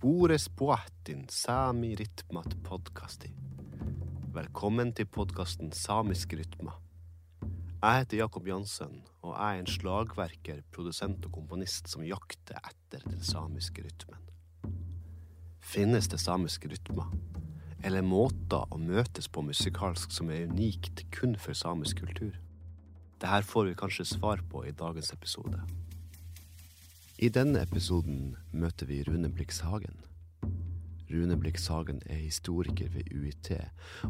Spores 0.00 0.48
poatin 0.48 1.26
sami 1.28 1.90
rytmat 1.92 2.54
podkasti. 2.64 3.28
Velkommen 4.32 4.94
til 4.96 5.04
podkasten 5.12 5.74
Samisk 5.76 6.32
rytma. 6.38 6.72
Jeg 7.82 7.98
heter 7.98 8.22
Jakob 8.22 8.48
Jansen, 8.48 9.02
og 9.20 9.34
jeg 9.34 9.58
er 9.58 9.60
en 9.60 9.68
slagverker, 9.68 10.62
produsent 10.72 11.26
og 11.28 11.34
komponist 11.34 11.92
som 11.92 12.06
jakter 12.08 12.56
etter 12.62 13.04
den 13.10 13.20
samiske 13.20 13.84
rytmen. 13.84 14.24
Finnes 15.60 16.08
det 16.08 16.22
samiske 16.24 16.72
rytmer? 16.72 17.12
Eller 17.84 18.00
måter 18.00 18.72
å 18.72 18.80
møtes 18.80 19.28
på 19.28 19.44
musikalsk 19.44 20.16
som 20.16 20.32
er 20.32 20.48
unikt 20.48 21.04
kun 21.12 21.36
for 21.36 21.52
samisk 21.52 22.00
kultur? 22.06 22.40
Dette 23.20 23.44
får 23.52 23.68
vi 23.68 23.78
kanskje 23.84 24.08
svar 24.14 24.40
på 24.48 24.64
i 24.64 24.72
dagens 24.72 25.12
episode. 25.12 25.60
I 27.20 27.28
denne 27.28 27.60
episoden 27.60 28.30
møter 28.56 28.88
vi 28.88 29.02
Rune 29.04 29.28
Blix 29.28 29.58
Hagen. 29.60 29.98
Rune 31.10 31.36
Blix 31.36 31.66
Hagen 31.68 31.98
er 32.06 32.16
historiker 32.16 32.88
ved 32.94 33.10
UiT, 33.12 33.50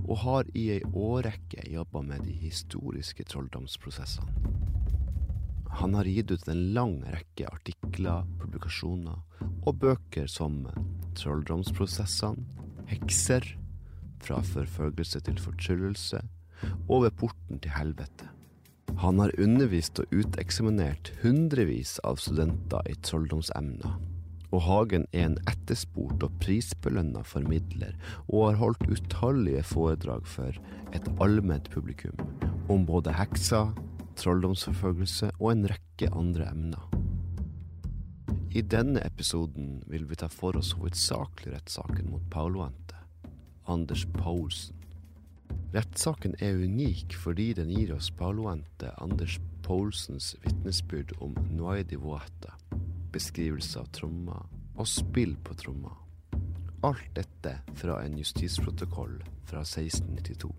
og 0.05 0.21
har 0.23 0.53
i 0.55 0.69
ei 0.77 0.85
årrekke 0.87 1.65
jobba 1.73 2.05
med 2.07 2.23
de 2.29 2.37
historiske 2.39 3.27
trolldomsprosessene. 3.33 4.31
Han 5.81 5.99
har 5.99 6.07
gitt 6.07 6.31
ut 6.31 6.47
en 6.55 6.63
lang 6.77 7.01
rekke 7.11 7.51
artikler, 7.51 8.31
publikasjoner 8.39 9.19
og 9.67 9.83
bøker 9.83 10.31
som 10.31 10.63
Trolldomsprosessene, 11.19 12.47
Hekser, 12.95 13.57
Fra 14.23 14.39
forfølgelse 14.45 15.27
til 15.27 15.39
fortryllelse 15.41 16.23
og 16.87 17.09
Ved 17.09 17.17
porten 17.19 17.59
til 17.59 17.75
helvete. 17.75 18.31
Han 19.01 19.17
har 19.17 19.33
undervist 19.41 19.97
og 20.03 20.11
uteksaminert 20.13 21.09
hundrevis 21.23 21.95
av 22.05 22.19
studenter 22.21 22.85
i 22.91 22.93
trolldomsemner. 23.01 23.95
Og 24.53 24.61
Hagen 24.67 25.07
er 25.17 25.25
en 25.25 25.39
etterspurt 25.49 26.21
og 26.27 26.35
prisbelønna 26.43 27.23
formidler, 27.25 27.95
og 28.29 28.51
har 28.51 28.59
holdt 28.61 28.85
utallige 28.93 29.63
foredrag 29.65 30.27
for 30.29 30.59
et 30.93 31.09
allment 31.23 31.71
publikum 31.73 32.19
om 32.69 32.85
både 32.85 33.15
hekser, 33.17 33.71
trolldomsforfølgelse 34.21 35.31
og 35.39 35.49
en 35.55 35.65
rekke 35.73 36.11
andre 36.13 36.51
emner. 36.51 36.85
I 38.53 38.61
denne 38.67 39.01
episoden 39.07 39.79
vil 39.89 40.05
vi 40.11 40.19
ta 40.21 40.29
for 40.29 40.61
oss 40.61 40.75
hovedsakelig 40.77 41.55
rettssaken 41.55 42.13
mot 42.13 42.29
Pauloente, 42.29 43.01
Anders 43.65 44.05
Paulsen. 44.19 44.80
Rettssaken 45.71 46.33
er 46.43 46.57
unik 46.59 47.15
fordi 47.15 47.53
den 47.55 47.69
gir 47.71 47.93
oss 47.95 48.09
parloente 48.11 48.91
Anders 48.99 49.37
Poulsens 49.63 50.33
vitnesbyrd 50.43 51.13
om 51.23 51.37
noe 51.55 51.85
di 51.87 51.95
vuota, 51.95 52.57
beskrivelse 53.15 53.79
av 53.79 53.87
trommer 53.95 54.49
og 54.75 54.89
spill 54.91 55.37
på 55.47 55.55
trommer. 55.61 55.95
Alt 56.83 57.13
dette 57.15 57.55
fra 57.79 58.01
en 58.03 58.19
justisprotokoll 58.19 59.15
fra 59.47 59.63
1692. 59.63 60.51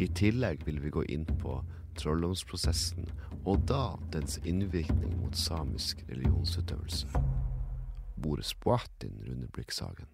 I 0.00 0.08
tillegg 0.16 0.64
vil 0.64 0.80
vi 0.80 0.94
gå 0.96 1.04
inn 1.12 1.28
på 1.28 1.58
trolldomsprosessen, 2.00 3.12
og 3.44 3.68
da 3.68 3.98
dens 4.14 4.40
innvirkning 4.48 5.18
mot 5.20 5.36
samisk 5.36 6.00
religionsutøvelse. 6.08 7.12
Boris 8.16 8.54
Boatin, 8.56 9.20
Rune 9.28 9.52
Blikksagen. 9.52 10.13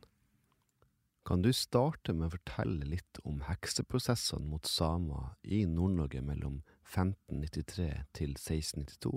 Kan 1.31 1.45
du 1.47 1.53
starte 1.55 2.11
med 2.11 2.27
å 2.27 2.33
fortelle 2.33 2.89
litt 2.91 3.21
om 3.23 3.37
hekseprosessene 3.47 4.49
mot 4.51 4.67
samer 4.67 5.29
i 5.47 5.61
Nord-Norge 5.63 6.25
mellom 6.27 6.57
1593 6.89 7.85
til 8.19 8.33
1692? 8.33 9.13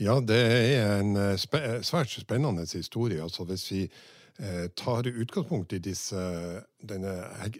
Ja, 0.00 0.14
det 0.24 0.38
er 0.38 0.94
en 1.02 1.12
eh, 1.20 1.34
spe 1.36 1.60
svært 1.84 2.14
spennende 2.14 2.64
historie. 2.64 3.20
Altså, 3.20 3.44
hvis 3.50 3.66
vi 3.68 3.82
eh, 3.84 4.70
tar 4.80 5.10
utgangspunkt 5.12 5.76
i 5.76 5.82
disse, 5.84 6.24
denne, 6.80 7.12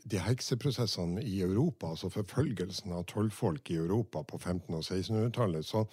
de 0.08 0.24
hekseprosessene 0.24 1.20
i 1.20 1.42
Europa, 1.44 1.92
altså 1.92 2.08
forfølgelsen 2.16 2.96
av 2.96 3.04
tolvfolk 3.12 3.74
i 3.74 3.76
Europa 3.82 4.24
på 4.24 4.40
1500- 4.40 4.80
og 4.80 4.88
1600-tallet, 4.88 5.68
så, 5.68 5.84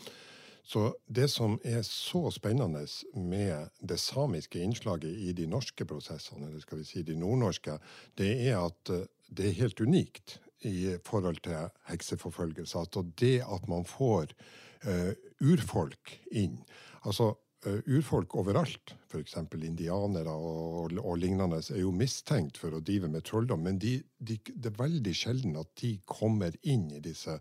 så 0.64 0.94
det 1.12 1.28
som 1.32 1.58
er 1.68 1.82
så 1.84 2.30
spennende 2.32 2.86
med 3.20 3.70
det 3.84 4.00
samiske 4.00 4.62
innslaget 4.64 5.12
i 5.12 5.34
de 5.36 5.48
norske 5.48 5.86
prosessene, 5.86 6.48
eller 6.48 6.64
skal 6.64 6.80
vi 6.80 6.88
si 6.88 7.04
de 7.04 7.18
nordnorske, 7.20 7.78
det 8.18 8.32
er 8.48 8.62
at 8.62 8.94
eh, 8.94 9.06
det 9.34 9.50
er 9.50 9.60
helt 9.60 9.82
unikt 9.82 10.38
i 10.64 10.96
forhold 11.04 11.42
til 11.44 11.68
hekseforfølgelse. 11.90 12.80
Altså 12.80 13.04
det 13.20 13.42
at 13.44 13.68
man 13.68 13.84
får 13.86 14.32
uh, 14.88 15.12
urfolk 15.42 16.14
inn. 16.32 16.62
Altså 17.04 17.34
Urfolk 17.66 18.36
overalt, 18.36 18.94
f.eks. 19.08 19.38
indianere 19.56 20.32
og, 20.32 20.94
og, 21.00 21.14
lignende, 21.22 21.62
er 21.72 21.80
jo 21.80 21.94
mistenkt 21.96 22.60
for 22.60 22.76
å 22.76 22.82
drive 22.84 23.08
med 23.12 23.24
trolldom, 23.28 23.64
men 23.64 23.80
de, 23.80 23.96
de, 24.20 24.40
det 24.52 24.72
er 24.72 24.82
veldig 24.82 25.14
sjelden 25.16 25.60
at 25.62 25.70
de 25.80 25.94
kommer 26.10 26.56
inn 26.62 26.90
i 26.92 27.02
disse 27.04 27.38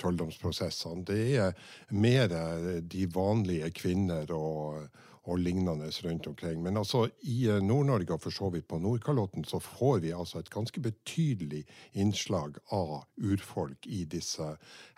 trolldomsprosessene. 0.00 1.04
Det 1.08 1.20
er 1.42 1.52
mer 1.92 2.32
de 2.80 3.08
vanlige 3.12 3.72
kvinner 3.76 4.32
og, 4.36 4.86
og 5.26 5.38
lignende 5.38 5.90
rundt 6.04 6.26
omkring. 6.26 6.62
Men 6.62 6.76
altså 6.76 7.08
i 7.22 7.46
Nord-Norge 7.62 8.14
og 8.14 8.22
for 8.22 8.30
så 8.30 8.50
vidt 8.50 8.68
på 8.68 8.78
Nordkalotten 8.78 9.44
så 9.44 9.58
får 9.58 9.98
vi 10.04 10.12
altså 10.14 10.38
et 10.38 10.50
ganske 10.50 10.80
betydelig 10.80 11.64
innslag 11.92 12.58
av 12.70 13.04
urfolk 13.16 13.86
i 13.86 14.04
disse 14.04 14.46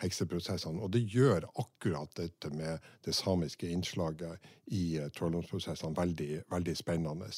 hekseprosessene. 0.03 0.81
Og 0.81 0.93
det 0.93 1.07
gjør 1.09 1.49
akkurat 1.55 2.13
dette 2.17 2.53
med 2.53 2.77
det 3.05 3.15
samiske 3.17 3.69
innslaget 3.69 4.37
i 4.69 4.99
trolldomsprosessene 5.17 5.97
veldig, 5.97 6.43
veldig 6.51 6.75
spennende. 6.77 7.29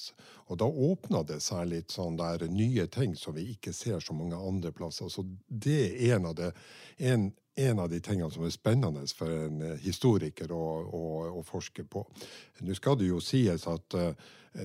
Og 0.51 0.59
da 0.59 0.67
åpner 0.67 1.23
det 1.27 1.39
seg 1.43 1.69
litt 1.71 1.95
sånn 1.95 2.19
der 2.19 2.43
nye 2.51 2.87
ting 2.91 3.15
som 3.15 3.37
vi 3.37 3.53
ikke 3.53 3.73
ser 3.75 4.03
så 4.03 4.15
mange 4.17 4.35
andre 4.35 4.73
plasser. 4.75 5.07
Så 5.07 5.23
det 5.47 5.79
er 5.93 6.17
en 6.17 6.27
av, 6.31 6.35
det, 6.35 6.51
en, 6.99 7.31
en 7.67 7.79
av 7.79 7.89
de 7.91 7.99
tingene 8.03 8.31
som 8.33 8.45
er 8.45 8.53
spennende 8.53 9.03
for 9.17 9.31
en 9.31 9.63
historiker 9.83 10.51
å, 10.55 10.65
å, 10.83 11.07
å 11.39 11.43
forske 11.45 11.85
på. 11.87 12.03
Nå 12.61 12.77
skal 12.77 12.99
det 12.99 13.09
jo 13.09 13.21
sies 13.23 13.67
at 13.69 13.97
uh, 13.97 14.11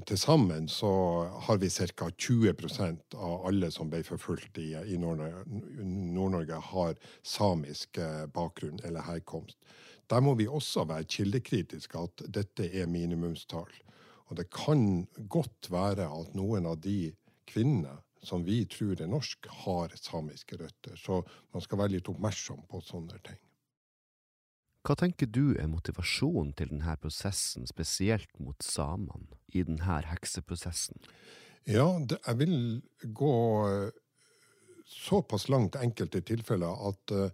til 0.07 0.19
sammen 0.19 0.69
så 0.73 0.91
har 1.47 1.61
vi 1.63 1.71
ca. 1.71 2.11
20% 2.11 3.17
av 3.17 3.47
alle 3.47 3.71
som 3.71 3.91
ble 3.91 4.03
forfulgt 4.07 4.59
i, 4.59 4.73
i 4.75 4.99
Nord-Norge, 4.99 6.61
har 6.73 6.97
samisk 7.23 8.01
uh, 8.03 8.27
bakgrunn 8.27 8.81
eller 8.85 9.07
herkomst. 9.07 9.59
Der 10.11 10.23
må 10.23 10.35
vi 10.39 10.47
også 10.47 10.87
være 10.87 11.09
kildekritiske, 11.11 11.99
at 11.99 12.27
dette 12.31 12.69
er 12.71 12.87
minimumstall. 12.87 13.71
Og 14.27 14.39
det 14.39 14.49
kan 14.55 15.07
godt 15.31 15.71
være 15.71 16.07
at 16.07 16.35
noen 16.39 16.67
av 16.67 16.81
de 16.83 17.13
kvinnene 17.47 18.01
som 18.27 18.45
vi 18.47 18.65
tror 18.71 19.01
er 19.01 19.11
norsk, 19.11 19.49
har 19.65 19.95
samiske 20.01 20.59
røtter. 20.61 20.97
Så 21.01 21.23
man 21.55 21.65
skal 21.65 21.83
være 21.83 21.97
litt 21.97 22.11
oppmerksom 22.13 22.67
på 22.71 22.83
sånne 22.85 23.21
ting. 23.27 23.41
Hva 24.87 24.95
tenker 24.95 25.27
du 25.27 25.57
er 25.59 25.67
motivasjonen 25.67 26.53
til 26.55 26.71
denne 26.71 26.93
prosessen, 27.03 27.67
spesielt 27.67 28.31
mot 28.39 28.63
samene, 28.63 29.35
i 29.51 29.65
denne 29.67 30.03
hekseprosessen? 30.07 31.01
Ja, 31.67 31.89
det, 31.99 32.21
jeg 32.23 32.39
vil 32.39 32.59
gå 33.11 33.33
såpass 34.87 35.49
langt 35.51 35.75
enkelte 35.75 36.23
tilfeller 36.23 36.87
at 36.89 37.15
uh, 37.15 37.27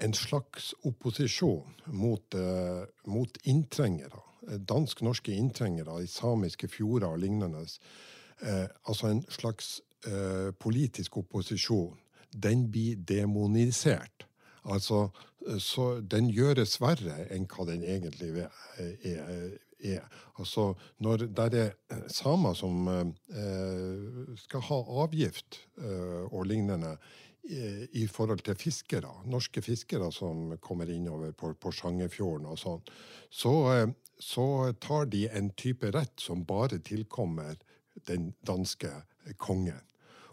en 0.00 0.14
slags 0.16 0.72
opposisjon 0.88 1.74
mot, 1.92 2.34
uh, 2.34 2.88
mot 3.04 3.36
inntrengere, 3.44 4.22
dansk-norske 4.44 5.36
inntrengere 5.36 6.00
i 6.02 6.08
samiske 6.08 6.68
fjorder 6.72 7.12
og 7.12 7.20
lignende, 7.26 7.66
uh, 8.40 8.66
altså 8.88 9.12
en 9.12 9.24
slags 9.28 9.76
politisk 10.60 11.16
opposisjon, 11.22 11.98
den 12.30 12.66
blir 12.70 12.96
demonisert. 12.96 14.26
Altså, 14.64 15.08
så 15.60 16.00
den 16.00 16.30
gjøres 16.32 16.78
verre 16.80 17.26
enn 17.32 17.46
hva 17.50 17.66
den 17.68 17.84
egentlig 17.84 18.32
er. 18.44 19.58
er. 19.84 20.06
Altså, 20.38 20.72
når 20.98 21.26
det 21.36 21.60
er 21.60 22.08
samer 22.08 22.56
som 22.56 22.88
eh, 22.88 24.34
skal 24.40 24.64
ha 24.70 24.80
avgift 25.04 25.60
eh, 25.78 26.24
og 26.30 26.46
lignende 26.48 26.96
i, 27.44 27.86
i 28.00 28.06
forhold 28.08 28.40
til 28.46 28.56
fiskere, 28.56 29.10
norske 29.28 29.62
fiskere 29.62 30.10
som 30.12 30.56
kommer 30.64 30.88
innover 30.90 31.34
på, 31.36 31.52
på 31.60 31.72
Sjangerfjorden 31.72 32.48
og 32.48 32.58
sånn, 32.60 32.84
så, 33.28 33.54
eh, 33.74 33.88
så 34.18 34.46
tar 34.80 35.10
de 35.12 35.26
en 35.28 35.52
type 35.52 35.92
rett 35.92 36.16
som 36.20 36.46
bare 36.48 36.80
tilkommer 36.80 37.58
den 38.08 38.32
danske 38.46 38.90
kongen. 39.38 39.82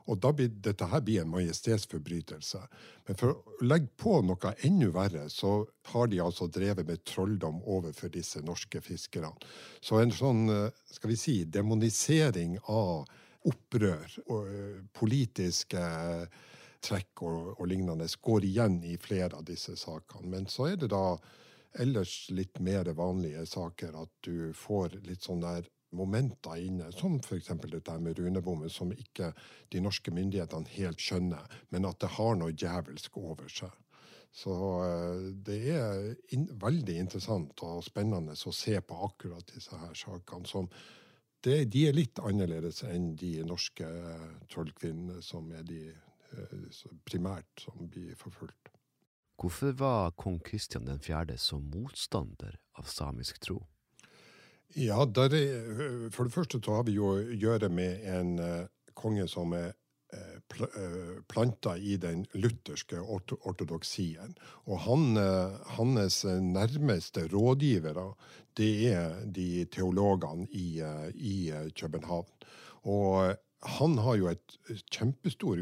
Og 0.10 0.20
da 0.24 0.32
blir 0.36 0.52
dette 0.66 0.88
her 0.90 1.04
blir 1.06 1.22
en 1.22 1.32
majestetsforbrytelse. 1.34 2.62
Men 3.08 3.20
for 3.20 3.34
å 3.34 3.66
legge 3.66 3.92
på 4.02 4.18
noe 4.26 4.54
enda 4.68 4.92
verre, 4.96 5.26
så 5.30 5.66
har 5.94 6.08
de 6.12 6.22
altså 6.24 6.48
drevet 6.48 6.88
med 6.88 7.04
trolldom 7.06 7.62
overfor 7.64 8.14
disse 8.14 8.42
norske 8.46 8.82
fiskerne. 8.82 9.34
Så 9.82 10.02
en 10.02 10.14
sånn, 10.16 10.48
skal 10.92 11.14
vi 11.14 11.20
si, 11.20 11.36
demonisering 11.46 12.58
av 12.66 13.06
opprør 13.50 14.18
og 14.30 14.50
politiske 14.94 15.82
trekk 16.82 17.24
og, 17.26 17.60
og 17.60 17.68
lignende 17.70 18.08
går 18.22 18.46
igjen 18.46 18.82
i 18.86 18.98
flere 19.02 19.38
av 19.38 19.46
disse 19.46 19.76
sakene. 19.78 20.30
Men 20.30 20.50
så 20.50 20.72
er 20.72 20.82
det 20.82 20.92
da 20.94 21.18
ellers 21.80 22.30
litt 22.34 22.60
mer 22.60 22.90
vanlige 22.98 23.46
saker 23.48 23.96
at 24.02 24.12
du 24.26 24.52
får 24.58 25.00
litt 25.08 25.24
sånn 25.24 25.44
der 25.44 25.70
momenter 25.98 26.60
inne, 26.62 26.92
som 26.96 27.18
f.eks. 27.20 27.52
dette 27.68 27.98
med 28.00 28.20
runebommen, 28.20 28.70
som 28.70 28.94
ikke 28.94 29.32
de 29.74 29.84
norske 29.84 30.14
myndighetene 30.14 30.72
helt 30.78 31.02
skjønner, 31.02 31.48
men 31.70 31.88
at 31.90 32.00
det 32.04 32.14
har 32.18 32.38
noe 32.40 32.56
djevelsk 32.56 33.18
over 33.22 33.52
seg. 33.52 33.74
Så 34.32 34.54
eh, 34.86 35.26
det 35.48 35.60
er 35.76 36.06
in 36.36 36.48
veldig 36.62 36.98
interessant 37.04 37.66
og 37.68 37.84
spennende 37.84 38.38
å 38.38 38.56
se 38.56 38.78
på 38.80 39.02
akkurat 39.08 39.52
disse 39.52 39.76
her 39.76 39.94
sakene. 39.98 40.48
som 40.48 40.70
det, 41.44 41.66
de 41.74 41.88
er 41.90 41.98
litt 41.98 42.20
annerledes 42.22 42.84
enn 42.86 43.16
de 43.18 43.42
norske 43.44 43.88
trollkvinnene, 44.54 45.24
som 45.26 45.50
er 45.52 45.66
de 45.66 45.82
primært 47.06 47.66
som 47.66 47.90
blir 47.90 48.16
forfulgt. 48.16 48.72
Hvorfor 49.42 49.74
var 49.74 50.12
kong 50.12 50.40
Kristian 50.40 50.86
4. 50.86 51.38
så 51.38 51.58
motstander 51.60 52.60
av 52.78 52.86
samisk 52.86 53.40
tro? 53.42 53.64
Ja, 54.76 55.04
er, 55.04 56.10
For 56.12 56.24
det 56.24 56.34
første 56.34 56.62
så 56.64 56.80
har 56.80 56.88
vi 56.88 56.98
jo 56.98 57.14
å 57.16 57.22
gjøre 57.22 57.70
med 57.70 58.06
en 58.08 58.40
uh, 58.40 58.68
konge 58.96 59.28
som 59.28 59.54
er 59.58 59.74
uh, 60.16 60.38
pl 60.48 60.68
planta 61.28 61.76
i 61.78 61.98
den 62.00 62.26
lutherske 62.34 63.00
orto 63.00 63.38
ortodoksien. 63.48 64.36
Og 64.68 64.80
han, 64.86 65.16
hans 65.78 66.24
nærmeste 66.26 67.28
rådgivere, 67.32 68.12
det 68.58 68.74
er 68.92 69.22
de 69.26 69.66
teologene 69.72 70.48
i, 70.52 70.82
i 71.16 71.36
København. 71.76 72.28
Og 72.84 73.36
han 73.62 73.98
har 74.02 74.16
jo 74.18 74.30
et 74.32 74.56
kjempestor 74.90 75.60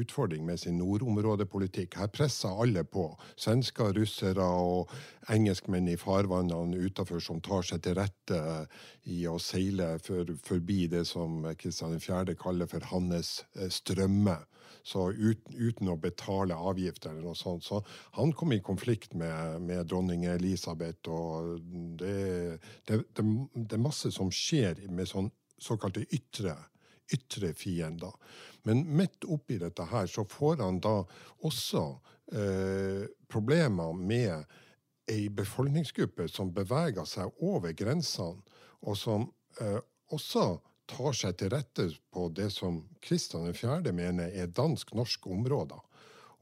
utfordring 0.00 0.46
med 0.46 0.60
sin 0.60 0.78
nordområdepolitikk. 0.80 1.98
Her 2.00 2.08
presser 2.08 2.56
alle 2.62 2.84
på. 2.88 3.10
Svensker, 3.36 3.92
russere 3.96 4.44
og 4.44 4.92
engelskmenn 5.32 5.90
i 5.92 5.98
farvannene 6.00 6.80
utafor 6.88 7.20
som 7.20 7.42
tar 7.44 7.66
seg 7.68 7.82
til 7.84 7.98
rette 7.98 8.40
i 9.12 9.26
å 9.28 9.36
seile 9.42 9.98
for, 10.00 10.32
forbi 10.46 10.86
det 10.92 11.04
som 11.08 11.44
Kristian 11.60 11.98
4. 12.00 12.32
kaller 12.40 12.70
for 12.70 12.86
hans 12.88 13.42
eh, 13.58 13.68
strømme. 13.68 14.38
Så 14.86 15.10
uten, 15.10 15.58
uten, 15.58 15.90
å 15.92 15.98
betale 16.00 16.56
avgifter 16.56 17.10
eller 17.10 17.26
noe 17.26 17.36
sånt. 17.36 17.66
Så 17.66 17.82
han 18.16 18.32
kom 18.32 18.54
i 18.54 18.62
konflikt 18.64 19.12
med, 19.18 19.60
med 19.66 19.90
dronning 19.90 20.24
Elisabeth, 20.30 21.10
og 21.10 21.58
det, 22.00 22.62
det, 22.88 23.02
det, 23.12 23.26
det 23.52 23.76
er 23.76 23.82
masse 23.82 24.12
som 24.14 24.30
skjer 24.32 24.86
med 24.88 25.10
sånn 25.10 25.28
såkalte 25.60 26.04
ytre 26.14 26.54
ytre 27.12 27.52
fiender. 27.54 28.12
Men 28.66 28.84
midt 28.98 29.24
oppi 29.24 29.58
dette 29.62 29.86
her 29.90 30.08
så 30.10 30.24
får 30.26 30.62
han 30.64 30.80
da 30.82 30.98
også 31.46 31.82
eh, 32.32 33.06
problemer 33.30 33.92
med 33.94 34.56
ei 35.10 35.28
befolkningsgruppe 35.30 36.26
som 36.28 36.50
beveger 36.54 37.06
seg 37.06 37.44
over 37.46 37.74
grensene, 37.78 38.42
og 38.82 38.98
som 38.98 39.28
eh, 39.62 39.78
også 40.10 40.48
tar 40.90 41.14
seg 41.18 41.36
til 41.38 41.50
rette 41.54 41.88
på 42.14 42.28
det 42.34 42.48
som 42.54 42.80
Kristian 43.02 43.54
4. 43.54 43.92
mener 43.94 44.30
er 44.34 44.52
dansk-norske 44.54 45.30
områder. 45.30 45.82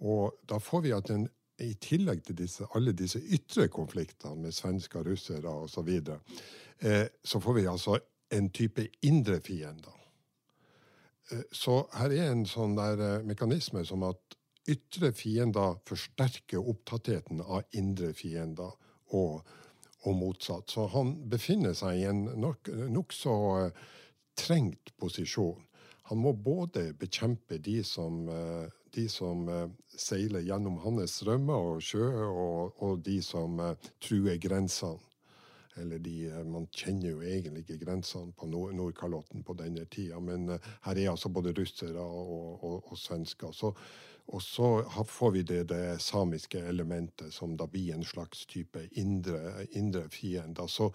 Og 0.05 0.37
da 0.49 0.59
får 0.61 0.85
vi 0.85 0.93
at 0.97 1.11
en, 1.15 1.27
i 1.63 1.73
tillegg 1.81 2.25
til 2.27 2.37
disse, 2.41 2.67
alle 2.75 2.93
disse 2.97 3.21
ytre 3.21 3.69
konfliktene 3.73 4.47
med 4.47 4.57
svensker, 4.57 5.05
russere 5.07 5.49
osv., 5.49 5.75
så, 5.75 5.85
videre, 5.87 6.19
eh, 6.81 7.07
så 7.25 7.41
får 7.41 7.61
vi 7.61 7.67
altså 7.71 7.99
en 8.35 8.51
type 8.51 8.89
indre 9.07 9.41
fiender. 9.41 10.04
Eh, 11.31 11.45
så 11.53 11.85
her 11.99 12.13
er 12.13 12.31
en 12.33 12.45
sånn 12.49 12.77
der 12.79 13.01
eh, 13.01 13.27
mekanisme 13.27 13.85
som 13.87 14.05
at 14.09 14.39
ytre 14.71 15.13
fiender 15.17 15.79
forsterker 15.89 16.65
opptattheten 16.73 17.43
av 17.45 17.69
indre 17.77 18.15
fiender, 18.17 18.73
og, 19.15 19.45
og 20.05 20.17
motsatt. 20.19 20.73
Så 20.73 20.89
han 20.95 21.15
befinner 21.31 21.77
seg 21.77 22.01
i 22.01 22.09
en 22.09 22.25
nokså 22.41 22.89
nok 22.97 23.15
eh, 23.29 23.85
trengt 24.35 24.95
posisjon. 24.99 25.63
Han 26.11 26.21
må 26.21 26.35
både 26.37 26.91
bekjempe 27.01 27.57
de 27.65 27.79
som, 27.87 28.27
de 28.93 29.05
som 29.09 29.47
seiler 29.89 30.43
gjennom 30.45 30.75
hans 30.83 31.15
strømmer 31.17 31.69
og 31.71 31.79
sjø, 31.87 32.11
og, 32.27 32.75
og 32.85 32.99
de 33.07 33.15
som 33.25 33.57
truer 34.05 34.37
grensene 34.43 34.99
eller 35.81 35.99
de, 35.99 36.27
eh, 36.31 36.45
Man 36.45 36.67
kjenner 36.71 37.11
jo 37.11 37.23
egentlig 37.23 37.65
ikke 37.65 37.81
grensene 37.85 38.33
på 38.37 38.49
Nordkalotten 38.49 39.45
på 39.45 39.57
denne 39.59 39.87
tida, 39.91 40.21
men 40.21 40.49
uh, 40.49 40.73
her 40.87 40.99
er 40.99 41.11
altså 41.11 41.29
både 41.29 41.55
russere 41.57 42.01
og, 42.01 42.65
og, 42.65 42.93
og 42.93 42.99
svensker. 42.99 43.53
Så, 43.53 43.73
og 44.27 44.43
så 44.43 44.69
får 45.09 45.35
vi 45.35 45.43
det, 45.43 45.63
det, 45.73 46.01
samiske 46.01 46.63
elementet, 46.69 47.35
som 47.35 47.57
da 47.57 47.67
blir 47.67 47.95
en 47.95 48.07
slags 48.07 48.47
type 48.47 48.87
indre, 49.01 49.67
indre 49.73 50.07
fiende. 50.11 50.69
Så 50.69 50.91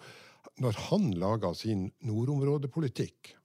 når 0.60 0.80
han 0.88 1.10
lager 1.20 1.54
sin 1.54 1.90
nordområdepolitikk, 2.00 3.36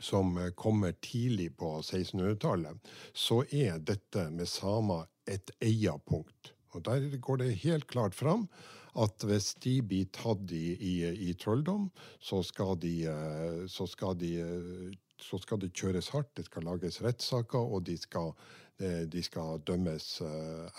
som 0.00 0.36
eh, 0.38 0.50
kommer 0.50 0.92
tidlig 0.92 1.56
på 1.56 1.76
1600-tallet, 1.80 2.92
så 3.12 3.42
er 3.50 3.78
dette 3.78 4.28
med 4.30 4.48
samer 4.50 5.06
et 5.30 5.50
eierpunkt. 5.62 6.52
Og 6.74 6.82
Der 6.84 7.06
går 7.22 7.36
det 7.36 7.62
helt 7.62 7.86
klart 7.86 8.14
fram 8.14 8.48
at 8.94 9.24
hvis 9.26 9.54
de 9.64 9.78
blir 9.82 10.10
tatt 10.14 10.50
i, 10.54 10.74
i, 10.74 10.94
i 11.28 11.34
trolldom, 11.38 11.88
så 12.22 12.42
skal 12.46 12.76
de, 12.82 12.94
eh, 13.10 13.64
så 13.70 13.86
skal 13.90 14.18
de 14.20 14.34
eh, 14.42 14.92
så 15.24 15.38
skal 15.40 15.60
det 15.62 15.72
kjøres 15.78 16.10
hardt, 16.12 16.34
det 16.36 16.48
skal 16.48 16.66
lages 16.66 17.00
rettssaker, 17.02 17.62
og 17.62 17.84
de 17.86 17.94
skal, 17.96 18.34
eh, 18.82 19.04
de 19.08 19.22
skal 19.24 19.62
dømmes 19.66 20.08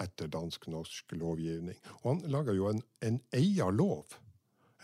etter 0.03 0.29
dansk-norsk 0.29 1.15
lovgivning. 1.17 1.79
Og 2.03 2.11
han 2.11 2.21
lager 2.31 2.59
jo 2.59 2.67
en, 2.69 2.83
en 3.01 3.21
egen 3.33 3.79
lov. 3.79 4.19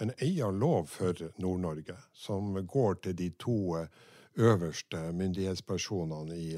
En 0.01 0.13
egen 0.23 0.57
lov 0.57 0.87
for 0.89 1.19
Nord-Norge, 1.37 1.97
som 2.13 2.55
går 2.65 3.03
til 3.03 3.17
de 3.19 3.29
to 3.37 3.85
øverste 4.39 5.11
myndighetspersonene 5.13 6.37
i, 6.39 6.55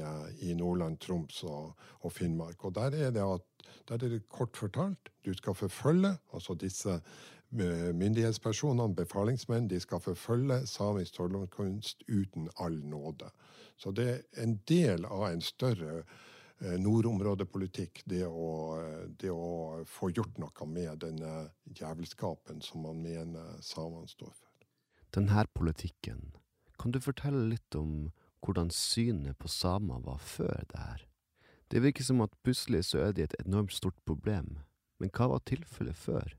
i 0.48 0.54
Nordland, 0.54 0.98
Troms 1.02 1.42
og, 1.42 1.74
og, 2.00 2.12
Finnmark. 2.12 2.64
Og 2.64 2.74
der 2.74 2.94
er 2.94 3.10
det 3.10 3.20
at 3.20 3.44
der 3.88 3.94
er 3.94 4.08
det 4.16 4.28
kort 4.28 4.56
fortalt 4.56 5.10
du 5.24 5.32
skal 5.34 5.54
forfølge, 5.54 6.16
altså 6.32 6.54
disse 6.54 6.92
eh, 6.92 7.94
myndighetspersonene, 7.94 8.96
befalingsmenn, 8.96 9.70
de 9.70 9.80
skal 9.80 10.00
forfølge 10.00 10.66
samisk 10.66 11.14
trolldomskunst 11.14 12.04
uten 12.08 12.48
all 12.60 12.84
nåde. 12.84 13.30
Så 13.76 13.90
det 13.90 14.08
er 14.10 14.42
en 14.42 14.56
del 14.68 15.04
av 15.04 15.26
en 15.30 15.40
større 15.40 16.02
eh, 16.60 16.76
nordområdepolitikk, 16.78 18.02
det 18.10 18.26
å, 18.26 18.50
det 19.20 19.32
å 19.32 19.84
få 19.88 20.10
gjort 20.10 20.38
noe 20.38 20.68
med 20.68 21.00
denne 21.06 21.48
jævelskapen 21.80 22.62
som 22.62 22.84
man 22.84 23.00
mener 23.02 23.56
samene 23.62 24.08
står 24.08 24.32
for. 24.32 24.50
Denne 25.14 25.46
politikken, 25.54 26.32
kan 26.78 26.90
du 26.90 27.00
fortelle 27.00 27.46
litt 27.48 27.74
om 27.78 28.10
hvordan 28.44 28.70
synet 28.74 29.38
på 29.40 29.48
samer 29.48 30.02
var 30.04 30.18
før 30.20 30.64
det 30.72 30.80
her? 30.80 31.04
Det 31.68 31.80
virker 31.80 32.04
som 32.04 32.22
at 32.24 32.34
plutselig 32.44 32.84
så 32.90 33.06
er 33.06 33.12
de 33.12 33.24
et 33.24 33.36
enormt 33.44 33.72
stort 33.72 33.96
problem. 34.06 34.58
Men 35.00 35.12
hva 35.14 35.30
var 35.32 35.44
tilfellet 35.48 35.96
før? 35.98 36.34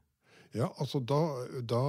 Ja, 0.55 0.69
altså 0.79 1.01
da, 1.03 1.21
da 1.67 1.81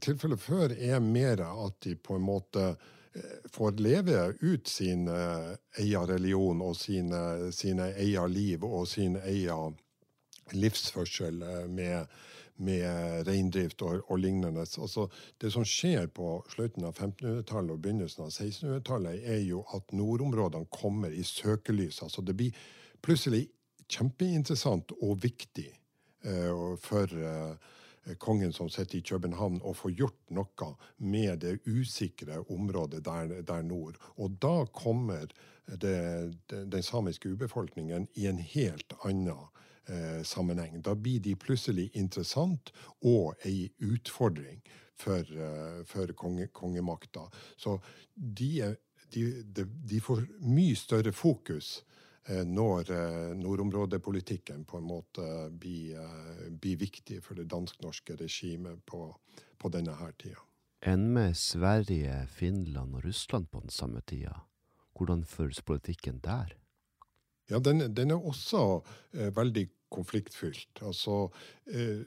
Tilfellet 0.00 0.40
før 0.40 0.72
er 0.72 1.02
mer 1.04 1.42
at 1.44 1.80
de 1.84 1.96
på 2.00 2.16
en 2.16 2.24
måte 2.24 2.70
eh, 2.72 3.34
får 3.52 3.76
leve 3.84 4.30
ut 4.40 4.68
sin 4.68 5.04
eh, 5.12 5.50
egen 5.82 6.06
religion 6.08 6.62
og 6.64 6.78
sine, 6.80 7.52
sine 7.52 7.90
egen 7.92 8.32
liv 8.32 8.64
og 8.64 8.88
sin 8.88 9.18
egen 9.20 9.76
livsførsel 10.56 11.42
eh, 11.42 11.66
med, 11.68 12.06
med 12.56 13.28
reindrift 13.28 13.82
og, 13.82 14.00
og, 14.06 14.18
lignende. 14.18 14.64
Altså, 14.64 15.06
det 15.40 15.52
som 15.52 15.64
skjer 15.66 16.08
på 16.14 16.40
slutten 16.52 16.86
av 16.88 16.96
1500-tallet 16.96 17.74
og 17.74 17.82
begynnelsen 17.84 18.26
av 18.26 18.32
1600-tallet, 18.32 19.22
er 19.24 19.42
jo 19.44 19.62
at 19.76 19.92
nordområdene 19.96 20.70
kommer 20.72 21.12
i 21.12 21.24
søkelys. 21.26 22.02
Altså, 22.02 22.24
det 22.24 22.36
blir 22.36 22.66
plutselig 23.04 23.46
kjempeinteressant 23.92 24.96
og 25.00 25.18
viktig 25.22 25.68
uh, 26.26 26.74
for 26.82 27.12
uh, 27.12 27.74
kongen 28.22 28.52
som 28.54 28.70
sitter 28.70 29.00
i 29.00 29.04
København, 29.06 29.60
å 29.66 29.74
få 29.74 29.90
gjort 29.90 30.18
noe 30.34 30.70
med 31.02 31.42
det 31.42 31.58
usikre 31.66 32.38
området 32.52 33.02
der, 33.06 33.40
der 33.42 33.62
nord. 33.66 33.98
Og 34.16 34.38
da 34.42 34.64
kommer 34.72 35.26
det, 35.66 36.34
det, 36.46 36.62
den 36.70 36.82
samiske 36.82 37.32
urbefolkningen 37.34 38.06
i 38.14 38.28
en 38.30 38.38
helt 38.38 38.94
annen 39.02 39.46
sammenheng. 40.26 40.80
Da 40.82 40.94
blir 40.94 41.20
de 41.22 41.36
plutselig 41.38 41.90
interessant 41.94 42.72
og 43.02 43.34
ei 43.46 43.68
utfordring 43.86 44.62
for, 44.98 45.20
eh, 45.20 45.84
for 45.86 46.12
konge, 46.18 46.48
kongemakta. 46.52 47.28
Så 47.56 47.78
de, 48.14 48.74
de, 49.14 49.26
de, 49.54 50.00
får 50.00 50.26
mye 50.40 50.76
større 50.76 51.12
fokus 51.12 51.84
Eh, 52.28 52.42
når 52.44 52.90
eh, 52.90 53.36
nordområdepolitikken 53.38 54.64
på 54.64 54.80
en 54.80 54.86
måte 54.88 55.22
blir, 55.50 55.94
eh, 56.00 56.48
blir 56.50 56.76
viktig 56.76 57.20
for 57.22 57.38
det 57.38 57.46
dansk-norske 57.52 58.16
regimet 58.18 58.82
på, 58.86 59.14
på, 59.58 59.70
denne 59.70 59.94
her 59.94 60.10
tida. 60.18 60.42
Enn 60.82 61.12
med 61.14 61.36
Sverige, 61.38 62.26
Finland 62.26 62.98
og 62.98 63.04
Russland 63.06 63.46
på 63.50 63.62
den 63.62 63.70
samme 63.70 64.02
tida. 64.02 64.40
Hvordan 64.98 65.22
føres 65.24 65.62
politikken 65.62 66.18
der? 66.24 66.56
Ja, 67.50 67.60
den, 67.62 67.84
den 67.94 68.10
er 68.10 68.26
også 68.26 68.62
eh, 69.14 69.30
veldig 69.36 69.68
konfliktfylt. 69.94 70.82
Altså, 70.82 71.28
eh, 71.70 72.02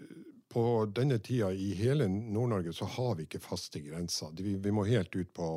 på 0.49 0.63
denne 0.95 1.19
tida 1.21 1.51
i 1.53 1.69
hele 1.77 2.07
Nord-Norge 2.09 2.73
så 2.73 2.87
har 2.89 3.15
vi 3.15 3.27
ikke 3.27 3.41
faste 3.43 3.81
grenser. 3.85 4.33
Vi, 4.33 4.55
vi 4.57 4.73
må 4.73 4.87
helt 4.87 5.13
ut 5.15 5.29
på 5.37 5.49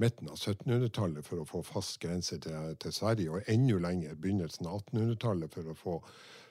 midten 0.00 0.30
av 0.32 0.38
1700-tallet 0.40 1.26
for 1.26 1.42
å 1.42 1.48
få 1.48 1.62
fast 1.66 1.98
grense 2.00 2.38
til, 2.40 2.72
til 2.80 2.94
Sverige, 2.96 3.30
og 3.30 3.50
enda 3.52 3.76
lenger, 3.84 4.16
begynnelsen 4.16 4.70
av 4.70 4.80
1800-tallet, 4.86 5.52
for 5.52 5.68
å 5.68 5.76
få 5.76 5.98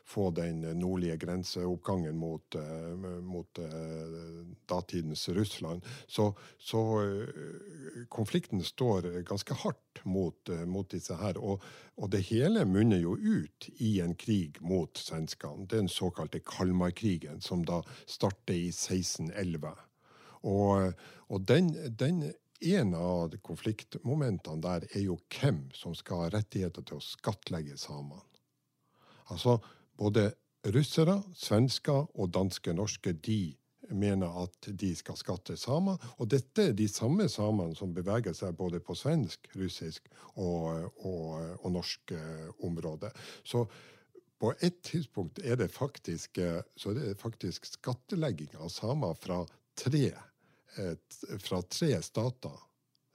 få 0.08 0.30
den 0.32 0.62
nordlige 0.80 1.18
grenseoppgangen 1.20 2.16
mot, 2.18 2.56
uh, 2.56 2.96
mot 3.22 3.60
uh, 3.60 4.46
datidens 4.70 5.30
Russland. 5.30 5.86
Så, 6.08 6.34
så 6.58 6.82
konflikten 8.10 8.64
står 8.64 9.10
ganske 9.28 9.54
hardt 9.54 10.06
mot, 10.06 10.50
mot 10.66 10.90
disse 10.92 11.16
her. 11.20 11.38
Og, 11.38 11.64
og, 11.98 12.10
det 12.14 12.24
hele 12.30 12.66
munner 12.66 13.02
jo 13.04 13.18
ut 13.18 13.70
i 13.84 13.98
en 14.04 14.16
krig 14.16 14.62
mot 14.62 14.98
svenskene. 14.98 15.68
Den 15.68 15.92
såkalte 15.92 16.40
Kalmarkrigen, 16.40 17.42
som 17.42 17.66
da 17.66 17.82
starter 18.06 18.56
i 18.56 18.70
1611. 18.72 19.76
Og, 20.48 20.94
og 21.28 21.48
den, 21.48 21.74
den 22.00 22.30
en 22.60 22.94
av 22.98 23.36
konfliktmomentene 23.46 24.62
der 24.64 24.86
er 24.90 25.04
jo 25.06 25.20
hvem 25.30 25.68
som 25.78 25.94
skal 25.96 26.24
ha 26.24 26.30
rettigheter 26.34 26.86
til 26.86 26.98
å 26.98 27.06
skattlegge 27.06 27.78
samene. 27.78 28.24
Altså, 29.28 29.58
både 29.98 30.32
russere, 30.74 31.22
svensker 31.36 32.08
og 32.18 32.34
danske 32.34 32.74
norske 32.76 33.14
de 33.14 33.56
mener 33.96 34.42
at 34.44 34.70
de 34.80 34.90
skal 34.96 35.18
skatte 35.20 35.56
samer. 35.60 36.00
Og 36.20 36.30
dette 36.32 36.70
er 36.70 36.78
de 36.78 36.88
samme 36.92 37.28
samene 37.32 37.76
som 37.78 37.94
beveger 37.96 38.36
seg 38.36 38.56
både 38.58 38.82
på 38.84 38.96
svensk, 38.98 39.48
russisk 39.56 40.10
og, 40.36 40.90
og, 41.06 41.30
og 41.62 41.72
norsk 41.78 42.12
eh, 42.16 42.50
område. 42.68 43.12
Så 43.48 43.64
på 44.38 44.54
et 44.62 44.82
tidspunkt 44.86 45.40
er 45.44 45.58
det 45.62 45.72
faktisk, 45.74 46.38
eh, 46.38 46.62
så 46.76 46.94
det 46.98 47.12
er 47.12 47.22
faktisk 47.22 47.70
skattlegging 47.70 48.58
av 48.60 48.70
samer 48.74 49.16
fra 49.20 49.44
tre, 49.78 50.12
et, 50.78 51.22
fra 51.42 51.62
tre 51.72 51.96
stater 52.06 52.67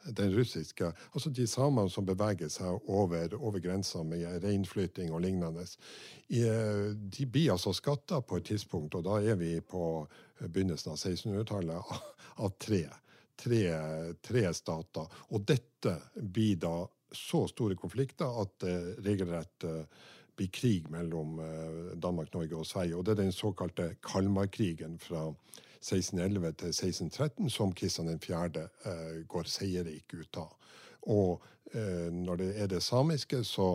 den 0.05 0.33
russiske 0.35 0.89
Altså 1.13 1.31
de 1.31 1.47
samene 1.47 1.91
som 1.91 2.07
beveger 2.07 2.51
seg 2.53 2.89
over, 2.91 3.35
over 3.39 3.63
grensa 3.63 4.03
med 4.07 4.43
reinflytting 4.45 5.13
og 5.13 5.23
lignende. 5.25 5.67
De 6.29 7.27
blir 7.27 7.53
altså 7.55 7.75
skatta 7.77 8.21
på 8.21 8.41
et 8.41 8.51
tidspunkt, 8.51 8.97
og 8.99 9.05
da 9.07 9.21
er 9.23 9.39
vi 9.41 9.55
på 9.61 10.07
begynnelsen 10.43 10.95
av 10.95 10.99
1600-tallet, 10.99 11.93
av 12.45 12.57
tre. 12.59 12.87
Tre, 13.43 13.63
tre 14.23 14.43
stater. 14.55 15.23
Og 15.35 15.47
dette 15.49 15.97
blir 16.15 16.59
da 16.63 16.77
så 17.13 17.47
store 17.49 17.77
konflikter 17.77 18.41
at 18.43 18.55
det 18.65 18.77
regelrett 19.05 19.67
eh, 19.69 19.85
blir 20.37 20.53
krig 20.53 20.89
mellom 20.93 21.41
eh, 21.45 21.81
Danmark, 22.01 22.33
Norge 22.35 22.57
og 22.57 22.67
Sverige. 22.67 22.97
Og 22.97 23.05
det 23.05 23.17
er 23.17 23.23
den 23.25 23.37
såkalte 23.37 23.95
Kalmarkrigen 24.05 24.99
fra 25.03 25.29
1611 25.83 26.53
til 26.53 26.69
1613 26.69 27.51
som 27.51 27.73
Kristian 27.75 28.21
4. 28.21 28.69
Eh, 28.87 29.27
går 29.27 29.49
seierrik 29.51 30.15
ut 30.15 30.39
av. 30.39 30.53
Og 31.11 31.43
eh, 31.75 32.09
når 32.15 32.39
det 32.39 32.51
er 32.63 32.71
det 32.71 32.83
samiske, 32.83 33.43
så, 33.45 33.75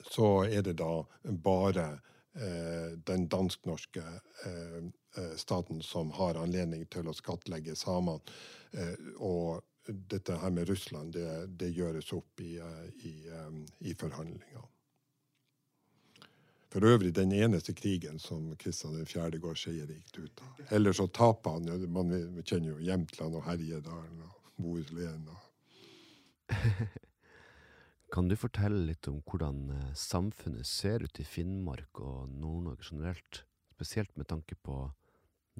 så 0.00 0.30
er 0.48 0.64
det 0.64 0.78
da 0.80 1.04
bare 1.28 1.86
eh, 2.34 2.96
den 2.96 3.28
dansk-norske 3.28 4.04
staten 5.38 5.78
som 5.82 6.08
har 6.10 6.40
anledning 6.40 6.80
til 6.90 7.06
å 7.06 7.12
skattlegge 7.14 7.76
samene. 7.78 8.18
Og 9.22 9.62
dette 9.86 10.40
her 10.42 10.50
med 10.50 10.66
Russland, 10.68 11.12
det, 11.14 11.54
det 11.54 11.70
gjøres 11.70 12.10
opp 12.16 12.42
i, 12.42 12.56
i, 13.06 13.14
i 13.86 13.94
forhandlinger. 13.94 14.66
For 16.74 16.82
øvrig 16.82 17.12
den 17.14 17.30
eneste 17.32 17.70
krigen 17.72 18.18
som 18.18 18.48
Kristian 18.58 19.06
4. 19.06 19.38
går 19.38 19.54
seierrikt 19.54 20.16
ut 20.18 20.40
av. 20.42 20.62
Ellers 20.74 20.98
så 20.98 21.06
taper 21.06 21.50
han. 21.54 21.68
jo 21.70 21.86
man 21.86 22.10
kjenner 22.42 22.72
jo 22.72 22.78
Jämtland 22.82 23.36
og 23.38 23.44
Herjedalen 23.46 24.24
og 24.26 24.32
Bohuslän. 24.58 25.28
kan 28.14 28.28
du 28.28 28.34
fortelle 28.36 28.86
litt 28.88 29.06
om 29.08 29.22
hvordan 29.22 29.70
eh, 29.70 29.94
samfunnet 29.94 30.66
ser 30.66 31.06
ut 31.06 31.20
i 31.20 31.24
Finnmark 31.24 32.00
og 32.00 32.28
Nord-Norge 32.28 32.90
generelt? 32.90 33.44
Spesielt 33.76 34.16
med 34.16 34.26
tanke 34.26 34.54
på 34.54 34.90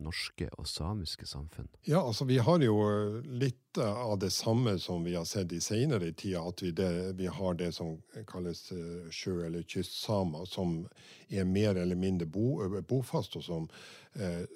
norske 0.00 0.48
og 0.58 0.66
samiske 0.68 1.26
samfunn? 1.26 1.68
Ja, 1.86 2.00
altså 2.02 2.26
vi 2.26 2.38
har 2.42 2.62
jo 2.62 2.76
eh, 2.82 3.18
litt 3.42 3.78
av 3.78 4.18
det 4.22 4.30
samme 4.34 4.76
som 4.82 5.04
vi 5.06 5.14
har 5.14 5.26
sett 5.28 5.52
i 5.52 5.60
senere 5.62 6.12
tida. 6.12 6.42
At 6.48 6.62
vi, 6.62 6.72
det, 6.74 6.90
vi 7.18 7.28
har 7.30 7.54
det 7.58 7.70
som 7.76 7.96
kalles 8.30 8.66
eh, 8.74 9.06
sjø- 9.14 9.44
eller 9.46 9.62
kystsamer, 9.62 10.48
som 10.50 10.82
er 11.28 11.46
mer 11.48 11.78
eller 11.78 11.98
mindre 11.98 12.26
bo, 12.26 12.48
eh, 12.64 12.80
bofast, 12.82 13.38
og 13.38 13.46
som, 13.46 13.70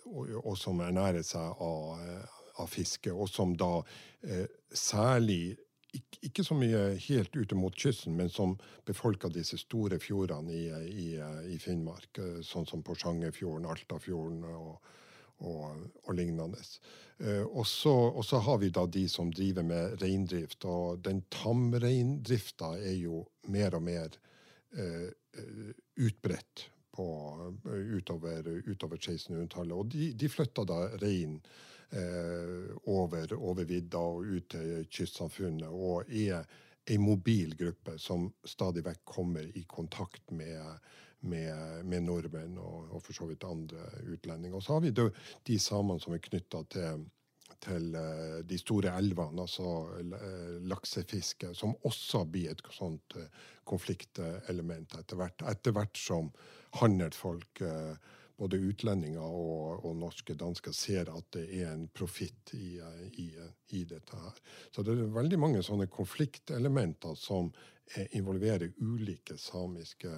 og, 0.07 0.35
og 0.45 0.59
som 0.59 0.83
ernærer 0.85 1.25
seg 1.27 1.63
av, 1.63 2.03
av, 2.59 2.67
fiske. 2.71 3.11
Og 3.11 3.31
som 3.31 3.57
da 3.59 3.83
særlig 4.71 5.57
ikke, 6.23 6.45
så 6.45 6.55
mye 6.55 6.93
helt 7.09 7.35
ute 7.35 7.57
mot 7.59 7.75
kysten, 7.75 8.15
men 8.15 8.31
som 8.31 8.55
befolker 8.87 9.33
disse 9.35 9.59
store 9.59 9.99
fjordene 10.03 10.55
i, 10.55 10.69
i, 10.87 11.09
i 11.55 11.59
Finnmark. 11.59 12.21
Sånn 12.47 12.69
som 12.71 12.85
Porsangerfjorden, 12.87 13.67
Altafjorden 13.67 14.45
og, 14.53 14.77
og, 15.39 15.85
og 16.05 16.15
lignende. 16.15 16.61
Eh, 17.19 17.43
og, 17.43 17.67
så, 17.67 18.39
har 18.39 18.59
vi 18.59 18.71
da 18.71 18.87
de 18.87 19.09
som 19.09 19.31
driver 19.35 19.67
med 19.67 20.03
reindrift, 20.03 20.65
og 20.65 21.03
den 21.05 21.23
tamreindrifta 21.31 22.75
er 22.79 22.99
jo 22.99 23.25
mer 23.53 23.79
og 23.79 23.83
mer 23.83 24.19
eh, 24.77 25.09
utbredt 25.99 26.69
på, 26.95 27.09
utover, 27.97 28.47
utover 28.67 28.97
1600-tallet. 28.97 29.75
Og 29.75 29.91
de, 29.95 30.13
de 30.19 30.31
flytta 30.31 30.65
da 30.67 30.79
rein 31.03 31.39
eh, 31.91 32.71
over, 32.91 33.35
over 33.39 33.69
vidda 33.69 34.03
og 34.03 34.27
ut 34.27 34.49
til 34.55 34.89
kystsamfunnet, 34.91 35.69
og 35.71 36.11
er 36.11 36.47
ei 36.89 36.97
mobil 36.99 37.53
gruppe 37.59 37.99
som 38.01 38.31
stadig 38.49 38.85
vekk 38.87 39.03
kommer 39.05 39.45
i 39.59 39.65
kontakt 39.69 40.31
med 40.33 40.79
med, 41.21 41.85
med 41.89 42.05
nordmenn 42.07 42.59
og, 42.63 42.91
og, 42.93 43.03
for 43.03 43.17
så 43.17 43.29
vidt 43.29 43.47
andre 43.49 43.87
utlendinger. 44.07 44.57
Og 44.57 44.65
så 44.65 44.77
har 44.77 44.85
vi 44.85 44.95
de, 44.95 45.09
de 45.49 45.59
samene 45.63 46.03
som 46.03 46.15
er 46.15 46.23
knytta 46.23 46.63
til, 46.75 47.07
til 47.65 47.89
uh, 47.97 48.39
de 48.47 48.59
store 48.61 48.95
elvene, 49.01 49.43
altså 49.43 49.73
uh, 49.99 50.59
laksefiske, 50.71 51.55
som 51.59 51.75
også 51.89 52.25
blir 52.31 52.53
et 52.53 52.63
sånt 52.75 53.19
uh, 53.19 53.27
konfliktelement 53.69 54.95
etter 55.01 55.19
hvert. 55.19 55.43
Etter 55.51 55.75
hvert 55.75 55.99
som 55.99 56.31
handelsfolk 56.79 57.65
uh, 57.67 57.97
både 58.39 58.61
utlendinger 58.71 59.25
og, 59.25 59.85
og 59.85 59.97
norske 59.99 60.37
dansker 60.39 60.75
ser 60.77 61.11
at 61.13 61.27
det 61.35 61.47
er 61.59 61.73
en 61.73 61.89
profitt 61.91 62.55
i, 62.55 62.79
i, 63.19 63.29
i, 63.75 63.83
dette 63.85 64.17
her. 64.17 64.39
Så 64.71 64.85
det 64.87 64.95
er 64.95 65.11
veldig 65.17 65.41
mange 65.43 65.65
sånne 65.67 65.89
konfliktelementer 65.91 67.19
som 67.19 67.51
involverer 68.13 68.75
ulike 68.85 69.39
samiske 69.41 70.13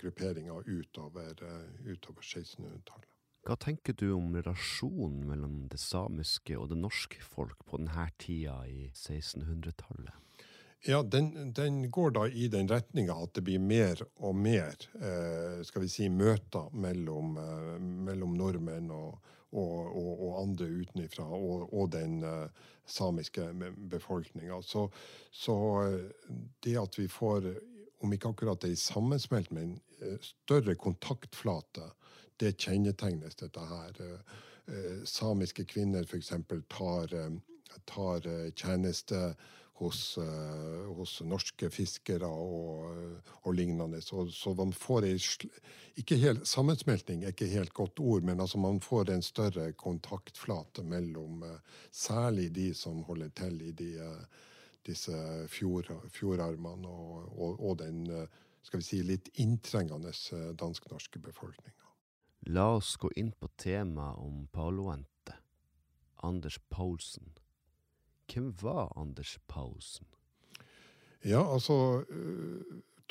grupperinger 0.00 0.66
utover, 0.66 1.32
utover 1.86 2.22
1600-tallet. 2.22 3.12
Hva 3.46 3.54
tenker 3.62 3.94
du 3.94 4.08
om 4.10 4.34
relasjonen 4.34 5.22
mellom 5.28 5.58
det 5.70 5.78
samiske 5.78 6.56
og 6.58 6.72
det 6.72 6.80
norske 6.80 7.22
folk 7.22 7.60
på 7.68 7.78
denne 7.78 8.08
tida 8.18 8.58
i 8.66 8.88
1600-tallet? 8.90 10.25
Ja, 10.84 11.02
den, 11.02 11.52
den, 11.52 11.90
går 11.90 12.10
da 12.10 12.28
i 12.28 12.48
den 12.48 12.68
retninga 12.68 13.14
at 13.18 13.34
det 13.34 13.42
blir 13.46 13.58
mer 13.58 14.02
og 14.22 14.36
mer 14.38 14.76
eh, 15.00 15.62
skal 15.66 15.82
vi 15.82 15.90
si, 15.90 16.08
møter 16.12 16.68
mellom, 16.76 17.36
eh, 17.40 17.72
mellom 17.80 18.36
nordmenn 18.38 18.92
og, 18.94 19.16
og, 19.50 19.88
og, 19.88 20.12
og 20.28 20.36
andre 20.42 20.68
utenfra, 20.82 21.26
og, 21.26 21.88
den 21.94 22.20
eh, 22.22 22.68
samiske 22.86 23.48
befolkninga. 23.90 24.60
Så, 24.62 24.86
så, 25.32 25.56
det 26.62 26.76
at 26.78 26.98
vi 27.00 27.08
får, 27.10 27.50
om 28.04 28.12
ikke 28.12 28.34
akkurat 28.36 28.68
ei 28.68 28.76
sammensmelt, 28.78 29.50
men 29.56 29.78
større 30.22 30.76
kontaktflate, 30.78 31.90
det 32.36 32.58
kjennetegnes 32.60 33.38
dette 33.40 33.62
her. 33.64 34.00
Samiske 35.08 35.64
kvinner 35.64 36.04
f.eks. 36.04 36.34
tar, 36.68 37.14
tar 37.88 38.26
tjeneste 38.52 39.30
hos, 39.78 40.18
uh, 40.18 40.94
hos 40.96 41.18
norske 41.24 41.68
fiskere 41.70 42.28
og, 42.28 42.88
og 43.42 43.54
lignende. 43.54 44.00
Så, 44.04 44.26
så, 44.32 44.54
man 44.56 44.72
får 44.72 45.08
ei 45.10 45.18
ikke 46.00 46.18
helt, 46.20 46.46
Sammensmelting 46.48 47.24
er 47.24 47.34
ikke 47.34 47.50
helt 47.52 47.74
godt 47.76 48.00
ord, 48.00 48.24
men 48.24 48.40
altså 48.40 48.58
man 48.60 48.80
får 48.80 49.12
en 49.12 49.24
større 49.24 49.70
kontaktflate 49.72 50.84
mellom 50.84 51.44
uh, 51.44 51.56
særlig 51.90 52.50
de 52.54 52.72
som 52.74 53.02
holder 53.08 53.32
til 53.36 53.62
i 53.68 53.72
de, 53.76 53.92
uh, 54.00 54.44
disse 54.86 55.14
fjord, 55.52 55.92
fjordarmene, 56.12 56.88
og, 56.88 57.32
og, 57.38 57.60
og, 57.60 57.78
den 57.78 58.04
skal 58.62 58.80
vi 58.80 58.86
si, 58.86 59.00
litt 59.02 59.28
inntrengende 59.42 60.12
dansk-norske 60.58 61.20
befolkninga. 61.22 61.90
La 62.54 62.68
oss 62.76 62.94
gå 63.00 63.10
inn 63.18 63.32
på 63.34 63.48
temaet 63.58 64.22
om 64.22 64.46
Paloente. 64.54 65.34
Anders 66.22 66.58
Paulsen. 66.70 67.34
Hvem 68.32 68.52
var 68.62 68.92
Anders 68.98 69.38
Pausen? 69.46 70.06
Ja, 71.22 71.42
altså 71.42 72.04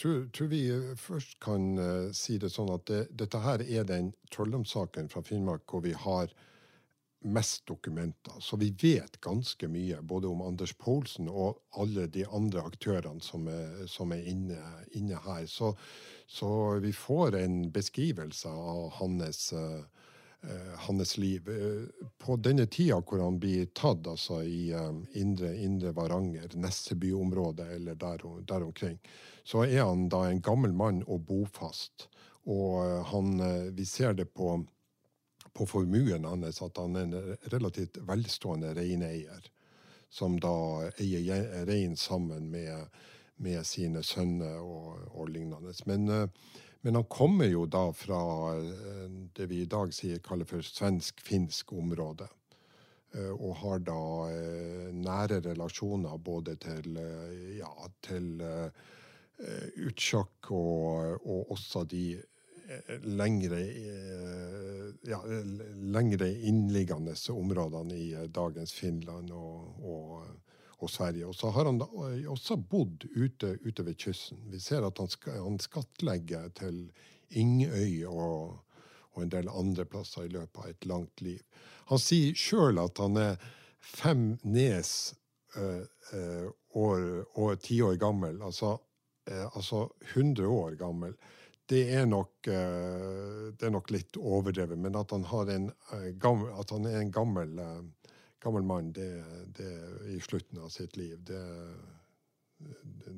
tror, 0.01 0.29
tror 0.33 0.47
vi 0.47 0.95
først 0.95 1.39
kan 1.43 1.77
uh, 1.79 2.11
si 2.15 2.37
det 2.41 2.51
sånn 2.53 2.71
at 2.73 2.87
det, 2.89 3.05
dette 3.17 3.41
her 3.43 3.63
er 3.63 3.87
den 3.87 4.11
trolldomssaken 4.33 5.09
fra 5.11 5.23
Finnmark 5.25 5.65
hvor 5.69 5.85
vi 5.85 5.95
har 5.97 6.33
mest 7.25 7.63
dokumenter. 7.65 8.35
Så 8.43 8.59
vi 8.61 8.69
vet 8.81 9.17
ganske 9.25 9.67
mye 9.71 9.97
både 10.05 10.29
om 10.29 10.43
Anders 10.45 10.75
Poulsen 10.77 11.29
og 11.31 11.57
alle 11.73 12.05
de 12.13 12.25
andre 12.29 12.61
aktørene 12.67 13.23
som 13.25 13.47
er, 13.49 13.87
som 13.89 14.13
er 14.13 14.27
inne, 14.29 14.59
inne, 14.93 15.17
her. 15.25 15.47
Så, 15.49 15.71
så, 16.27 16.49
vi 16.83 16.93
får 16.93 17.39
en 17.39 17.63
beskrivelse 17.73 18.51
av 18.51 18.91
hans 18.99 19.47
uh, 19.57 19.81
Eh, 19.81 19.94
hans 20.87 21.17
liv. 21.17 21.49
Eh, 21.49 22.05
på 22.17 22.35
denne 22.35 22.65
tida 22.65 22.99
hvor 23.01 23.23
han 23.23 23.39
blir 23.39 23.65
tatt, 23.73 24.07
altså 24.07 24.41
i 24.43 24.73
um, 24.73 25.05
indre, 25.13 25.53
indre 25.57 25.93
Varanger, 25.95 26.53
Nesseby-området 26.53 27.67
eller 27.75 27.95
der, 27.95 28.23
der, 28.47 28.63
omkring, 28.63 28.99
så 29.43 29.65
er 29.65 29.83
han 29.83 30.09
da 30.09 30.25
en 30.29 30.41
gammel 30.41 30.73
mann 30.73 31.03
og 31.07 31.25
bofast. 31.25 32.09
Og 32.45 33.05
han, 33.09 33.39
vi 33.73 33.85
ser 33.85 34.13
det 34.13 34.27
på, 34.33 34.59
på 35.53 35.65
formuen 35.65 36.27
hans 36.29 36.61
at 36.61 36.77
han 36.77 36.95
er 36.95 37.07
en 37.07 37.37
relativt 37.53 37.97
velstående 38.05 38.75
reineier. 38.77 39.49
Som 40.13 40.37
da 40.39 40.85
eier 41.01 41.65
rein 41.65 41.95
sammen 41.97 42.51
med, 42.51 42.85
med 43.41 43.65
sine 43.65 44.03
sønner 44.05 44.61
og, 44.61 45.07
og 45.09 45.33
lignende. 45.33 45.73
Men 45.89 46.29
men 46.85 46.95
han 46.95 47.05
kommer 47.09 47.45
jo 47.49 47.63
da 47.65 47.87
fra 47.97 48.21
eh, 48.53 49.05
det 49.33 49.47
vi 49.49 49.63
i 49.63 49.69
dag 49.69 49.89
sier, 49.93 50.19
kaller 50.21 50.45
for 50.45 50.61
svensk-finsk 50.61 51.71
område. 51.73 52.27
Eh, 53.17 53.31
og 53.33 53.55
har 53.63 53.81
da 53.87 54.03
eh, 54.29 54.91
nære 54.93 55.39
relasjoner 55.47 56.21
både 56.21 56.53
til, 56.61 56.99
ja, 57.57 57.71
til 58.05 58.45
Utsjok 59.87 60.51
og, 60.53 61.25
og, 61.25 61.49
også 61.57 61.83
de 61.89 62.05
lengre, 63.03 63.63
ja, 65.09 65.17
lengre 65.97 66.29
innliggende 66.47 67.17
områdene 67.33 67.97
i 67.97 68.07
dagens 68.29 68.77
Finland 68.77 69.33
og, 69.33 69.81
og 69.81 70.44
og 70.85 70.93
Sverige. 70.93 71.27
Og 71.27 71.35
så 71.35 71.51
har 71.55 71.67
han 71.67 71.81
da 71.81 71.87
også 72.31 72.57
bodd 72.57 73.07
ute, 73.15 73.55
ute 73.65 73.85
ved 73.85 73.97
kysten. 74.01 74.39
Vi 74.53 74.61
ser 74.63 74.85
at 74.85 75.01
han, 75.01 75.11
skal, 75.11 75.41
han 75.43 75.59
skattlegger 75.61 76.49
til 76.59 76.85
Ingøy 77.35 78.05
og, 78.07 78.59
og, 79.11 79.21
en 79.23 79.31
del 79.33 79.49
andre 79.49 79.85
plasser 79.89 80.27
i 80.27 80.33
løpet 80.33 80.61
av 80.61 80.71
et 80.71 80.89
langt 80.89 81.23
liv. 81.25 81.41
Han 81.91 82.01
sier 82.01 82.35
sjøl 82.37 82.81
at 82.81 82.99
han 83.01 83.17
er 83.21 83.37
fem 83.85 84.35
nes 84.43 85.15
øh, 85.57 85.85
øh, 86.13 86.49
år, 86.75 87.05
år, 87.39 87.55
ti 87.61 87.81
år 87.81 87.95
gammel, 88.01 88.41
altså, 88.43 88.77
øh, 89.29 89.45
altså 89.55 89.87
100 90.15 90.47
år 90.47 90.75
gammel. 90.79 91.15
Det 91.69 91.81
er, 91.97 92.05
nok, 92.05 92.45
det 92.45 93.63
er 93.65 93.71
nok 93.73 93.87
litt 93.89 94.19
overdrevet, 94.21 94.77
men 94.77 94.93
at 94.99 95.09
han, 95.09 95.49
en, 95.49 95.71
gammel, 96.21 96.51
at 96.53 96.69
han 96.69 96.85
er 96.85 96.99
en 96.99 97.09
gammel 97.11 97.55
gammel 98.45 98.65
mann 98.65 98.93
det, 98.95 99.09
det, 99.57 99.71
i 100.13 100.19
slutten 100.21 100.61
av 100.61 100.69
sitt 100.73 100.97
liv, 100.99 101.17
det, 101.25 101.43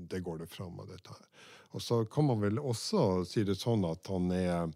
det 0.09 0.23
går 0.25 0.43
det 0.43 0.51
fram 0.51 0.79
av 0.79 0.89
dette 0.91 1.13
her. 1.13 1.25
Og 1.75 1.83
så 1.83 2.01
kan 2.09 2.29
man 2.29 2.41
vel 2.41 2.61
også 2.63 3.25
si 3.27 3.43
det 3.47 3.59
sånn 3.59 3.83
at 3.89 4.07
han 4.13 4.31
er 4.33 4.71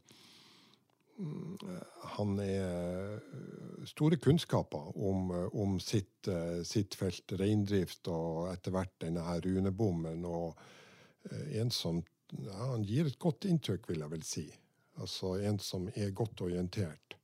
han 2.15 2.39
er 2.41 3.19
store 3.85 4.17
kunnskaper 4.17 4.95
om, 4.97 5.31
om 5.53 5.75
sitt, 5.79 6.29
sitt, 6.65 6.95
felt, 6.97 7.33
reindrift, 7.37 8.07
og 8.09 8.49
etter 8.49 8.73
hvert 8.73 8.95
denne 9.03 9.25
her 9.27 9.43
runebommen. 9.45 10.25
Og 10.25 10.57
en 11.61 11.71
som 11.73 12.01
ja, 12.31 12.55
Han 12.71 12.85
gir 12.87 13.05
et 13.05 13.19
godt 13.19 13.45
inntrykk, 13.45 13.89
vil 13.91 14.01
jeg 14.01 14.13
vel 14.15 14.25
si. 14.25 14.45
Altså 15.01 15.35
en 15.45 15.59
som 15.61 15.89
er 15.93 16.13
godt 16.15 16.41
orientert. 16.41 17.17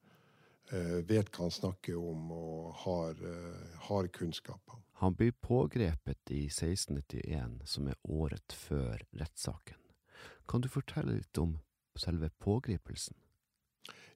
Eh, 0.71 0.99
vet 1.07 1.29
hva 1.31 1.45
han 1.45 1.51
snakker 1.51 1.95
om 1.95 2.31
og 2.35 2.73
har, 2.83 3.11
eh, 3.11 3.77
har 3.87 4.07
kunnskaper. 4.07 4.75
Han 4.99 5.13
blir 5.13 5.31
pågrepet 5.31 6.31
i 6.31 6.49
1691, 6.49 7.61
som 7.63 7.87
er 7.87 7.95
året 8.03 8.51
før 8.51 8.99
rettssaken. 9.15 9.77
Kan 10.47 10.61
du 10.61 10.67
fortelle 10.67 11.15
litt 11.15 11.37
om 11.37 11.59
selve 11.95 12.29
pågripelsen? 12.43 13.15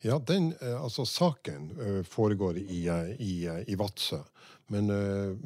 Ja, 0.02 0.20
den, 0.20 0.54
eh, 0.62 0.84
altså 0.84 1.06
Saken 1.06 2.04
foregår 2.04 2.58
i, 2.58 2.90
i, 3.20 3.64
i 3.68 3.76
Vadsø, 3.76 4.20
men, 4.68 4.88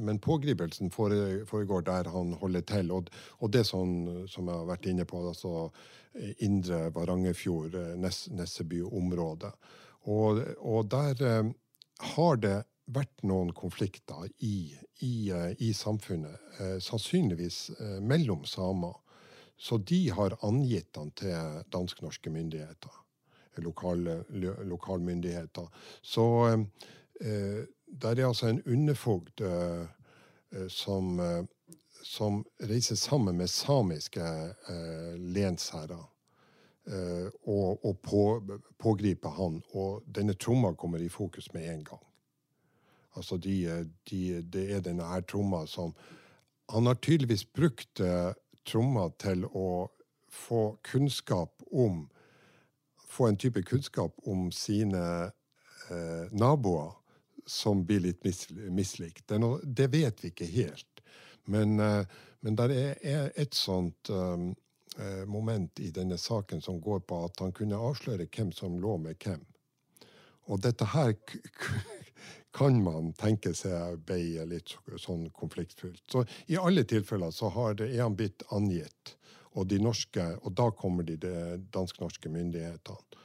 men, 0.06 0.20
pågripelsen 0.20 0.90
foregår 0.92 1.82
der 1.86 2.10
han 2.10 2.34
holder 2.34 2.62
til. 2.62 2.92
Og, 2.92 3.10
og 3.40 3.52
det 3.52 3.66
som, 3.66 4.28
som, 4.28 4.48
jeg 4.48 4.56
har 4.56 4.66
vært 4.66 4.86
inne 4.86 5.06
på, 5.06 5.28
altså 5.28 5.70
indre 6.40 6.90
Varangerfjord, 6.96 7.98
Ness, 7.98 8.30
Nesseby-området. 8.32 9.52
Og, 10.06 10.42
og 10.58 10.90
der 10.92 11.22
eh, 11.26 11.52
har 12.14 12.42
det 12.42 12.58
vært 12.94 13.24
noen 13.26 13.50
konflikter 13.58 14.28
i, 14.46 14.76
i, 15.02 15.14
eh, 15.34 15.54
i 15.58 15.72
samfunnet, 15.74 16.38
eh, 16.60 16.78
sannsynligvis 16.84 17.72
mellom 18.06 18.46
samer. 18.46 18.94
Så 19.58 19.80
de 19.80 20.10
har 20.12 20.38
angitt 20.46 20.92
den 20.98 21.12
til 21.16 21.62
dansk-norske 21.72 22.30
myndigheter, 22.30 22.92
lokale, 23.64 24.18
lokalmyndigheter. 24.68 25.70
Så 26.04 26.26
der 27.16 28.20
er 28.20 28.28
altså 28.28 28.50
en 28.50 28.60
underfogd 28.68 29.40
som, 30.68 31.22
som, 32.04 32.42
reiser 32.60 33.00
sammen 33.00 33.38
med 33.40 33.48
samiske 33.48 34.28
lensherrer 35.16 36.04
og, 36.86 37.86
og 37.86 37.96
på, 38.06 38.20
pågripe 38.78 39.30
han. 39.34 39.62
Og 39.74 40.04
denne 40.16 40.36
tromma 40.38 40.74
kommer 40.78 41.02
i 41.02 41.10
fokus 41.10 41.48
med 41.54 41.66
en 41.72 41.84
gang. 41.88 42.04
Altså 43.16 43.38
de, 43.38 43.90
de, 44.10 44.42
det 44.42 44.72
er 44.76 44.84
denne 44.84 45.08
her 45.08 45.22
tromma 45.22 45.66
som 45.66 45.96
Han 46.70 46.86
har 46.86 46.94
tydeligvis 46.94 47.46
brukt 47.46 48.00
uh, 48.02 48.34
tromma 48.66 49.10
til 49.22 49.46
å 49.46 49.88
få 50.30 50.78
kunnskap 50.84 51.64
om 51.72 52.08
Få 53.08 53.28
en 53.28 53.38
type 53.38 53.62
kunnskap 53.64 54.12
om 54.28 54.50
sine 54.52 55.02
eh, 55.90 56.32
naboer 56.36 56.90
som 57.48 57.86
blir 57.88 58.02
litt 58.04 58.26
mis, 58.28 58.42
mislikt. 58.52 59.24
Det, 59.30 59.40
det, 59.64 59.86
vet 59.94 60.20
vi 60.20 60.32
ikke 60.34 60.48
helt. 60.52 61.00
Men, 61.48 61.80
eh, 61.80 62.04
men 62.44 62.58
det 62.60 62.66
er, 62.76 63.30
et 63.40 63.56
sånt 63.56 64.12
um, 64.12 64.50
Eh, 64.50 64.65
moment 65.28 65.80
i 65.84 65.90
denne 65.92 66.16
saken 66.18 66.62
som 66.64 66.78
går 66.82 67.02
på 67.10 67.18
at 67.26 67.42
han 67.44 67.52
kunne 67.52 67.76
avsløre 67.76 68.30
hvem 68.32 68.54
som 68.56 68.78
lå 68.80 68.94
med 69.04 69.20
hvem. 69.20 69.42
Og 70.48 70.62
dette 70.62 70.86
her 70.94 71.14
kan 72.56 72.78
man 72.84 73.12
tenke 73.20 73.52
seg 73.58 74.00
ble 74.08 74.46
litt 74.48 74.76
sånn 75.02 75.28
konfliktfylt. 75.36 76.04
Så 76.12 76.24
i 76.48 76.58
alle 76.60 76.86
tilfeller 76.88 77.34
så 77.36 77.52
det, 77.78 77.92
er 77.92 78.06
han 78.06 78.18
blitt 78.18 78.46
angitt. 78.56 79.16
Og, 79.56 79.68
de 79.72 79.80
norske, 79.80 80.24
og 80.44 80.52
da 80.52 80.68
kommer 80.76 81.06
de, 81.08 81.16
de 81.16 81.58
dansk-norske 81.72 82.28
myndighetene 82.28 83.22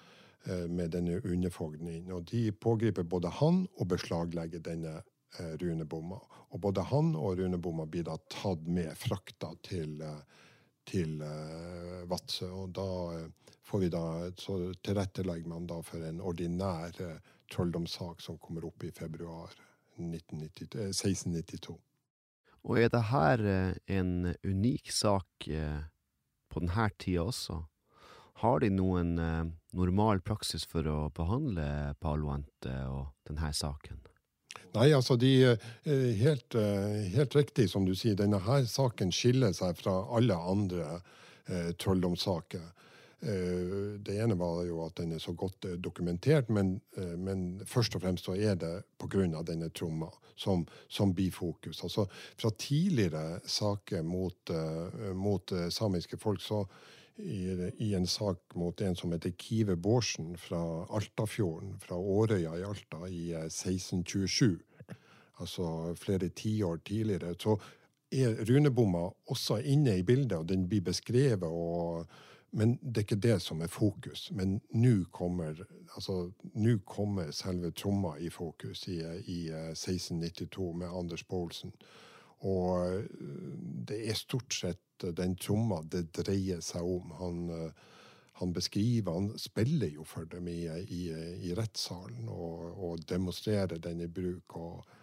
eh, 0.47 0.67
med 0.71 0.93
denne 0.95 1.19
underfogden 1.27 1.89
inn. 1.91 2.13
Og 2.15 2.29
de 2.31 2.53
pågriper 2.55 3.03
både 3.03 3.33
han 3.41 3.65
og 3.75 3.89
beslaglegger 3.91 4.63
denne 4.63 5.01
eh, 5.01 5.57
runebomma. 5.59 6.21
Og 6.55 6.63
både 6.63 6.87
han 6.87 7.17
og 7.19 7.43
runebomma 7.43 7.89
blir 7.91 8.07
da 8.07 8.15
tatt 8.31 8.63
med, 8.63 8.93
frakta 8.99 9.51
til 9.67 9.99
eh, 10.07 10.23
til 10.91 11.21
eh, 11.25 12.03
Vadsø. 12.11 12.49
Og 12.63 12.73
da 12.77 12.89
uh, 13.15 13.53
får 13.67 13.85
vi 13.85 13.91
da, 13.93 14.05
så 14.39 14.59
tilrettelegger 14.83 15.51
man 15.51 15.69
da 15.71 15.81
for 15.87 16.03
en 16.07 16.21
ordinær 16.21 16.97
eh, 17.05 17.19
trolldomssak 17.51 18.23
som 18.25 18.39
kommer 18.43 18.67
opp 18.69 18.85
i 18.87 18.93
februar 18.95 19.55
1692. 20.01 21.77
Og 22.61 22.77
er 22.77 22.91
det 22.93 23.07
her 23.09 23.41
en 23.89 24.35
unik 24.45 24.91
sak 24.93 25.47
på 25.49 26.61
denne 26.61 26.87
tida 27.01 27.25
også? 27.25 27.57
Har 28.43 28.61
de 28.61 28.69
noen 28.75 29.15
normal 29.73 30.21
praksis 30.21 30.67
for 30.69 30.85
å 30.85 30.99
behandle 31.17 31.97
Palo 32.05 32.35
Ante 32.35 32.75
og 32.93 33.15
denne 33.29 33.53
saken? 33.57 34.10
Nei, 34.77 34.91
altså 34.95 35.17
de 35.19 35.31
eh, 35.51 36.11
helt, 36.21 36.55
eh, 36.55 37.09
helt, 37.17 37.35
riktig 37.35 37.67
som 37.73 37.87
du 37.87 37.95
sier, 37.99 38.15
denne 38.19 38.39
her 38.45 38.67
saken 38.71 39.11
skiller 39.15 39.55
seg 39.57 39.79
fra 39.81 39.97
alle 40.15 40.37
andre 40.37 41.01
eh, 41.49 41.73
trolldomssaker. 41.81 42.69
Eh, 43.21 43.73
det 44.07 44.15
ene 44.23 44.37
var 44.39 44.63
jo 44.69 44.85
at 44.85 44.95
den 45.01 45.17
er 45.17 45.23
så 45.23 45.35
godt 45.35 45.67
dokumentert, 45.83 46.53
men, 46.55 46.77
men, 46.97 47.61
først 47.67 47.99
og 47.99 48.05
fremst 48.05 48.31
så 48.31 48.37
er 48.39 48.55
det 48.61 48.77
pga. 49.03 49.43
denne 49.43 49.73
tromma 49.75 50.11
som, 50.37 50.63
som 50.89 51.13
bifokus. 51.15 51.83
Altså 51.83 52.07
fra 52.13 52.51
tidligere 52.57 53.41
saker 53.45 54.03
mot, 54.07 54.55
mot 55.15 55.53
samiske 55.69 56.17
folk 56.17 56.41
så 56.41 56.63
i, 57.21 57.95
en 57.95 58.07
sak 58.07 58.55
mot 58.55 58.81
en 58.81 58.97
som 58.97 59.13
heter 59.13 59.35
Kive 59.39 59.77
Bårdsen 59.77 60.37
fra 60.39 60.87
Altafjorden, 60.91 61.79
fra 61.81 61.97
Årøya 61.97 62.57
i 62.59 62.65
Alta, 62.65 63.05
i 63.09 63.33
1627. 63.45 64.59
Eh, 64.89 64.97
altså 65.41 65.95
flere 65.99 66.29
tiår 66.29 66.83
tidligere. 66.85 67.35
Så 67.39 67.59
er 68.11 68.41
runebomma 68.49 69.07
også 69.31 69.61
inne 69.63 69.99
i 69.99 70.03
bildet, 70.03 70.39
og 70.39 70.49
den 70.49 70.69
blir 70.69 70.81
beskrevet. 70.81 71.49
og 71.49 72.07
men 72.53 72.79
det 72.83 72.97
er 72.97 73.07
ikke 73.07 73.23
det 73.23 73.43
som 73.43 73.61
er 73.63 73.71
fokus. 73.71 74.31
Men 74.35 74.61
nå 74.75 75.05
kommer, 75.13 75.55
altså, 75.95 76.31
kommer 76.85 77.31
selve 77.31 77.71
tromma 77.71 78.17
i 78.19 78.29
fokus 78.29 78.89
i, 78.89 78.99
i 79.27 79.41
1692 79.51 80.75
med 80.75 80.89
Anders 80.89 81.25
Poulsen. 81.25 81.73
Og 82.49 83.05
det 83.89 83.99
er 84.09 84.17
stort 84.17 84.55
sett 84.55 85.05
den 85.17 85.35
tromma 85.41 85.83
det 85.83 86.07
dreier 86.17 86.63
seg 86.65 86.87
om. 86.87 87.13
Han, 87.19 87.43
han 88.41 88.55
beskriver, 88.57 89.13
han 89.13 89.29
spiller 89.41 89.93
jo 89.93 90.07
for 90.09 90.29
dem 90.29 90.49
i, 90.49 90.63
i, 90.69 91.03
i 91.51 91.53
rettssalen 91.57 92.29
og, 92.33 92.65
og, 92.77 93.05
demonstrerer 93.09 93.81
den 93.81 94.01
i 94.07 94.09
bruk. 94.09 94.57
og 94.57 94.97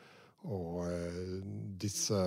og 0.45 0.85
eh, 0.85 1.39
disse 1.81 2.17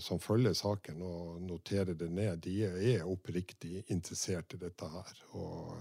som 0.00 0.20
følger 0.22 0.54
saken 0.56 1.02
og 1.04 1.40
noterer 1.44 1.96
det 1.98 2.08
ned, 2.12 2.38
de 2.46 2.60
er 2.64 3.06
oppriktig 3.06 3.82
interessert 3.92 4.54
i 4.54 4.60
dette 4.60 4.88
her. 4.88 5.24
Og 5.36 5.74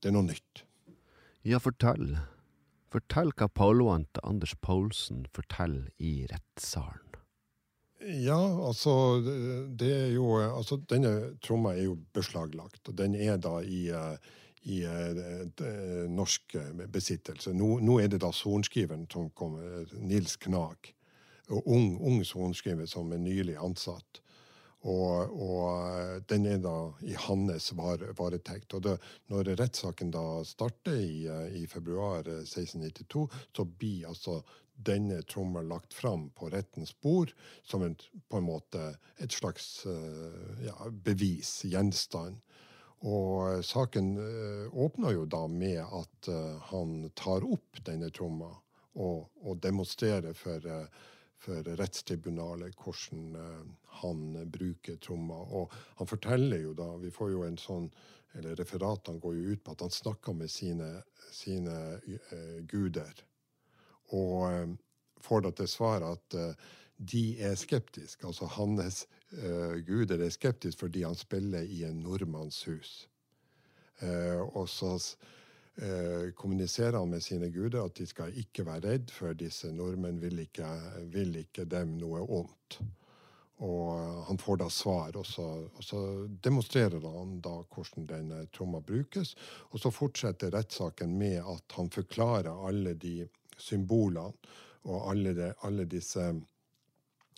det 0.00 0.10
er 0.10 0.16
noe 0.16 0.30
nytt. 0.30 0.64
Ja, 1.44 1.58
fortell. 1.58 2.14
Fortell 2.92 3.32
hva 3.36 3.48
Pauloante 3.50 4.22
Anders 4.24 4.54
Paulsen 4.62 5.26
forteller 5.34 5.90
i 5.98 6.22
rettssalen. 6.30 7.11
Ja, 8.02 8.40
altså 8.66 9.20
det 9.78 9.90
er 9.94 10.08
jo 10.16 10.36
Altså, 10.42 10.80
denne 10.90 11.36
tromma 11.42 11.76
er 11.76 11.84
jo 11.86 11.98
beslaglagt, 12.14 12.88
og 12.88 12.96
den 12.98 13.14
er 13.14 13.36
da 13.38 13.60
i 13.62 13.90
uh, 13.94 14.16
i 14.62 14.82
eh, 14.84 16.08
norsk 16.08 16.56
besittelse. 16.92 17.52
Nå, 17.56 17.80
nå, 17.82 17.98
er 17.98 18.12
det 18.12 18.20
da 18.22 18.30
sorenskriveren 18.34 19.08
som 19.10 19.30
kommer, 19.34 19.88
Nils 19.98 20.36
Knag. 20.36 20.92
Ung, 21.50 21.96
ung 21.98 22.22
sorenskriver 22.24 22.86
som 22.86 23.10
er 23.12 23.20
nylig 23.20 23.56
ansatt. 23.60 24.21
Og, 24.82 25.34
og, 25.42 26.22
den 26.26 26.46
er 26.50 26.58
da 26.62 26.76
i 27.06 27.14
hans 27.26 27.70
varetekt. 27.78 28.74
Og 28.74 28.82
det, 28.82 28.96
når 29.30 29.52
rettssaken 29.60 30.10
da 30.14 30.42
starter 30.46 30.98
i, 30.98 31.28
i, 31.60 31.66
februar 31.70 32.26
1692, 32.26 33.28
så 33.56 33.64
blir 33.64 34.08
altså 34.10 34.40
denne 34.74 35.20
trommelen 35.28 35.70
lagt 35.70 35.94
fram 35.94 36.30
på 36.34 36.48
rettens 36.50 36.94
bord 37.04 37.30
som 37.62 37.84
en, 37.86 37.94
på 38.28 38.40
en 38.40 38.48
måte 38.48 38.88
et 39.22 39.30
slags 39.30 39.84
ja, 40.64 40.74
bevis, 40.90 41.60
gjenstand. 41.68 42.40
Og 43.06 43.62
saken 43.66 44.16
åpner 44.78 45.14
jo 45.14 45.24
da 45.30 45.44
med 45.50 45.78
at 45.84 46.28
han 46.70 47.10
tar 47.18 47.46
opp 47.46 47.82
denne 47.86 48.10
tromma 48.14 48.50
og, 48.94 49.26
og 49.42 49.58
demonstrerer 49.62 50.34
for 50.38 50.66
for 51.42 51.66
rettstribunalet 51.78 52.76
hvordan 52.78 53.32
han 54.00 54.50
bruker 54.50 54.96
trommer. 55.02 55.54
Og 55.54 55.72
han 55.98 56.08
forteller 56.10 56.62
jo 56.64 56.74
da 56.78 56.88
Vi 57.02 57.10
får 57.10 57.30
jo 57.34 57.46
en 57.46 57.60
sånn 57.60 57.90
eller 58.32 58.56
Referatene 58.56 59.20
går 59.20 59.34
jo 59.36 59.52
ut 59.52 59.64
på 59.64 59.74
at 59.74 59.82
han 59.84 59.92
snakker 59.92 60.36
med 60.36 60.50
sine, 60.50 60.88
sine 61.32 61.74
uh, 62.00 62.60
guder. 62.68 63.12
Og 64.16 64.46
uh, 64.48 64.72
får 65.20 65.44
da 65.44 65.52
til 65.56 65.68
svar 65.68 66.06
at 66.06 66.38
de 67.02 67.22
er 67.42 67.54
skeptiske. 67.58 68.26
Altså 68.26 68.48
hans 68.56 69.04
guder 69.86 70.18
er 70.18 70.32
skeptiske 70.34 70.80
fordi 70.80 71.04
han 71.06 71.14
spiller 71.14 71.62
i 71.62 71.84
en 71.86 72.00
nordmanns 72.02 72.64
hus. 72.66 73.08
og 74.02 74.68
så 74.68 74.98
kommuniserer 76.34 76.98
han 76.98 77.10
med 77.10 77.22
sine 77.22 77.50
guder 77.54 77.84
at 77.84 77.94
de 77.96 78.06
skal 78.06 78.34
ikke 78.38 78.66
være 78.66 78.90
redd, 78.90 79.10
for 79.10 79.32
disse 79.32 79.70
nordmenn 79.72 80.20
vil 80.20 80.42
ikke, 80.42 80.66
vil 81.14 81.36
ikke 81.36 81.64
dem 81.64 81.94
noe 82.02 82.26
ondt. 82.26 82.80
Og 83.62 84.24
han 84.26 84.38
får 84.42 84.56
da 84.58 84.66
svar, 84.74 85.16
og 85.16 85.26
så, 85.26 85.44
og 85.62 85.84
så 85.86 85.98
demonstrerer 86.42 87.04
han 87.04 87.36
da 87.44 87.60
hvordan 87.62 88.08
denne 88.10 88.40
tromma 88.50 88.80
brukes. 88.82 89.36
Og 89.70 89.78
så 89.78 89.92
fortsetter 89.94 90.50
rettssaken 90.50 91.12
med 91.18 91.38
at 91.46 91.76
han 91.76 91.90
forklarer 91.94 92.66
alle 92.66 92.96
de 92.98 93.28
symbolene 93.58 94.32
og 94.90 95.10
alle, 95.12 95.34
de, 95.36 95.52
alle 95.62 95.86
disse, 95.86 96.24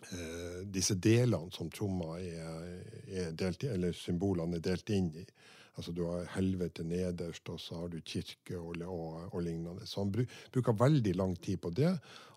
eh, 0.09 0.63
disse 0.65 0.97
delene 0.97 1.53
som 1.53 1.69
tromma 1.69 2.17
er, 2.23 2.71
er 3.05 3.37
delt 3.37 3.67
i, 3.67 3.75
eller 3.75 3.93
symbolene 3.93 4.57
er 4.57 4.65
delt 4.65 4.95
inn 4.97 5.13
i. 5.21 5.27
Altså 5.75 5.93
Du 5.93 6.05
har 6.07 6.31
helvete 6.39 6.87
nederst, 6.87 7.49
og 7.51 7.61
så 7.61 7.83
har 7.83 7.93
du 7.93 8.01
kirke 8.01 8.57
og, 8.57 8.81
og, 8.87 9.29
og 9.35 9.41
lignende. 9.43 9.85
Så 9.91 10.01
han 10.01 10.15
bruker 10.15 10.73
veldig 10.79 11.15
lang 11.19 11.37
tid 11.37 11.61
på 11.61 11.75
det. 11.75 11.93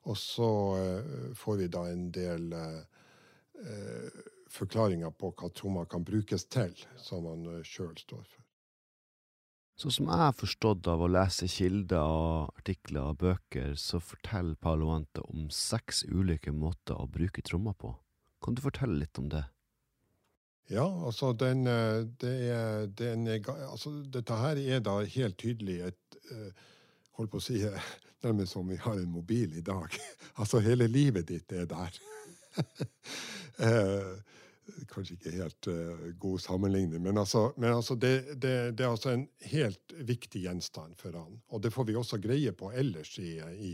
Og 0.10 0.17
så 0.17 0.52
uh, 0.76 1.34
får 1.38 1.60
vi 1.62 1.67
da 1.71 1.84
en 1.91 2.08
del 2.12 2.54
uh, 3.61 4.25
forklaringer 4.51 5.13
på 5.17 5.31
hva 5.37 5.49
tromma 5.55 5.85
kan 5.89 6.05
brukes 6.07 6.47
til, 6.51 6.73
som 7.01 7.25
han 7.29 7.45
uh, 7.47 7.63
sjøl 7.65 7.95
står 7.99 8.23
for. 8.23 8.43
Sånn 9.77 9.93
som 9.93 10.07
jeg 10.09 10.21
har 10.23 10.33
forstått 10.33 10.87
av 10.89 11.03
å 11.05 11.09
lese 11.11 11.45
kilder 11.53 12.01
og 12.01 12.55
artikler 12.57 13.11
og 13.11 13.19
bøker, 13.21 13.75
så 13.77 13.99
forteller 14.01 14.57
Paloante 14.57 15.21
om 15.29 15.51
seks 15.53 16.01
ulike 16.09 16.49
måter 16.49 16.97
å 16.97 17.05
bruke 17.05 17.43
tromma 17.45 17.75
på. 17.77 17.93
Kan 18.41 18.57
du 18.57 18.63
fortelle 18.63 18.97
litt 18.97 19.21
om 19.21 19.29
det? 19.29 19.43
Ja, 20.73 20.87
altså, 21.05 21.29
den, 21.37 21.67
eh, 21.69 22.07
det 22.19 22.33
er, 22.49 22.87
den 22.91 23.29
altså 23.29 23.93
Dette 24.11 24.35
her 24.35 24.59
er 24.59 24.81
da 24.83 24.97
helt 24.99 25.37
tydelig 25.39 25.77
et 25.91 26.17
hold 26.27 26.57
Holdt 27.17 27.31
på 27.31 27.39
å 27.39 27.45
si 27.45 27.61
nærmest 28.25 28.53
som 28.53 28.67
vi 28.69 28.77
har 28.81 28.97
en 28.97 29.09
mobil 29.09 29.55
i 29.57 29.63
dag. 29.65 29.93
altså, 30.41 30.59
hele 30.59 30.87
livet 30.89 31.29
ditt 31.29 31.53
er 31.53 31.65
der. 31.69 32.01
Uh, 32.57 34.13
kanskje 34.91 35.17
ikke 35.17 35.35
helt 35.35 35.67
uh, 35.71 36.07
god 36.19 36.39
sammenligning, 36.43 37.01
men, 37.03 37.17
altså, 37.17 37.51
men 37.57 37.73
altså 37.73 37.95
det, 37.95 38.41
det, 38.41 38.53
det, 38.77 38.85
er 38.85 38.93
altså 38.93 39.13
en 39.15 39.27
helt 39.51 39.93
viktig 40.07 40.43
gjenstand 40.45 40.97
for 40.99 41.17
han. 41.17 41.37
Og 41.49 41.63
det 41.63 41.73
får 41.73 41.87
vi 41.89 41.95
også 41.99 42.21
greie 42.23 42.53
på 42.55 42.71
ellers 42.71 43.17
i, 43.19 43.37
i, 43.39 43.73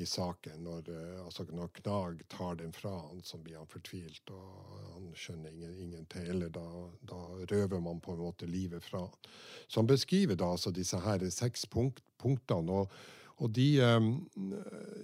i 0.00 0.06
saken. 0.06 0.62
Når, 0.66 0.90
uh, 0.90 1.24
altså 1.24 1.46
når, 1.50 1.72
Knag 1.80 2.22
tar 2.32 2.60
den 2.60 2.72
fra 2.76 2.94
han, 3.08 3.24
så 3.26 3.38
blir 3.38 3.58
han 3.60 3.70
fortvilt, 3.70 4.30
og 4.30 4.78
han 4.94 5.10
skjønner 5.18 5.58
ingen, 5.72 6.06
til, 6.06 6.30
Eller 6.34 6.54
da, 6.54 6.68
da, 7.02 7.20
røver 7.50 7.80
man 7.80 8.00
på 8.00 8.14
en 8.14 8.24
måte 8.26 8.48
livet 8.50 8.84
fra 8.84 9.06
han. 9.06 9.34
Så 9.66 9.82
han 9.82 9.90
beskriver 9.90 10.38
da 10.38 10.54
altså 10.54 10.74
disse 10.74 11.00
her 11.00 11.28
seks 11.30 11.66
punkt, 11.66 12.02
punktene. 12.18 12.84
og 12.84 13.22
og 13.42 13.50
de 13.56 13.68
um, 13.82 14.10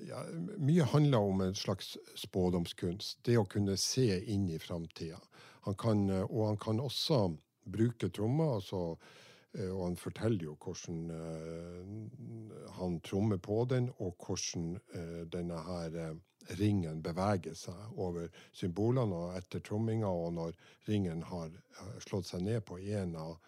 ja, 0.06 0.20
Mye 0.58 0.86
handler 0.92 1.30
om 1.32 1.40
en 1.42 1.56
slags 1.58 1.96
spådomskunst. 2.18 3.18
Det 3.26 3.38
å 3.40 3.48
kunne 3.50 3.74
se 3.80 4.06
inn 4.30 4.46
i 4.50 4.60
framtida. 4.62 5.18
Og 5.66 5.84
han 6.46 6.60
kan 6.62 6.80
også 6.80 7.24
bruke 7.66 8.08
trommer. 8.14 8.54
altså 8.60 8.96
Eh, 9.58 9.70
og 9.70 9.84
han 9.88 9.96
forteller 9.98 10.44
jo 10.46 10.56
hvordan 10.62 11.10
uh, 11.10 12.74
han 12.78 12.98
trommer 13.06 13.40
på 13.42 13.64
den, 13.70 13.90
og 13.98 14.14
hvordan 14.22 14.76
denne 15.32 15.62
her 15.66 15.96
ringen 16.58 17.02
beveger 17.02 17.56
seg 17.58 17.98
over 17.98 18.30
symbolene. 18.56 19.16
Og 19.16 19.38
etter 19.38 19.62
tromminga, 19.66 20.08
og 20.08 20.34
når 20.38 20.54
ringen 20.88 21.24
har 21.26 21.50
slått 22.06 22.30
seg 22.30 22.46
ned 22.46 22.62
på 22.66 22.78
en 22.78 23.16
av 23.18 23.38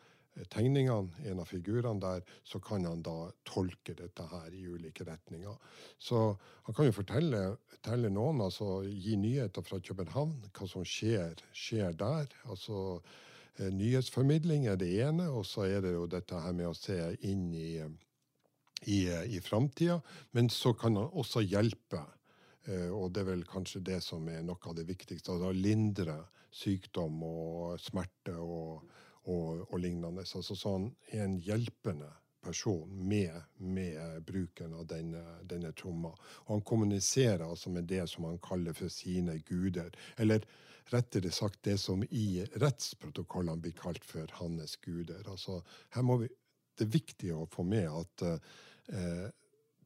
tegningene, 0.53 1.13
en 1.29 1.43
av 1.43 1.51
figurene 1.51 2.01
der, 2.01 2.23
så 2.45 2.61
kan 2.63 2.87
han 2.89 3.03
da 3.05 3.31
tolke 3.49 3.97
dette 3.99 4.27
her 4.31 4.55
i 4.57 4.65
ulike 4.69 5.05
retninger. 5.09 5.59
Så 6.01 6.23
han 6.69 6.77
kan 6.77 6.89
jo 6.89 6.97
fortelle, 6.97 7.43
fortelle 7.75 8.13
noen, 8.13 8.41
altså 8.45 8.81
gi 8.87 9.19
nyheter 9.21 9.67
fra 9.67 9.81
København, 9.83 10.39
hva 10.53 10.71
som 10.71 10.87
skjer, 10.89 11.43
skjer 11.53 11.99
der. 12.01 12.33
altså 12.49 13.03
Eh, 13.61 13.69
nyhetsformidling 13.69 14.67
er 14.67 14.79
det 14.81 14.89
ene, 15.05 15.29
og 15.29 15.45
så 15.47 15.67
er 15.69 15.83
det 15.85 15.93
jo 15.93 16.07
dette 16.09 16.39
her 16.41 16.55
med 16.57 16.71
å 16.71 16.77
se 16.77 16.97
inn 17.29 17.51
i, 17.53 17.75
i, 18.89 19.01
i 19.37 19.41
framtida. 19.45 19.99
Men 20.33 20.49
så 20.53 20.73
kan 20.79 20.97
han 20.97 21.11
også 21.13 21.45
hjelpe, 21.45 22.01
eh, 22.65 22.89
og 22.89 23.13
det 23.13 23.25
er 23.25 23.31
vel 23.35 23.45
kanskje 23.49 23.85
det 23.85 24.01
som 24.05 24.25
er 24.33 24.45
noe 24.47 24.71
av 24.71 24.79
det 24.79 24.87
viktigste. 24.89 25.37
Å 25.37 25.53
lindre 25.53 26.23
sykdom 26.53 27.21
og 27.29 27.81
smerte 27.81 28.39
og, 28.41 28.89
og, 29.25 29.67
og 29.69 29.79
lignende. 29.81 30.25
Altså 30.25 30.57
sånn 30.59 30.91
en 31.19 31.39
hjelpende 31.43 32.11
person 32.43 33.09
med, 33.09 33.35
med 33.57 34.25
bruken 34.27 34.75
av 34.75 34.87
denne, 34.91 35.23
denne 35.47 35.73
tromma. 35.79 36.11
Og 36.45 36.57
han 36.57 36.65
kommuniserer 36.67 37.45
altså 37.47 37.71
med 37.71 37.87
det 37.91 38.03
som 38.11 38.27
han 38.27 38.41
kaller 38.43 38.75
for 38.77 38.91
sine 38.93 39.39
guder. 39.47 39.93
Eller 40.19 40.47
rettere 40.91 41.31
sagt 41.31 41.63
det 41.63 41.79
som 41.79 42.03
i 42.11 42.43
rettsprotokollene 42.61 43.63
blir 43.63 43.77
kalt 43.79 44.05
for 44.05 44.31
hans 44.41 44.77
guder. 44.83 45.23
Altså, 45.31 45.61
her 45.95 46.07
må 46.07 46.19
vi, 46.25 46.31
det 46.79 46.89
er 46.89 46.97
viktig 46.97 47.31
å 47.37 47.47
få 47.53 47.65
med 47.67 47.87
at 47.87 48.27
eh, 48.27 49.29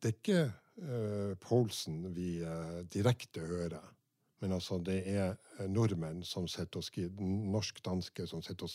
det 0.01 0.11
er 0.11 0.17
ikke 0.17 0.41
eh, 0.47 1.37
Paulsen 1.43 2.07
vi 2.17 2.39
eh, 2.41 2.81
direkte 2.93 3.45
hører. 3.45 3.93
Men 4.41 4.53
altså, 4.53 4.79
det 4.85 4.99
er 5.09 5.37
nordmenn 5.73 6.21
som 6.25 6.49
sitter 6.49 6.83
og 6.83 6.85
skriver, 6.85 7.29
norsk-danske 7.53 8.27
som 8.29 8.43
sitter 8.45 8.69
og 8.69 8.75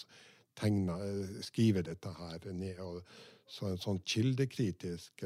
tegner, 0.58 1.28
skriver 1.44 1.86
dette 1.88 2.14
her 2.18 2.48
ned. 2.54 2.80
Og, 2.86 3.02
så 3.52 3.68
en 3.68 3.82
sånn 3.82 4.00
kildekritisk 4.08 5.26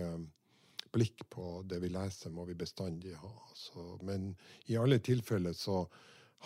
blikk 0.95 1.25
på 1.29 1.59
det 1.69 1.77
vi 1.83 1.91
leser, 1.93 2.31
må 2.33 2.47
vi 2.47 2.55
bestandig 2.57 3.13
ha. 3.19 3.33
Så, 3.53 3.83
men 4.01 4.31
i 4.71 4.79
alle 4.81 4.97
tilfeller 5.03 5.53
så 5.53 5.83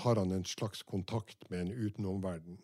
har 0.03 0.19
han 0.19 0.33
en 0.35 0.43
slags 0.47 0.83
kontakt 0.83 1.47
med 1.49 1.61
en 1.61 1.71
utenomverden. 1.71 2.59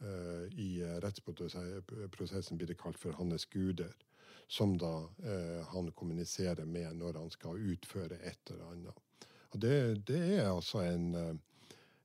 Uh, 0.00 0.46
I 0.54 0.84
rettsprosessen 1.02 2.60
blir 2.60 2.70
det 2.70 2.78
kalt 2.80 2.98
for 3.00 3.16
hans 3.18 3.48
guder, 3.50 3.92
som 4.50 4.72
da 4.78 4.94
han 5.70 5.92
kommuniserer 5.94 6.66
med 6.66 6.96
når 6.98 7.20
han 7.20 7.28
skal 7.30 7.60
utføre 7.74 8.16
et 8.26 8.50
eller 8.50 8.72
annet. 8.72 9.26
Og 9.50 9.60
det, 9.62 10.06
det 10.08 10.22
er 10.40 10.48
altså 10.48 10.82
en, 10.82 11.12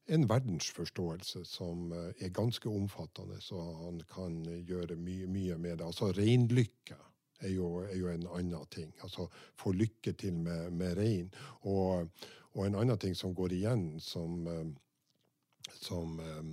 en 0.08 0.28
verdensforståelse 0.30 1.46
som 1.50 1.90
er 1.96 2.30
ganske 2.30 2.70
omfattende, 2.70 3.40
så 3.42 3.62
han 3.82 4.02
kan 4.12 4.44
gjøre 4.68 4.96
mye, 4.96 5.28
mye 5.28 5.58
med 5.58 5.80
det. 5.80 5.88
Altså 5.88 6.12
reinlykke 6.14 6.98
er 7.40 7.52
jo, 7.54 7.68
er 7.84 7.98
jo, 7.98 8.10
en 8.10 8.28
annen 8.38 8.66
ting. 8.72 8.94
Altså 9.04 9.28
få 9.60 9.74
lykke 9.76 10.14
til 10.14 10.34
med, 10.34 10.72
med 10.72 10.98
rein. 10.98 11.32
Og, 11.62 12.10
og, 12.54 12.66
en 12.66 12.76
annen 12.76 13.00
ting 13.02 13.16
som 13.18 13.36
går 13.36 13.56
igjen, 13.58 13.88
som, 14.00 14.48
eh, 14.48 15.72
som 15.82 16.20
eh, 16.20 16.44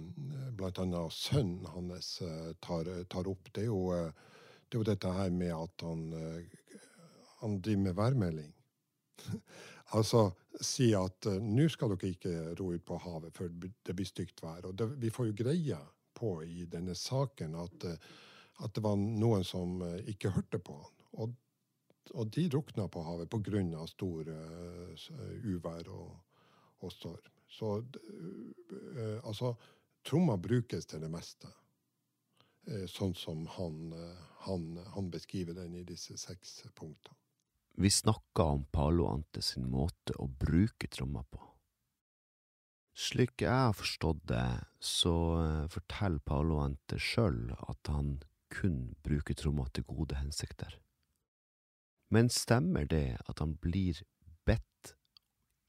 bl.a. 0.57 1.05
sønnen 1.11 1.69
hans 1.75 2.15
eh, 2.23 2.53
tar, 2.65 2.91
tar, 3.11 3.31
opp, 3.31 3.53
det 3.55 3.67
er, 3.67 3.71
jo, 3.71 4.11
det 4.69 4.79
er 4.79 4.81
jo 4.81 4.89
dette 4.91 5.15
her 5.19 5.31
med 5.31 5.55
at 5.57 5.87
han, 5.87 6.09
han 7.43 7.61
driver 7.61 7.87
med 7.89 8.01
værmelding. 8.01 8.53
altså 9.99 10.27
si 10.63 10.91
at 10.97 11.29
uh, 11.31 11.39
nå 11.43 11.69
skal 11.73 11.95
dere 11.95 12.13
ikke 12.13 12.35
ro 12.61 12.73
ut 12.75 12.85
på 12.87 12.99
havet 13.05 13.37
før 13.37 13.49
det 13.53 13.97
blir 13.97 14.09
stygt 14.09 14.43
vær. 14.45 14.67
Og 14.69 14.77
det, 14.79 14.91
vi 15.01 15.11
får 15.13 15.31
jo 15.31 15.39
greie 15.45 15.79
på 16.17 16.37
i 16.45 16.67
denne 16.71 16.95
saken 16.99 17.57
at 17.63 17.89
uh, 17.89 18.13
at 18.63 18.75
det 18.75 18.83
var 18.85 18.97
noen 18.97 19.45
som 19.45 19.81
eh, 19.83 20.03
ikke 20.13 20.33
hørte 20.37 20.61
på 20.63 20.77
han. 20.77 21.07
Og, 21.23 21.35
og 22.13 22.33
de 22.35 22.49
drukna 22.51 22.89
på 22.93 23.05
havet 23.07 23.31
pga. 23.31 23.87
stor 23.87 24.29
uh, 24.29 25.09
uvær 25.45 25.89
og, 25.89 26.19
og, 26.81 26.93
storm. 26.93 27.33
Så 27.49 27.79
uh, 27.79 29.19
altså 29.25 29.55
Tromma 30.03 30.37
brukes 30.37 30.87
til 30.87 31.01
det 31.01 31.11
meste, 31.11 31.47
sånn 32.91 33.13
som 33.15 33.45
han, 33.55 33.93
han, 34.43 34.65
han, 34.95 35.11
beskriver 35.11 35.55
den 35.55 35.77
i 35.79 35.85
disse 35.87 36.17
seks 36.19 36.65
punktene. 36.75 37.22
Vi 37.75 37.91
snakka 37.91 38.43
om 38.43 38.65
Palo 38.65 39.07
Ante 39.09 39.43
sin 39.43 39.71
måte 39.71 40.17
å 40.21 40.27
bruke 40.29 40.89
tromma 40.93 41.25
på. 41.25 41.41
Slik 42.93 43.41
jeg 43.41 43.53
har 43.53 43.73
forstått 43.73 44.27
det, 44.29 44.49
så 44.79 45.15
forteller 45.73 46.21
Palo 46.29 46.61
Ante 46.61 46.99
sjøl 47.01 47.55
at 47.57 47.89
han 47.89 48.19
kun 48.53 48.93
bruker 49.05 49.35
tromma 49.35 49.65
til 49.73 49.87
gode 49.89 50.19
hensikter. 50.21 50.77
Men 52.13 52.29
stemmer 52.29 52.85
det 52.85 53.17
at 53.25 53.41
han 53.41 53.57
blir 53.57 54.03
bedt 54.45 54.93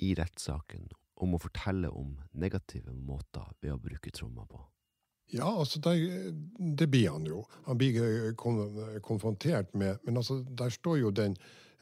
i 0.04 0.12
rettssaken 0.20 0.90
om 1.24 1.38
å 1.38 1.40
fortelle 1.40 1.88
om 1.96 2.18
negative 2.36 2.92
måter 2.92 3.48
ved 3.62 3.78
å 3.78 3.80
bruke 3.80 4.12
tromma 4.12 4.44
på? 4.50 4.60
Ja, 5.32 5.48
altså 5.48 5.80
det, 5.80 5.96
det, 6.60 6.90
blir 6.92 7.14
han 7.14 7.26
jo. 7.26 7.46
Han 7.66 7.80
blir 7.80 7.96
eh, 8.04 9.00
konfrontert 9.02 9.72
med 9.74 9.98
Men 10.04 10.18
altså, 10.20 10.44
der 10.44 10.70
står 10.70 10.98
jo 11.00 11.12
den 11.16 11.38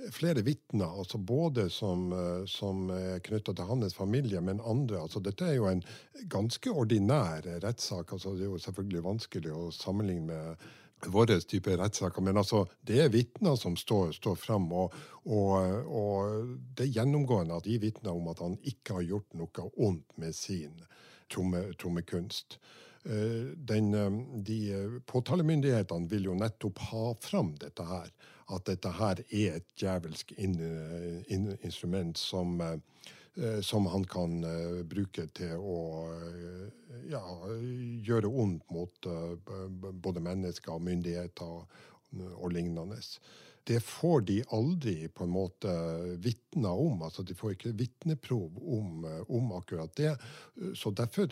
flere 0.09 0.41
vitner, 0.41 0.99
altså 0.99 1.17
både 1.17 1.69
som, 1.69 2.11
eh, 2.13 2.43
som 2.49 2.89
er 2.95 3.21
knytta 3.23 3.53
til 3.53 3.69
hans 3.69 3.93
familie, 3.93 4.41
men 4.41 4.61
andre. 4.61 5.01
altså 5.01 5.19
Dette 5.19 5.45
er 5.45 5.57
jo 5.59 5.67
en 5.69 5.83
ganske 6.29 6.71
ordinær 6.71 7.45
rettssak. 7.63 8.13
altså 8.13 8.33
Det 8.35 8.41
er 8.45 8.51
jo 8.51 8.57
selvfølgelig 8.57 9.03
vanskelig 9.03 9.51
å 9.53 9.71
sammenligne 9.71 10.25
med 10.25 10.69
vår 11.07 11.39
type 11.49 11.77
rettssaker. 11.77 12.21
Men 12.21 12.37
altså, 12.37 12.65
det 12.81 12.99
er 13.01 13.09
vitner 13.13 13.55
som 13.55 13.75
står, 13.77 14.11
står 14.11 14.35
fram, 14.35 14.71
og, 14.71 14.93
og, 15.25 15.55
og, 15.85 16.53
det 16.75 16.87
er 16.87 16.95
gjennomgående 16.99 17.57
at 17.57 17.65
de 17.65 17.79
vitner 17.81 18.13
om 18.13 18.27
at 18.27 18.39
han 18.39 18.57
ikke 18.61 18.99
har 18.99 19.09
gjort 19.09 19.33
noe 19.33 19.69
ondt 19.77 20.17
med 20.17 20.35
sin 20.35 20.77
tromme, 21.31 21.73
trommekunst. 21.79 22.59
Eh, 22.59 22.90
den, 23.03 23.93
eh, 23.93 24.17
de 24.45 24.99
Påtalemyndighetene 25.09 26.09
vil 26.09 26.29
jo 26.29 26.37
nettopp 26.37 26.81
ha 26.91 27.05
fram 27.21 27.55
dette 27.61 27.85
her. 27.87 28.11
At 28.51 28.67
dette 28.67 28.91
her 28.97 29.23
er 29.29 29.57
et 29.57 29.67
djevelsk 29.79 30.33
in, 30.37 30.57
in, 31.31 31.53
instrument 31.63 32.17
som 32.19 32.59
Eh, 33.39 33.61
som 33.61 33.85
han 33.87 34.03
kan 34.11 34.41
bruke 34.91 35.23
til 35.31 35.53
å 35.55 35.77
ja, 37.07 37.21
gjøre 38.03 38.27
ondt 38.27 38.65
mot 38.75 39.07
både 40.03 40.23
mennesker 40.25 40.73
og 40.75 40.83
myndigheter 40.83 41.53
og, 41.61 42.49
lignende. 42.51 42.99
Det 43.63 43.79
får 43.87 44.25
de 44.27 44.37
aldri 44.51 45.07
på 45.15 45.23
en 45.23 45.31
måte 45.31 45.71
vitner 46.19 46.75
om. 46.75 47.05
altså 47.07 47.23
De 47.23 47.37
får 47.37 47.55
ikke 47.55 47.71
vitneprov 47.79 48.59
om, 48.59 49.07
om 49.31 49.53
akkurat 49.55 49.95
det. 49.95 50.11
Så 50.75 50.91
derfor 50.91 51.31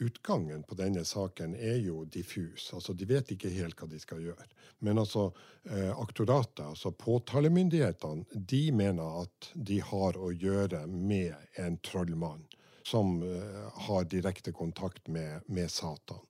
utgangen 0.00 0.62
på 0.68 0.76
denne 0.78 1.04
saken 1.04 1.54
er 1.56 1.78
jo 1.84 2.04
diffus. 2.04 2.68
Altså, 2.74 2.92
de 2.92 3.08
vet 3.08 3.30
ikke 3.32 3.52
helt 3.54 3.78
hva 3.80 3.88
de 3.90 4.00
skal 4.00 4.20
gjøre. 4.24 4.46
Men 4.84 5.00
altså, 5.00 5.30
eh, 5.70 5.92
aktoratet, 5.96 6.64
altså 6.66 6.92
påtalemyndighetene, 6.92 8.26
de 8.34 8.62
mener 8.72 9.22
at 9.22 9.50
de 9.54 9.80
har 9.80 10.18
å 10.20 10.32
gjøre 10.32 10.86
med 10.86 11.34
en 11.62 11.80
trollmann 11.84 12.44
som 12.86 13.22
eh, 13.22 13.80
har 13.88 14.04
direkte 14.04 14.52
kontakt 14.52 15.08
med, 15.08 15.40
med 15.46 15.70
Satan. 15.70 16.22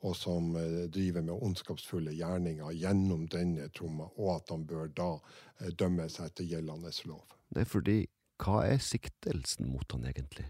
Og 0.00 0.16
som 0.16 0.56
eh, 0.56 0.86
driver 0.90 1.22
med 1.22 1.36
ondskapsfulle 1.36 2.14
gjerninger 2.16 2.72
gjennom 2.72 3.28
denne 3.30 3.68
tromma, 3.76 4.08
og 4.16 4.32
at 4.38 4.50
han 4.50 4.64
bør 4.66 4.88
da 4.96 5.10
eh, 5.60 5.68
dømmes 5.70 6.18
etter 6.24 6.48
gjeldende 6.48 6.92
lov. 7.06 7.36
Det 7.50 7.66
er 7.66 7.70
fordi 7.76 8.00
Hva 8.40 8.62
er 8.64 8.78
siktelsen 8.80 9.68
mot 9.68 9.92
han 9.92 10.08
egentlig? 10.08 10.46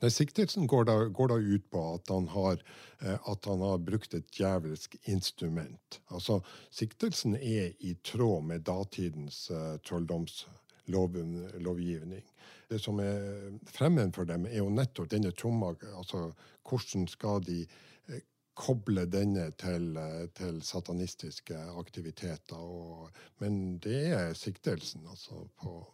Nei, 0.00 0.10
Siktelsen 0.10 0.66
går 0.66 0.84
da, 0.88 1.04
går 1.12 1.28
da, 1.28 1.34
ut 1.36 1.70
på 1.70 1.94
at 1.94 2.08
han, 2.08 2.28
har, 2.32 2.62
eh, 3.00 3.28
at 3.32 3.44
han 3.44 3.60
har 3.64 3.78
brukt 3.84 4.14
et 4.16 4.30
djevelsk 4.32 4.96
instrument. 5.12 6.00
Altså, 6.08 6.40
Siktelsen 6.72 7.36
er 7.36 7.72
i 7.84 7.94
tråd 8.04 8.44
med 8.48 8.60
datidens 8.68 9.50
uh, 9.52 9.76
trolldomslovgivning. 9.84 12.24
Det 12.70 12.78
som 12.80 13.00
er 13.04 13.50
fremmed 13.68 14.14
for 14.16 14.24
dem, 14.24 14.46
er 14.46 14.58
jo 14.62 14.70
nettopp 14.72 15.10
denne 15.12 15.32
tromma. 15.36 15.74
Altså, 15.92 16.32
hvordan 16.64 17.08
skal 17.10 17.44
de 17.44 17.66
uh, 18.08 18.20
koble 18.56 19.04
denne 19.12 19.50
til, 19.60 19.98
til 20.32 20.62
satanistiske 20.64 21.54
aktiviteter? 21.76 22.56
Og, 22.56 23.12
men 23.44 23.76
det 23.84 24.16
er 24.16 24.32
siktelsen, 24.32 25.04
altså. 25.12 25.44
på 25.60 25.84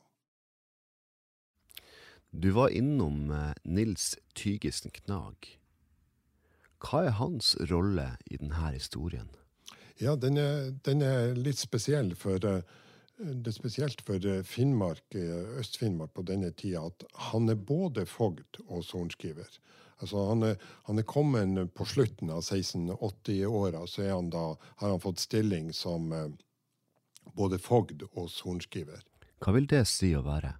du 2.41 2.51
var 2.51 2.69
innom 2.69 3.31
eh, 3.31 3.53
Nils 3.63 4.17
Tygesen 4.35 4.91
Knag. 4.91 5.59
Hva 6.85 7.07
er 7.07 7.15
hans 7.17 7.55
rolle 7.71 8.11
i 8.29 8.37
denne 8.37 8.73
historien? 8.75 9.31
Ja, 9.97 10.17
den 10.21 10.37
er, 10.37 10.75
den 10.85 11.01
er 11.01 11.33
litt 11.33 11.59
spesiell. 11.59 12.13
For, 12.19 12.37
eh, 12.45 12.61
det 13.17 13.53
er 13.53 13.57
spesielt 13.57 14.05
for 14.05 14.21
eh, 14.21 14.43
Finnmark, 14.45 15.17
Øst-Finnmark 15.17 16.13
på 16.13 16.27
denne 16.29 16.53
tida 16.53 16.85
at 16.91 17.07
han 17.31 17.49
er 17.49 17.57
både 17.57 18.05
fogd 18.11 18.61
og 18.67 18.85
sorenskriver. 18.85 19.49
Altså 20.05 20.27
han, 20.29 20.45
er, 20.45 20.61
han 20.91 21.01
er 21.01 21.09
kommet 21.09 21.73
på 21.73 21.89
slutten 21.89 22.29
av 22.29 22.45
1680-åra, 22.45 23.87
så 23.89 24.11
han 24.11 24.29
da, 24.35 24.51
har 24.83 24.93
han 24.93 25.01
fått 25.01 25.25
stilling 25.25 25.73
som 25.73 26.13
både 27.33 27.57
fogd 27.57 28.05
og 28.13 28.29
sorenskriver. 28.29 29.01
Hva 29.41 29.57
vil 29.57 29.73
det 29.73 29.87
si 29.89 30.13
å 30.13 30.21
være? 30.27 30.53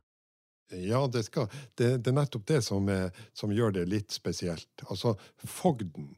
Ja, 0.69 1.07
det, 1.07 1.23
skal, 1.23 1.47
det, 1.75 1.99
det, 2.03 2.11
er 2.11 2.17
nettopp 2.17 2.47
det 2.47 2.59
som, 2.67 2.89
er, 2.91 3.13
som, 3.37 3.53
gjør 3.55 3.71
det 3.77 3.85
litt 3.87 4.11
spesielt. 4.11 4.83
Altså, 4.91 5.15
Fogden 5.39 6.09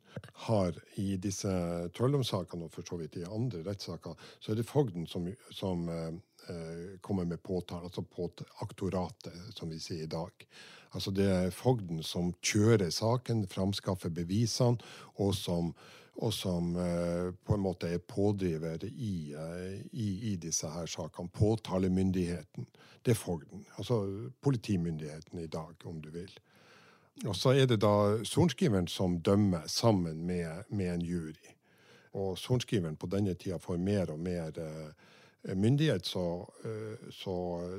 har 0.48 0.76
i 0.96 1.18
disse 1.20 1.50
trolldomssakene, 1.96 2.64
og 2.64 2.72
for 2.72 2.88
så 2.88 2.96
vidt 2.96 3.18
i 3.20 3.26
andre 3.28 3.60
rettssaker, 3.66 4.16
så 4.40 4.52
er 4.52 4.58
det 4.58 4.66
fogden 4.68 5.04
som, 5.06 5.28
som 5.52 5.84
eh, 5.92 6.08
eh 6.48 6.96
kommer 7.04 7.28
med 7.28 7.42
påtale, 7.42 7.84
altså 7.84 8.02
på 8.02 8.30
aktoratet, 8.64 9.36
som 9.54 9.68
vi 9.68 9.78
sier 9.78 10.06
i 10.06 10.10
dag. 10.10 10.32
Altså 10.96 11.10
Det 11.12 11.28
er 11.28 11.52
fogden 11.52 12.02
som 12.02 12.32
kjører 12.40 12.90
saken, 12.90 13.44
framskaffer 13.46 14.08
bevisene, 14.08 14.80
og 15.20 15.34
som 15.36 15.74
og 16.18 16.34
som 16.34 16.76
eh, 16.76 17.30
på 17.46 17.54
en 17.54 17.62
måte 17.62 17.92
er 17.94 17.98
pådriver 18.02 18.82
i, 18.88 19.32
eh, 19.38 19.74
i, 19.92 20.08
i 20.32 20.36
disse 20.36 20.66
her 20.66 20.86
sakene. 20.90 21.30
Påtalemyndigheten. 21.30 22.66
Det 23.02 23.14
er 23.14 23.18
fogden. 23.18 23.66
Altså 23.78 24.00
politimyndigheten 24.42 25.38
i 25.38 25.46
dag, 25.46 25.74
om 25.84 26.00
du 26.02 26.10
vil. 26.10 26.32
Og 27.26 27.36
så 27.36 27.52
er 27.54 27.66
det 27.70 27.80
da 27.82 28.18
sorenskriveren 28.26 28.88
som 28.90 29.20
dømmer 29.22 29.66
sammen 29.66 30.26
med, 30.26 30.64
med 30.68 30.94
en 30.94 31.04
jury. 31.06 31.52
Og 32.12 32.38
sorenskriveren 32.38 32.96
på 32.96 33.06
denne 33.06 33.34
tida 33.38 33.58
får 33.62 33.78
mer 33.78 34.10
og 34.10 34.18
mer 34.18 34.58
eh, 34.58 35.54
myndighet, 35.54 36.06
så, 36.06 36.44
så, 37.14 37.34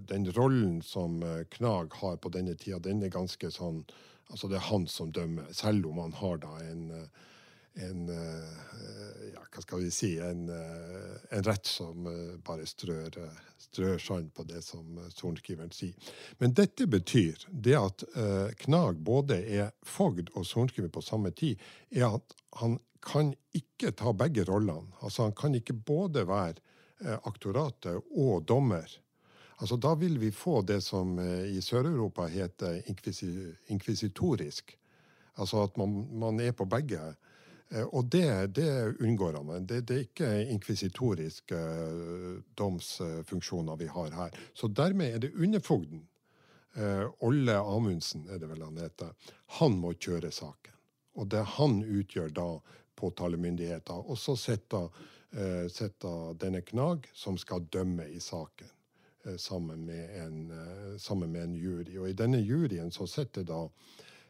den 0.08 0.30
rollen 0.32 0.82
som 0.82 1.20
Knag 1.52 1.92
har 1.94 2.16
på 2.16 2.32
denne 2.32 2.56
tida, 2.56 2.80
den 2.80 3.04
er 3.04 3.12
ganske 3.12 3.52
sånn 3.52 3.84
Altså 4.30 4.46
det 4.48 4.60
er 4.60 4.68
han 4.70 4.84
som 4.88 5.10
dømmer, 5.10 5.48
selv 5.58 5.88
om 5.90 5.98
han 5.98 6.12
har 6.14 6.38
da 6.38 6.52
en 6.62 6.84
en 7.86 8.08
ja, 8.10 9.44
hva 9.44 9.62
skal 9.64 9.84
vi 9.84 9.92
si, 9.94 10.10
en, 10.24 10.48
en 10.50 11.46
rett 11.46 11.68
som 11.68 12.08
bare 12.46 12.66
strør, 12.70 13.16
strør 13.62 13.98
sand 14.02 14.32
på 14.36 14.46
det 14.50 14.62
som 14.66 15.00
sorenskriveren 15.14 15.72
sier. 15.76 16.12
Men 16.42 16.54
dette 16.58 16.88
betyr 16.90 17.46
det 17.50 17.78
at 17.80 18.06
Knag 18.64 19.02
både 19.06 19.40
er 19.44 19.72
fogd 19.86 20.32
og 20.34 20.48
sorenskriver 20.48 20.92
på 20.94 21.04
samme 21.06 21.32
tid, 21.32 21.60
er 21.92 22.20
at 22.20 22.36
han 22.62 22.80
kan 23.06 23.34
ikke 23.56 23.94
ta 23.96 24.14
begge 24.14 24.44
rollene. 24.50 24.92
Altså 25.02 25.30
Han 25.30 25.38
kan 25.38 25.56
ikke 25.56 25.74
både 25.74 26.28
være 26.28 26.60
aktoratet 27.24 28.02
og 28.12 28.44
dommer. 28.48 28.90
Altså, 29.60 29.76
da 29.76 29.94
vil 30.00 30.20
vi 30.20 30.32
få 30.32 30.62
det 30.64 30.80
som 30.84 31.18
eh, 31.20 31.50
i 31.52 31.62
Sør-Europa 31.62 32.28
heter 32.32 32.80
inkvisitorisk. 33.68 34.76
Altså 35.40 35.64
at 35.64 35.78
man, 35.78 36.08
man, 36.20 36.40
er 36.40 36.52
på 36.52 36.66
begge. 36.66 37.00
Eh, 37.70 37.86
og 37.86 38.10
det, 38.14 38.56
det 38.58 38.72
unngår 39.00 39.40
han. 39.40 39.66
Det, 39.66 39.82
det, 39.82 39.96
er 39.96 40.08
ikke 40.08 40.32
inkvisitoriske 40.54 41.60
uh, 41.60 42.40
domsfunksjoner 42.58 43.80
vi 43.82 43.90
har 43.94 44.16
her. 44.16 44.40
Så 44.54 44.68
dermed 44.68 45.16
er 45.16 45.24
det 45.26 45.36
underfogden, 45.36 46.08
uh, 46.78 47.06
Olle 47.26 47.60
Amundsen 47.60 48.28
er 48.30 48.42
det 48.42 48.50
vel 48.50 48.66
han 48.66 48.82
heter, 48.82 49.14
han 49.60 49.78
må 49.82 49.94
kjøre 49.94 50.32
saken. 50.32 50.76
Og 51.20 51.30
det 51.30 51.46
han 51.58 51.82
utgjør 51.84 52.34
da 52.34 52.50
påtalemyndigheter. 53.00 54.10
Og 54.12 54.18
så 54.20 54.36
sitter 54.40 54.90
denne 56.40 56.62
Knag, 56.66 57.08
som 57.14 57.38
skal 57.38 57.68
dømme 57.72 58.08
i 58.10 58.20
saken. 58.24 58.70
Eh, 59.26 59.36
sammen 59.36 59.86
med, 59.86 60.26
en, 60.26 60.52
eh, 60.52 60.98
sammen 60.98 61.32
med 61.32 61.44
en 61.44 61.56
jury. 61.56 61.98
Og 61.98 62.10
i 62.10 62.14
denne 62.14 62.38
juryen 62.38 62.92
så 62.92 63.08
sitter 63.08 63.44
da 63.44 63.68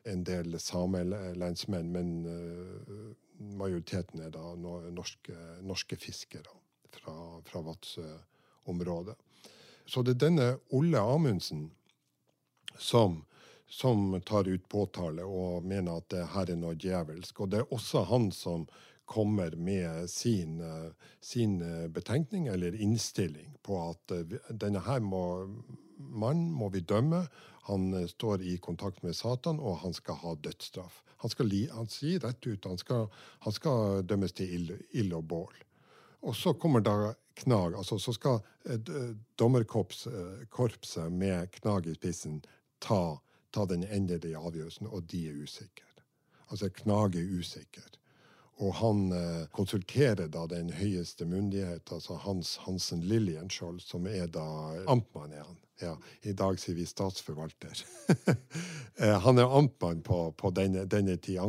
en 0.03 0.23
del 0.23 0.59
samelensmenn, 0.59 1.91
men 1.91 2.25
majoriteten 3.39 4.21
er 4.25 4.33
da 4.35 4.53
norske, 4.59 5.35
norske 5.65 5.97
fiskere 5.99 6.59
fra, 6.93 7.15
fra 7.45 7.61
Vadsø-området. 7.65 9.15
Så 9.89 10.03
det 10.05 10.17
er 10.17 10.25
denne 10.27 10.47
Olle 10.75 11.01
Amundsen 11.01 11.69
som, 12.77 13.23
som 13.67 14.13
tar 14.25 14.49
ut 14.49 14.67
påtale 14.69 15.25
og 15.25 15.65
mener 15.65 15.97
at 15.97 16.09
det 16.13 16.27
her 16.35 16.51
er 16.51 16.59
noe 16.59 16.77
djevelsk. 16.77 17.41
Og 17.41 17.51
det 17.51 17.63
er 17.63 17.73
også 17.73 18.05
han 18.11 18.29
som 18.35 18.67
kommer 19.09 19.55
med 19.57 20.05
sin, 20.09 20.59
sin, 21.21 21.57
betenkning 21.89 22.47
eller 22.47 22.75
innstilling 22.77 23.55
på 23.65 23.79
at 23.87 24.13
denne 24.53 24.83
her 24.85 25.01
må, 25.01 25.23
mannen 25.97 26.51
må 26.53 26.69
vi 26.69 26.85
dømme. 26.85 27.23
Han 27.69 27.93
står 28.09 28.41
i 28.49 28.57
kontakt 28.57 29.03
med 29.05 29.15
Satan, 29.15 29.59
og 29.61 29.79
han 29.85 29.93
skal 29.93 30.17
ha 30.23 30.35
dødsstraff. 30.41 31.03
Han, 31.21 31.31
skal 31.31 31.49
li, 31.51 31.63
han 31.71 31.89
sier 31.91 32.23
rett 32.23 32.47
ut 32.47 32.65
han 32.65 32.79
skal, 32.81 33.09
han 33.45 33.53
skal 33.55 34.03
dømmes 34.07 34.33
til 34.33 34.53
ild, 34.55 34.71
ild, 34.91 35.13
og 35.13 35.25
bål. 35.29 35.57
Og 36.25 36.35
så 36.35 36.53
kommer 36.57 36.83
da 36.83 37.13
Knag. 37.39 37.75
altså 37.77 37.99
Så 37.99 38.13
skal 38.13 38.39
dommerkorpset 39.39 41.11
med 41.11 41.51
Knag 41.51 41.87
i 41.87 41.93
spissen 41.95 42.41
ta, 42.79 43.19
ta 43.51 43.65
den 43.65 43.83
endelige 43.83 44.37
avgjørelsen, 44.37 44.87
og 44.87 45.03
de 45.11 45.27
er 45.29 45.39
usikre. 45.43 45.87
Altså 46.49 46.69
Knag 46.69 47.15
er 47.15 47.39
usikker. 47.39 47.87
Og 48.59 48.73
han 48.75 49.11
eh, 49.15 49.45
konsulterer 49.55 50.27
da 50.27 50.43
den 50.51 50.73
høyeste 50.75 51.25
myndighet, 51.25 51.91
altså 51.95 52.17
Hans 52.25 52.57
Hansen 52.65 53.05
Lillienskjold, 53.07 53.79
som 53.79 54.07
er 54.07 54.27
da 54.27 54.43
amtmann. 54.91 55.31
er 55.31 55.45
han. 55.45 55.57
Ja, 55.81 55.97
I 56.21 56.33
dag 56.33 56.59
sier 56.59 56.75
vi 56.75 56.85
statsforvalter. 56.85 57.85
Eh, 58.99 59.15
han 59.23 59.37
er 59.39 59.53
amtmann 59.55 60.01
på, 60.03 60.17
på 60.35 60.49
denne, 60.51 60.81
denne 60.91 61.13
tida. 61.23 61.45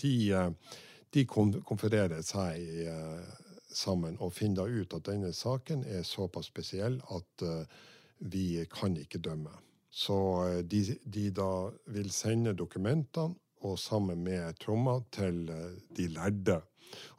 de, 0.00 0.12
eh, 0.32 0.78
de 1.12 1.24
konfererer 1.28 2.22
seg 2.24 2.86
eh, 2.88 3.26
sammen 3.68 4.16
og 4.24 4.32
finner 4.32 4.72
ut 4.72 4.96
at 4.96 5.04
denne 5.10 5.34
saken 5.36 5.82
er 5.84 6.00
såpass 6.08 6.48
spesiell 6.48 6.96
at 7.12 7.44
vi 8.24 8.64
kan 8.72 8.96
ikke 8.96 9.20
dømme. 9.20 9.52
Så 9.90 10.16
de, 10.64 10.80
de 11.04 11.26
da 11.28 11.50
vil 11.92 12.08
sende 12.08 12.56
dokumentene 12.56 13.36
og 13.68 13.76
sammen 13.78 14.24
med 14.24 14.56
tromma 14.64 14.96
til 15.12 15.44
de 15.92 16.08
lærde. 16.08 16.62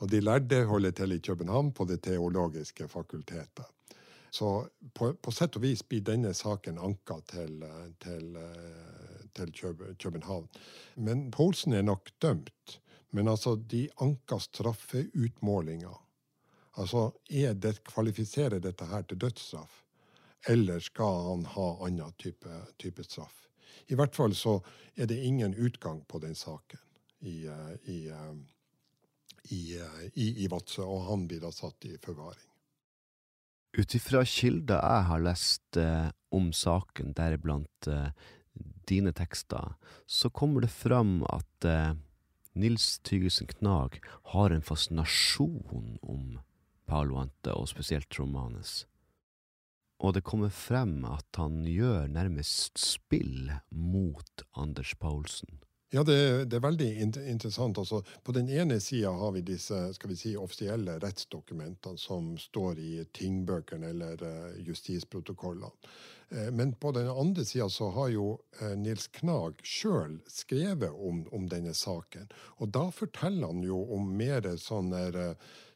Og 0.02 0.10
de 0.10 0.24
lærde 0.24 0.66
holder 0.66 0.98
til 0.98 1.14
i 1.14 1.22
København, 1.22 1.74
på 1.74 1.86
Det 1.86 2.02
teologiske 2.02 2.88
fakultetet. 2.88 3.75
Så 4.36 4.68
på, 4.94 5.14
på 5.14 5.32
sett 5.32 5.56
og 5.56 5.64
vis 5.64 5.80
blir 5.88 6.02
denne 6.04 6.34
saken 6.36 6.76
anka 6.84 7.16
til, 7.32 7.62
eh, 7.64 7.84
til, 8.04 8.34
eh, 8.36 9.20
til 9.32 9.52
København. 9.96 10.50
Men 10.96 11.30
Poulsen 11.32 11.74
er 11.74 11.86
nok 11.88 12.10
dømt. 12.20 12.80
Men 13.16 13.30
altså, 13.32 13.54
de 13.56 13.86
anka 14.04 14.42
straffeutmålinga. 14.44 15.94
Altså, 16.76 17.06
er 17.32 17.54
det, 17.54 17.86
kvalifiserer 17.88 18.60
dette 18.60 18.86
her 18.90 19.06
til 19.08 19.22
dødsstraff? 19.24 19.78
Eller 20.52 20.84
skal 20.84 21.22
han 21.30 21.46
ha 21.54 21.68
annen 21.88 22.12
type, 22.20 22.58
type 22.76 23.06
straff? 23.08 23.46
I 23.88 23.96
hvert 23.96 24.20
fall 24.20 24.36
så 24.36 24.58
er 24.98 25.08
det 25.08 25.22
ingen 25.24 25.56
utgang 25.56 26.02
på 26.12 26.20
den 26.20 26.36
saken 26.36 26.84
i, 27.24 27.46
eh, 27.48 27.72
i, 27.88 28.02
i, 29.56 30.28
i 30.44 30.52
Vadsø, 30.52 30.84
og 30.84 31.08
han 31.08 31.24
blir 31.32 31.40
da 31.40 31.54
satt 31.56 31.88
i 31.88 31.96
forvaring. 32.04 32.52
Ut 33.76 33.96
ifra 33.98 34.24
kilder 34.24 34.80
jeg 34.80 35.06
har 35.10 35.24
lest 35.24 35.78
eh, 35.80 36.08
om 36.32 36.52
saken, 36.56 37.14
deriblant 37.18 37.90
eh, 37.92 38.10
dine 38.88 39.12
tekster, 39.16 39.76
så 40.08 40.32
kommer 40.32 40.64
det 40.64 40.72
fram 40.72 41.20
at 41.28 41.68
eh, 41.68 41.94
Nils 42.56 43.00
Tygesen 43.04 43.52
Knag 43.52 44.00
har 44.32 44.56
en 44.56 44.64
fascinasjon 44.64 45.98
om 46.02 46.38
Paolo 46.88 47.20
Ante, 47.20 47.52
og 47.52 47.68
spesielt 47.68 48.08
tromma 48.14 48.48
og 50.04 50.14
det 50.16 50.26
kommer 50.28 50.52
frem 50.52 51.06
at 51.08 51.40
han 51.40 51.64
gjør 51.68 52.10
nærmest 52.12 52.80
spill 52.82 53.52
mot 53.72 54.44
Anders 54.54 54.92
Paulsen. 55.00 55.62
Ja, 55.94 56.04
det, 56.04 56.46
det 56.50 56.58
er 56.58 56.66
veldig 56.66 56.88
interessant. 57.02 57.78
Altså, 57.78 58.02
på 58.24 58.34
den 58.36 58.50
ene 58.50 58.80
sida 58.84 59.12
har 59.16 59.36
vi 59.36 59.44
disse 59.46 59.78
skal 59.96 60.12
vi 60.12 60.18
si, 60.20 60.34
offisielle 60.38 60.98
rettsdokumentene 61.00 62.02
som 62.02 62.34
står 62.42 62.82
i 62.82 62.92
tingbøkene 63.16 63.94
eller 63.94 64.24
uh, 64.26 64.58
justisprotokollene. 64.66 65.72
Uh, 66.34 66.50
men 66.52 66.74
på 66.82 66.92
den 66.98 67.08
andre 67.08 67.46
sida 67.46 67.70
så 67.70 67.92
har 67.96 68.10
jo 68.16 68.32
uh, 68.62 68.74
Nils 68.82 69.08
Knag 69.20 69.62
sjøl 69.64 70.18
skrevet 70.28 70.90
om, 70.90 71.22
om, 71.32 71.46
denne 71.54 71.76
saken. 71.78 72.34
Og 72.58 72.74
da 72.74 72.90
forteller 72.92 73.54
han 73.54 73.64
jo 73.64 73.84
om 73.96 74.10
mer 74.18 74.50
sånne 74.60 75.06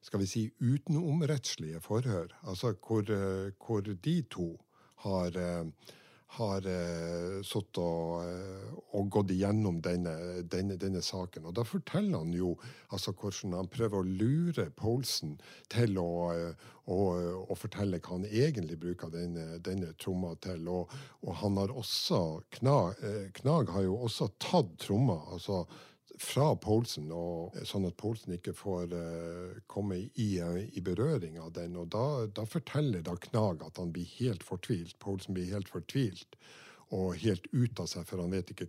skal 0.01 0.19
vi 0.19 0.27
si, 0.27 0.43
utenomrettslige 0.59 1.81
forhør. 1.83 2.33
Altså 2.47 2.73
hvor, 2.87 3.03
eh, 3.11 3.51
hvor 3.65 3.81
de 3.81 4.21
to 4.31 4.49
har 5.05 5.37
eh, 5.37 5.65
har 6.37 6.65
eh, 6.69 7.39
sittet 7.45 7.79
og, 7.81 8.21
og, 8.93 9.07
gått 9.11 9.33
igjennom 9.33 9.79
denne, 9.85 10.13
denne, 10.45 10.77
denne, 10.79 11.01
saken. 11.03 11.47
Og 11.49 11.55
da 11.57 11.65
forteller 11.65 12.21
han 12.21 12.33
jo 12.35 12.53
altså, 12.93 13.15
hvordan 13.17 13.57
han 13.57 13.71
prøver 13.71 13.99
å 13.99 14.05
lure 14.07 14.67
Poulsen 14.77 15.35
til 15.73 15.97
å, 16.01 16.09
å, 16.85 16.99
å, 17.41 17.57
fortelle 17.57 18.01
hva 18.03 18.19
han 18.19 18.29
egentlig 18.29 18.79
bruker 18.81 19.13
denne, 19.13 19.57
denne 19.65 19.93
tromma 19.99 20.35
til. 20.43 20.69
Og, 20.69 20.93
og, 21.25 21.33
han 21.41 21.57
har 21.61 21.73
også 21.73 22.23
Knag, 22.59 23.01
Knag 23.41 23.73
har 23.73 23.87
jo 23.87 23.97
også 24.05 24.29
tatt 24.37 24.75
tromma. 24.85 25.21
altså 25.33 25.63
fra 26.19 26.49
Poulsen, 26.59 27.07
og, 27.15 27.55
sånn 27.67 27.87
at 27.87 27.95
Poulsen 27.99 28.35
ikke 28.35 28.53
får 28.57 28.91
uh, 28.91 29.59
komme 29.71 30.01
i, 30.19 30.29
i, 30.39 30.81
berøring 30.83 31.39
av 31.39 31.53
den. 31.55 31.77
Og 31.79 31.87
da, 31.95 32.25
da, 32.35 32.43
forteller 32.49 33.05
da 33.05 33.15
Knag 33.29 33.63
at 33.63 33.79
han 33.79 33.93
blir 33.95 34.09
helt 34.17 34.43
fortvilt. 34.43 34.97
Poulsen 34.99 35.37
blir 35.37 35.51
helt 35.53 35.71
fortvilt 35.71 36.35
og 36.95 37.15
helt 37.21 37.45
ut 37.53 37.79
av 37.79 37.87
seg, 37.87 38.07
for 38.09 38.19
han 38.19 38.33
vet 38.35 38.51
ikke 38.51 38.67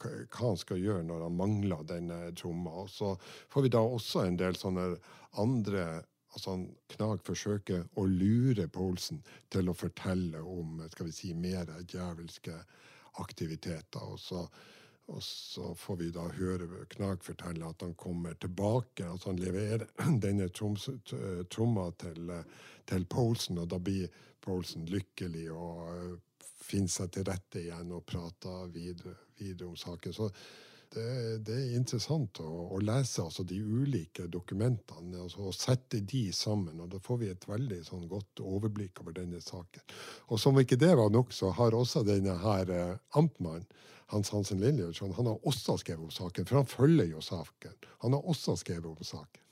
hva 0.00 0.50
han 0.50 0.58
skal 0.60 0.80
gjøre 0.80 1.04
når 1.08 1.24
han 1.26 1.38
mangler 1.38 1.86
denne 1.88 2.20
tromma. 2.36 2.72
Og 2.84 2.92
så 2.92 3.14
får 3.52 3.66
vi 3.66 3.72
da 3.72 3.82
også 3.84 4.26
en 4.26 4.40
del 4.40 4.58
sånne 4.58 4.92
andre 5.40 5.86
altså 6.30 6.60
Knag 6.92 7.24
forsøker 7.26 7.88
å 7.98 8.04
lure 8.06 8.68
Poulsen 8.70 9.18
til 9.50 9.70
å 9.70 9.74
fortelle 9.74 10.38
om 10.46 10.78
skal 10.92 11.08
vi 11.08 11.14
si, 11.16 11.32
mer 11.34 11.72
djevelske 11.82 12.54
aktiviteter. 13.18 14.04
og 14.04 14.20
så 14.20 14.44
og 15.10 15.22
så 15.22 15.74
får 15.74 15.96
vi 15.96 16.08
da 16.14 16.28
høre 16.36 16.84
Knag 16.94 17.24
fortelle 17.26 17.66
at 17.66 17.82
han 17.82 17.94
kommer 17.98 18.34
tilbake. 18.38 19.06
at 19.06 19.24
Han 19.26 19.40
leverer 19.42 19.86
denne 20.24 20.48
tromma 20.54 21.90
til, 21.98 22.32
til 22.86 23.06
Poulsen, 23.10 23.58
og 23.58 23.70
da 23.72 23.78
blir 23.82 24.08
Poulsen 24.40 24.86
lykkelig 24.88 25.50
og 25.52 25.86
eh, 25.90 26.18
finner 26.70 26.92
seg 26.92 27.12
til 27.14 27.26
rette 27.28 27.62
igjen 27.64 27.92
og 27.92 28.06
prater 28.06 28.70
videre, 28.72 29.16
videre 29.38 29.72
om 29.72 29.78
saken. 29.78 30.16
Så, 30.16 30.30
Det, 30.90 31.38
det 31.46 31.54
er 31.54 31.76
interessant 31.78 32.40
å, 32.42 32.48
å 32.74 32.78
lese 32.82 33.22
altså, 33.22 33.44
de 33.46 33.60
ulike 33.62 34.24
dokumentene 34.26 35.20
altså, 35.22 35.44
og 35.46 35.54
sette 35.54 36.00
de 36.02 36.32
sammen. 36.34 36.80
og 36.80 36.88
Da 36.90 36.98
får 36.98 37.20
vi 37.20 37.28
et 37.30 37.46
veldig 37.46 37.78
sånn, 37.86 38.08
godt 38.10 38.42
overblikk 38.42 38.98
over 39.04 39.14
denne 39.14 39.38
saken. 39.38 39.84
Og 40.34 40.40
som 40.42 40.58
ikke 40.58 40.80
det 40.80 40.90
var 40.98 41.12
nok, 41.14 41.30
så 41.30 41.52
har 41.54 41.78
også 41.78 42.02
denne 42.02 42.34
her 42.42 42.74
eh, 42.74 42.98
amtmannen 43.14 43.68
Hans 44.10 44.32
Hansen 44.34 44.60
Lillertson 44.62 45.14
han 45.14 45.28
har 45.30 45.46
også 45.46 45.76
skrevet 45.78 46.08
om 46.08 46.10
saken, 46.10 46.46
for 46.48 46.60
han 46.60 46.70
følger 46.70 47.12
jo 47.12 47.22
saken. 47.22 47.76
Han 48.02 48.16
har 48.16 48.26
også 48.26 48.56
skrevet 48.58 48.90
om 48.90 49.06
saken. 49.06 49.44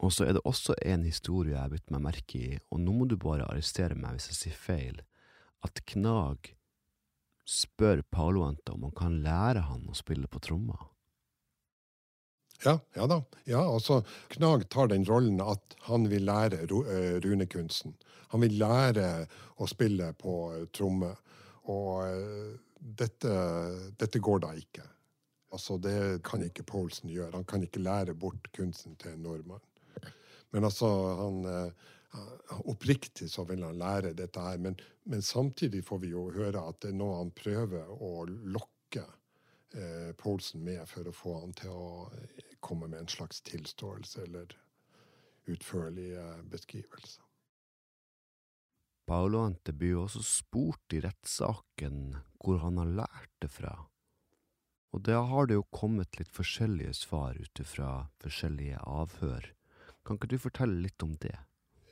Og 0.00 0.12
så 0.16 0.24
er 0.24 0.34
det 0.34 0.46
også 0.48 0.74
en 0.82 1.04
historie 1.04 1.52
jeg 1.52 1.60
har 1.60 1.72
bitt 1.72 1.90
meg 1.92 2.06
merke 2.06 2.38
i, 2.40 2.54
og 2.72 2.80
nå 2.80 2.94
må 2.96 3.06
du 3.06 3.18
bare 3.20 3.46
arrestere 3.46 3.98
meg 3.98 4.16
hvis 4.16 4.30
jeg 4.32 4.38
sier 4.38 4.56
feil, 4.56 5.02
at 5.66 5.82
Knag 5.92 6.54
spør 7.50 8.00
Paoloante 8.08 8.72
om 8.72 8.86
han 8.88 8.96
kan 8.96 9.18
lære 9.24 9.66
han 9.68 9.84
å 9.90 9.98
spille 9.98 10.30
på 10.30 10.40
tromma. 10.42 10.78
Ja, 12.64 12.78
ja 12.96 13.06
da. 13.08 13.20
Ja, 13.48 13.60
altså, 13.64 14.02
Knag 14.32 14.66
tar 14.72 14.90
den 14.92 15.04
rollen 15.08 15.40
at 15.44 15.76
han 15.88 16.08
vil 16.12 16.26
lære 16.28 16.64
uh, 16.68 17.20
runekunsten. 17.24 17.94
Han 18.32 18.44
vil 18.44 18.58
lære 18.60 19.26
å 19.60 19.68
spille 19.68 20.12
på 20.20 20.34
uh, 20.52 20.64
tromme. 20.76 21.14
Og 21.72 22.04
uh, 22.04 22.58
dette, 22.80 23.32
dette, 24.00 24.18
går 24.18 24.42
da 24.44 24.54
ikke. 24.56 24.84
Altså, 25.52 25.78
Det 25.78 26.22
kan 26.24 26.42
ikke 26.42 26.64
Poulsen 26.66 27.10
gjøre. 27.10 27.36
Han 27.36 27.44
kan 27.44 27.62
ikke 27.62 27.82
lære 27.82 28.14
bort 28.14 28.50
kunsten 28.56 28.96
til 28.96 29.12
en 29.12 29.22
nordmann. 29.22 29.62
Men 30.50 30.64
altså, 30.64 30.88
han 31.20 31.44
uh, 31.46 31.70
Oppriktig 32.66 33.30
så 33.30 33.44
vil 33.46 33.62
han 33.62 33.78
lære 33.78 34.14
dette 34.18 34.42
her, 34.42 34.58
men, 34.58 34.74
men, 35.04 35.22
samtidig 35.22 35.84
får 35.84 35.98
vi 36.02 36.08
jo 36.10 36.24
høre 36.34 36.64
at 36.66 36.80
det 36.82 36.90
er 36.90 36.98
noe 36.98 37.20
han 37.20 37.30
prøver 37.30 37.86
å 37.86 38.24
lokke 38.26 39.04
eh, 39.78 40.10
Poulsen 40.18 40.64
med 40.66 40.82
for 40.90 41.06
å 41.06 41.14
få 41.14 41.36
han 41.44 41.54
til 41.54 41.70
å 41.70 42.08
eh, 42.18 42.58
komme 42.58 42.90
med 42.90 43.04
en 43.04 43.14
slags 43.14 43.40
tilståelse 43.46 44.26
eller 44.26 44.58
utførlig 45.46 46.10
beskrivelser. 46.10 46.50
beskrivelse. 46.50 47.29
Paolo 49.10 49.40
Anteby 49.42 49.88
også 49.98 50.20
spurt 50.22 50.94
i 50.94 51.00
rettssaken 51.02 52.12
hvor 52.38 52.60
han 52.62 52.76
har 52.78 52.90
lært 53.00 53.32
det 53.42 53.48
fra. 53.50 53.72
Og 54.94 55.02
da 55.08 55.24
har 55.26 55.48
det 55.50 55.56
jo 55.56 55.64
kommet 55.74 56.18
litt 56.20 56.30
forskjellige 56.30 56.92
svar 56.94 57.34
ut 57.34 57.62
ifra 57.62 57.88
forskjellige 58.22 58.78
avhør. 58.86 59.48
Kan 60.06 60.18
ikke 60.18 60.28
du 60.30 60.36
fortelle 60.38 60.78
litt 60.84 61.02
om 61.02 61.16
det? 61.24 61.34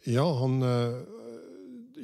Ja, 0.07 0.23
han 0.39 0.63
eh, 0.63 1.01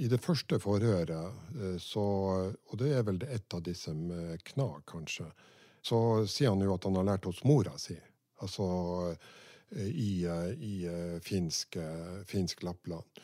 I 0.02 0.08
det 0.10 0.18
første 0.24 0.58
forhøret, 0.58 1.12
eh, 1.60 1.76
så, 1.78 2.06
og 2.50 2.74
det 2.82 2.90
er 2.96 3.06
vel 3.06 3.22
et 3.22 3.54
av 3.54 3.62
disse 3.62 3.94
med 3.94 4.42
Kna, 4.50 4.66
kanskje, 4.90 5.28
så 5.78 6.00
sier 6.26 6.56
han 6.56 6.64
jo 6.66 6.74
at 6.74 6.88
han 6.90 6.98
har 6.98 7.06
lært 7.12 7.30
hos 7.30 7.44
mora 7.46 7.76
si. 7.78 7.94
Altså 8.42 8.66
eh, 9.14 9.86
i, 9.94 10.26
i 10.58 10.74
finsk, 11.22 11.78
finsk 12.26 12.66
Lappland. 12.66 13.22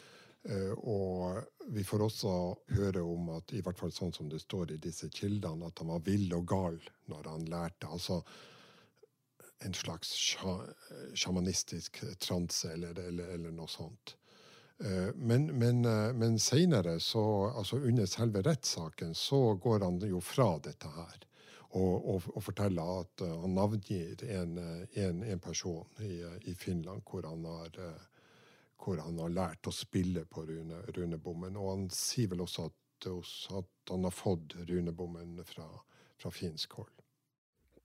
Og 0.49 1.43
vi 1.77 1.83
får 1.85 2.03
også 2.07 2.31
høre 2.73 3.03
om 3.05 3.27
at, 3.35 3.53
i 3.53 3.61
hvert 3.61 3.77
fall 3.77 3.93
sånn 3.93 4.15
som 4.17 4.31
det 4.33 4.39
står 4.41 4.73
i 4.73 4.79
disse 4.81 5.11
kildene, 5.13 5.69
at 5.69 5.83
han 5.83 5.91
var 5.93 6.01
vill 6.07 6.33
og 6.33 6.47
gal 6.49 6.79
når 7.13 7.29
han 7.29 7.45
lærte. 7.53 7.91
Altså, 7.93 8.23
en 9.65 9.75
slags 9.75 10.37
sjamanistisk 11.15 12.01
transe 12.19 12.73
eller, 12.73 12.99
eller, 12.99 13.35
eller, 13.35 13.53
noe 13.53 13.69
sånt. 13.69 14.17
Eh, 14.85 15.15
men, 15.15 15.47
men, 15.59 15.85
eh, 15.85 16.13
men 16.17 16.39
seinere, 16.41 16.97
altså 16.97 17.77
under 17.77 18.07
selve 18.09 18.43
rettssaken, 18.43 19.15
så 19.15 19.55
går 19.61 19.85
han 19.85 20.01
jo 20.09 20.21
fra 20.25 20.55
dette 20.65 20.89
her. 20.95 21.27
Og, 21.71 22.09
og, 22.15 22.31
og 22.35 22.43
forteller 22.43 23.03
at 23.03 23.25
eh, 23.27 23.35
han 23.43 23.55
navngir 23.55 24.25
en, 24.25 24.57
en, 24.95 25.21
en 25.23 25.43
person 25.45 26.01
i, 26.01 26.23
i, 26.49 26.55
Finland 26.55 27.05
hvor 27.07 27.29
han, 27.29 27.45
har, 27.45 27.77
hvor 28.81 29.01
han 29.03 29.19
har 29.21 29.35
lært 29.35 29.69
å 29.69 29.75
spille 29.75 30.25
på 30.25 30.45
rune, 30.49 30.81
runebommen. 30.97 31.59
Og 31.61 31.71
han 31.75 31.85
sier 31.95 32.33
vel 32.33 32.45
også 32.47 32.69
at, 32.71 33.09
at 33.59 33.93
han 33.93 34.07
har 34.07 34.15
fått 34.15 34.57
runebommen 34.69 35.39
fra, 35.49 35.69
fra 36.21 36.33
finsk 36.35 36.81
hold. 36.81 36.93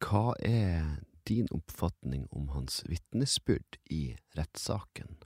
Hva 0.04 0.34
er 0.44 0.98
din 1.26 1.48
oppfatning 1.56 2.28
om 2.36 2.50
hans 2.54 2.84
vitnesbyrd 2.90 3.80
i 3.90 4.16
rettssaken? 4.38 5.18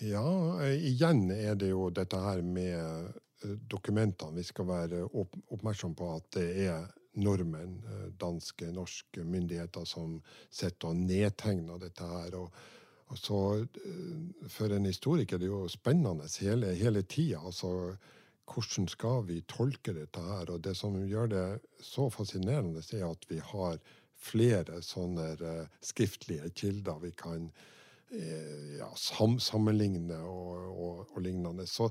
Ja, 0.00 0.26
igjen 0.66 1.30
er 1.32 1.56
det 1.56 1.70
jo 1.72 1.88
dette 1.90 2.20
her 2.20 2.42
med 2.44 2.76
eh, 2.76 3.56
dokumentene. 3.68 4.36
Vi 4.36 4.44
skal 4.44 4.68
være 4.68 5.02
oppmerksom 5.08 5.96
på 5.96 6.10
at 6.18 6.30
det 6.36 6.48
er 6.66 6.86
nordmenn, 7.16 7.78
eh, 7.84 8.08
danske, 8.20 8.68
norske 8.76 9.24
myndigheter 9.24 9.84
som 9.88 10.18
sitter 10.50 10.92
og 10.92 11.00
nedtegner 11.00 11.80
dette 11.80 12.08
her. 12.10 12.36
Og, 12.42 12.52
og 13.06 13.18
så, 13.18 13.40
eh, 13.62 14.48
for 14.50 14.72
en 14.74 14.88
historiker 14.88 15.38
det 15.38 15.46
er 15.46 15.54
jo 15.54 15.68
spennende 15.70 16.26
hele, 16.40 16.74
hele 16.74 17.02
tida. 17.02 17.38
Altså, 17.46 17.94
hvordan 18.46 18.88
skal 18.88 19.22
vi 19.26 19.40
tolke 19.48 19.94
dette 19.94 20.22
her? 20.22 20.50
Og 20.50 20.62
det 20.64 20.76
som 20.76 20.96
gjør 21.06 21.30
det 21.30 21.46
så 21.82 22.08
fascinerende, 22.10 22.82
er 22.92 23.06
at 23.10 23.26
vi 23.30 23.38
har 23.38 23.78
flere 24.16 24.80
sånne 24.82 25.32
uh, 25.42 25.66
skriftlige 25.84 26.48
kilder 26.56 26.98
vi 27.02 27.10
kan 27.18 27.50
uh, 27.50 28.76
ja, 28.78 28.88
sam 28.96 29.36
sammenligne 29.42 30.16
og, 30.16 30.70
og, 30.72 31.02
og, 31.12 31.20
lignende. 31.22 31.66
Så 31.66 31.90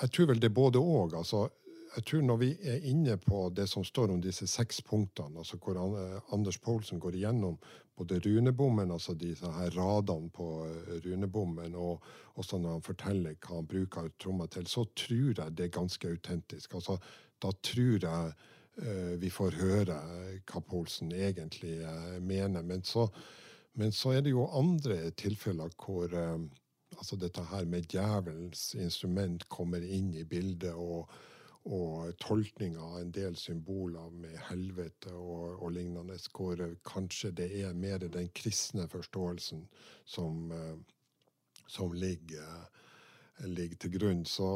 jeg 0.00 0.12
tror 0.12 0.30
vel 0.30 0.40
det 0.40 0.48
er 0.52 0.60
både 0.60 0.80
òg. 0.80 1.16
Altså, 1.18 1.48
jeg 1.96 2.04
tror 2.08 2.22
når 2.24 2.38
vi 2.40 2.50
er 2.72 2.86
inne 2.88 3.16
på 3.20 3.44
det 3.54 3.66
som 3.70 3.84
står 3.84 4.14
om 4.14 4.20
disse 4.22 4.46
seks 4.48 4.80
punktene, 4.86 5.42
altså 5.42 5.58
hvor 5.60 5.78
Anders 6.32 6.58
Poulsen 6.58 7.00
går 7.00 7.18
igjennom 7.18 7.58
både 7.96 8.20
runebommen, 8.24 8.90
altså 8.90 9.14
disse 9.14 9.50
her 9.52 9.74
radene 9.76 10.30
på 10.32 10.46
runebommen, 11.04 11.74
og 11.74 12.02
også 12.40 12.58
når 12.58 12.78
han 12.78 12.86
forteller 12.86 13.36
hva 13.44 13.58
han 13.58 13.68
bruker 13.68 14.08
tromma 14.18 14.48
til, 14.48 14.66
så 14.66 14.86
tror 14.96 15.34
jeg 15.36 15.56
det 15.56 15.68
er 15.68 15.76
ganske 15.76 16.08
autentisk. 16.08 16.74
Altså, 16.80 16.96
da 17.42 17.52
tror 17.60 17.98
jeg 18.00 18.32
Eh, 18.76 19.18
vi 19.20 19.28
får 19.30 19.58
høre 19.60 19.98
hva 20.48 20.60
Poulsen 20.64 21.12
egentlig 21.12 21.76
eh, 21.84 22.18
mener. 22.24 22.64
Men 22.64 22.84
så, 22.88 23.08
men 23.76 23.92
så, 23.92 24.14
er 24.16 24.24
det 24.24 24.32
jo 24.32 24.48
andre 24.48 25.10
tilfeller 25.10 25.74
hvor 25.76 26.08
eh, 26.08 26.38
altså 26.96 27.18
dette 27.20 27.44
her 27.50 27.68
med 27.68 27.90
djevelens 27.92 28.72
instrument 28.80 29.44
kommer 29.52 29.84
inn 29.84 30.14
i 30.16 30.24
bildet, 30.24 30.72
og, 30.72 31.10
og 31.64 32.16
tolkning 32.18 32.76
av 32.80 32.96
en 32.98 33.12
del 33.14 33.36
symboler 33.38 34.10
med 34.10 34.34
helvete 34.48 35.12
og, 35.14 35.62
og, 35.62 35.68
lignende, 35.72 36.18
hvor 36.34 36.58
kanskje 36.88 37.30
det 37.38 37.48
er 37.62 37.76
mer 37.78 38.02
den 38.02 38.30
kristne 38.34 38.88
forståelsen 38.90 39.68
som, 40.04 40.50
som 41.68 41.92
ligger, 41.94 42.66
ligger 43.46 43.76
til 43.76 43.94
grunn. 43.98 44.24
Så 44.26 44.48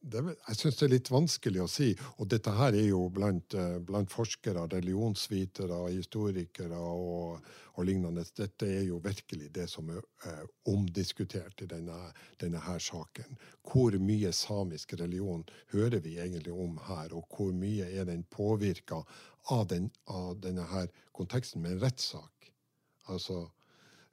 det, 0.00 0.20
jeg 0.48 0.56
syns 0.56 0.78
det 0.78 0.84
er 0.86 0.92
litt 0.94 1.10
vanskelig 1.12 1.60
å 1.60 1.68
si. 1.68 1.90
Og 2.22 2.28
dette 2.32 2.52
her 2.56 2.76
er 2.76 2.86
jo 2.88 3.02
blant, 3.12 3.54
eh, 3.54 3.76
blant 3.84 4.10
forskere, 4.12 4.64
religionsvitere, 4.72 5.80
historikere 5.92 6.78
og, 6.78 7.36
og, 7.74 7.82
lignende. 7.84 8.24
Dette 8.36 8.68
er 8.68 8.86
jo 8.88 9.00
virkelig 9.04 9.50
det 9.52 9.66
som 9.70 9.90
er 9.92 10.00
eh, 10.26 10.42
omdiskutert 10.72 11.64
i 11.64 11.68
denne, 11.68 11.98
denne, 12.40 12.62
her 12.64 12.80
saken. 12.80 13.36
Hvor 13.66 13.96
mye 14.00 14.32
samisk 14.36 14.96
religion 15.00 15.44
hører 15.74 16.00
vi 16.00 16.16
egentlig 16.18 16.56
om 16.56 16.80
her, 16.88 17.12
og 17.12 17.28
hvor 17.36 17.52
mye 17.52 17.90
er 17.92 18.08
den 18.08 18.24
påvirka 18.32 19.02
av, 19.50 19.66
den, 19.68 19.90
av 20.08 20.40
denne 20.40 20.64
her 20.72 20.88
konteksten 21.12 21.60
med 21.60 21.76
en 21.76 21.84
rettssak? 21.84 22.50
Altså 23.12 23.42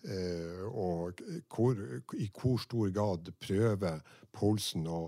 eh, 0.04 0.68
og 0.68 1.24
hvor, 1.48 1.80
i 2.20 2.28
hvor 2.36 2.60
stor 2.60 2.92
grad 2.92 3.32
prøver 3.40 4.04
Poulsen 4.36 4.88
å 4.92 5.08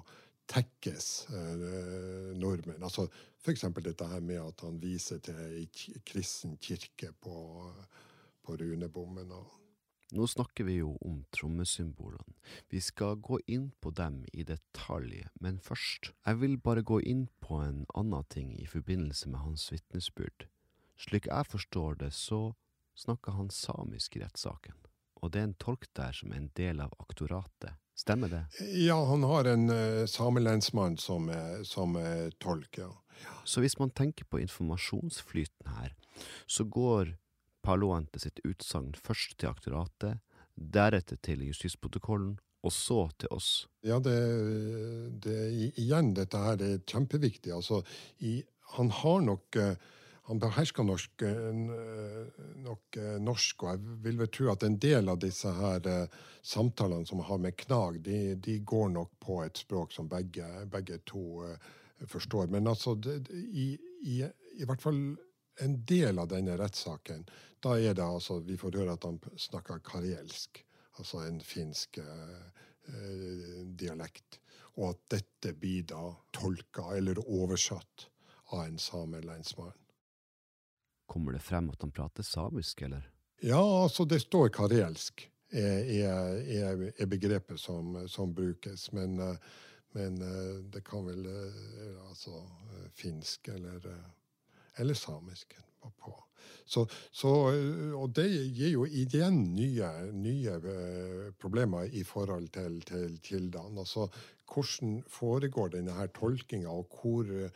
tekkes 0.50 1.10
eh, 1.30 2.34
nordmenn. 2.40 2.84
Altså 2.84 3.08
F.eks. 3.40 3.66
dette 3.84 4.08
her 4.10 4.20
med 4.26 4.42
at 4.42 4.66
han 4.66 4.82
viser 4.82 5.22
til 5.24 5.38
ei 5.46 5.68
kristen 6.06 6.58
kirke 6.62 7.14
på, 7.22 7.38
på 8.44 8.58
runebommen. 8.60 9.32
Nå 10.10 10.26
snakker 10.28 10.66
vi 10.66 10.80
jo 10.80 10.96
om 11.06 11.22
trommesymbolene. 11.36 12.34
Vi 12.74 12.82
skal 12.82 13.20
gå 13.22 13.38
inn 13.46 13.70
på 13.80 13.94
dem 13.96 14.24
i 14.34 14.44
detalj, 14.44 15.22
men 15.40 15.60
først, 15.62 16.12
jeg 16.26 16.42
vil 16.42 16.58
bare 16.58 16.82
gå 16.84 16.98
inn 17.06 17.28
på 17.46 17.62
en 17.62 17.84
annen 17.94 18.26
ting 18.34 18.56
i 18.58 18.66
forbindelse 18.68 19.30
med 19.30 19.46
hans 19.46 19.68
vitnesbyrd. 19.72 20.48
Slik 21.00 21.30
jeg 21.30 21.48
forstår 21.48 22.02
det, 22.02 22.10
så 22.18 22.56
snakker 22.98 23.38
han 23.38 23.54
samisk 23.54 24.18
i 24.18 24.24
rettssaken, 24.26 24.76
og 25.22 25.32
det 25.32 25.40
er 25.40 25.52
en 25.52 25.60
tolk 25.62 25.86
der 25.96 26.12
som 26.18 26.34
er 26.34 26.42
en 26.42 26.52
del 26.58 26.82
av 26.84 26.98
aktoratet 27.00 27.78
Stemmer 28.00 28.32
det? 28.32 28.42
Ja, 28.80 28.98
han 29.10 29.26
har 29.28 29.50
en 29.52 29.70
uh, 29.70 30.06
samelensmann 30.08 30.96
som, 31.02 31.28
som 31.68 31.98
er 32.00 32.32
tolk, 32.40 32.80
ja. 32.80 32.94
Så 33.44 33.60
hvis 33.60 33.76
man 33.80 33.92
tenker 33.92 34.24
på 34.30 34.40
informasjonsflyten 34.40 35.74
her, 35.76 35.96
så 36.48 36.64
går 36.64 37.18
Paloante 37.66 38.22
sitt 38.22 38.40
utsagn 38.48 38.94
først 38.96 39.36
til 39.40 39.52
aktoratet, 39.52 40.22
deretter 40.56 41.20
til 41.24 41.44
justisprotokollen, 41.48 42.38
og 42.64 42.74
så 42.76 43.06
til 43.20 43.32
oss. 43.36 43.50
Ja, 43.88 44.00
det, 44.04 44.16
det 45.24 45.38
igjen, 45.80 46.14
dette 46.16 46.40
her 46.44 46.64
er 46.64 46.82
kjempeviktig. 46.88 47.54
Altså, 47.56 47.82
i, 48.20 48.40
han 48.76 48.92
har 49.02 49.22
nok 49.28 49.60
uh, 49.60 49.76
han 50.30 50.40
behersker 50.42 50.86
norsk, 50.86 51.24
nok 52.62 52.98
norsk, 53.26 53.64
og 53.64 53.72
jeg 53.72 53.96
vil 54.06 54.20
vel 54.20 54.30
tro 54.30 54.52
at 54.54 54.66
en 54.68 54.76
del 54.78 55.10
av 55.10 55.18
disse 55.24 55.50
her 55.58 55.90
samtalene 56.46 57.10
som 57.10 57.24
har 57.26 57.42
med 57.42 57.58
Knag, 57.58 57.98
de, 58.06 58.36
de 58.38 58.60
går 58.62 58.92
nok 58.94 59.16
på 59.26 59.40
et 59.42 59.58
språk 59.58 59.96
som 59.96 60.10
begge, 60.12 60.46
begge 60.70 61.00
to 61.10 61.42
forstår. 62.08 62.48
Men 62.48 62.68
altså, 62.68 62.94
det, 62.96 63.24
i, 63.34 63.72
i, 64.06 64.22
i 64.62 64.70
hvert 64.70 64.86
fall 64.86 65.02
en 65.60 65.80
del 65.86 66.20
av 66.20 66.30
denne 66.32 66.58
rettssaken, 66.60 67.26
da 67.64 67.76
er 67.80 67.96
det 67.98 68.06
altså 68.06 68.40
Vi 68.46 68.58
får 68.58 68.78
høre 68.80 68.96
at 68.96 69.08
han 69.08 69.20
snakker 69.38 69.84
karelsk, 69.84 70.64
altså 70.98 71.24
en 71.26 71.42
finsk 71.44 72.00
eh, 72.00 73.66
dialekt. 73.82 74.40
Og 74.80 74.94
at 74.94 75.04
dette 75.18 75.54
blir 75.60 75.84
da 75.90 76.14
tolka 76.36 76.94
eller 76.96 77.20
oversatt 77.26 78.08
av 78.56 78.66
en 78.66 78.80
samelensmann. 78.80 79.76
Kommer 81.10 81.34
det 81.36 81.42
frem 81.44 81.72
at 81.74 81.82
han 81.82 81.94
prater 81.96 82.26
samisk, 82.26 82.84
eller? 82.86 83.08
Ja, 83.42 83.62
altså 83.84 84.06
det 84.06 84.22
står 84.22 84.52
karelsk, 84.54 85.24
er, 85.50 87.06
begrepet 87.10 87.60
som, 87.60 87.96
som, 88.08 88.34
brukes. 88.36 88.92
Men, 88.94 89.16
men, 89.96 90.20
det 90.70 90.84
kan 90.86 91.08
vel 91.08 91.26
altså 92.10 92.44
finsk 92.94 93.50
eller, 93.56 93.88
eller 94.78 94.94
samisk. 94.94 95.56
Så, 96.70 96.86
så, 97.12 97.30
og 97.98 98.12
det 98.14 98.28
gir 98.30 98.76
jo 98.76 98.86
igjen 98.86 99.40
nye, 99.56 99.90
nye 100.14 100.58
problemer 101.42 101.90
i 101.90 102.04
forhold 102.06 102.52
til, 102.54 102.78
til 102.86 103.18
kildene. 103.26 103.82
Altså, 103.82 104.06
hvordan 104.54 105.00
foregår 105.10 105.74
denne 105.74 105.96
her 105.98 106.12
tolkinga, 106.14 106.70
og 106.70 107.02
hvor 107.02 107.26
eh, 107.26 107.50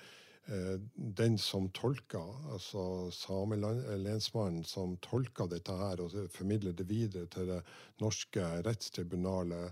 den 0.46 1.38
som 1.40 1.70
tolka, 1.72 2.20
altså 2.52 2.82
samelensmannen 3.16 4.66
som 4.68 4.98
tolka 5.00 5.46
dette 5.48 5.72
her 5.72 6.02
og 6.04 6.18
formidler 6.36 6.76
det 6.76 6.88
videre 6.90 7.30
til 7.32 7.48
det 7.48 7.62
norske 8.04 8.50
rettstribunalet, 8.68 9.72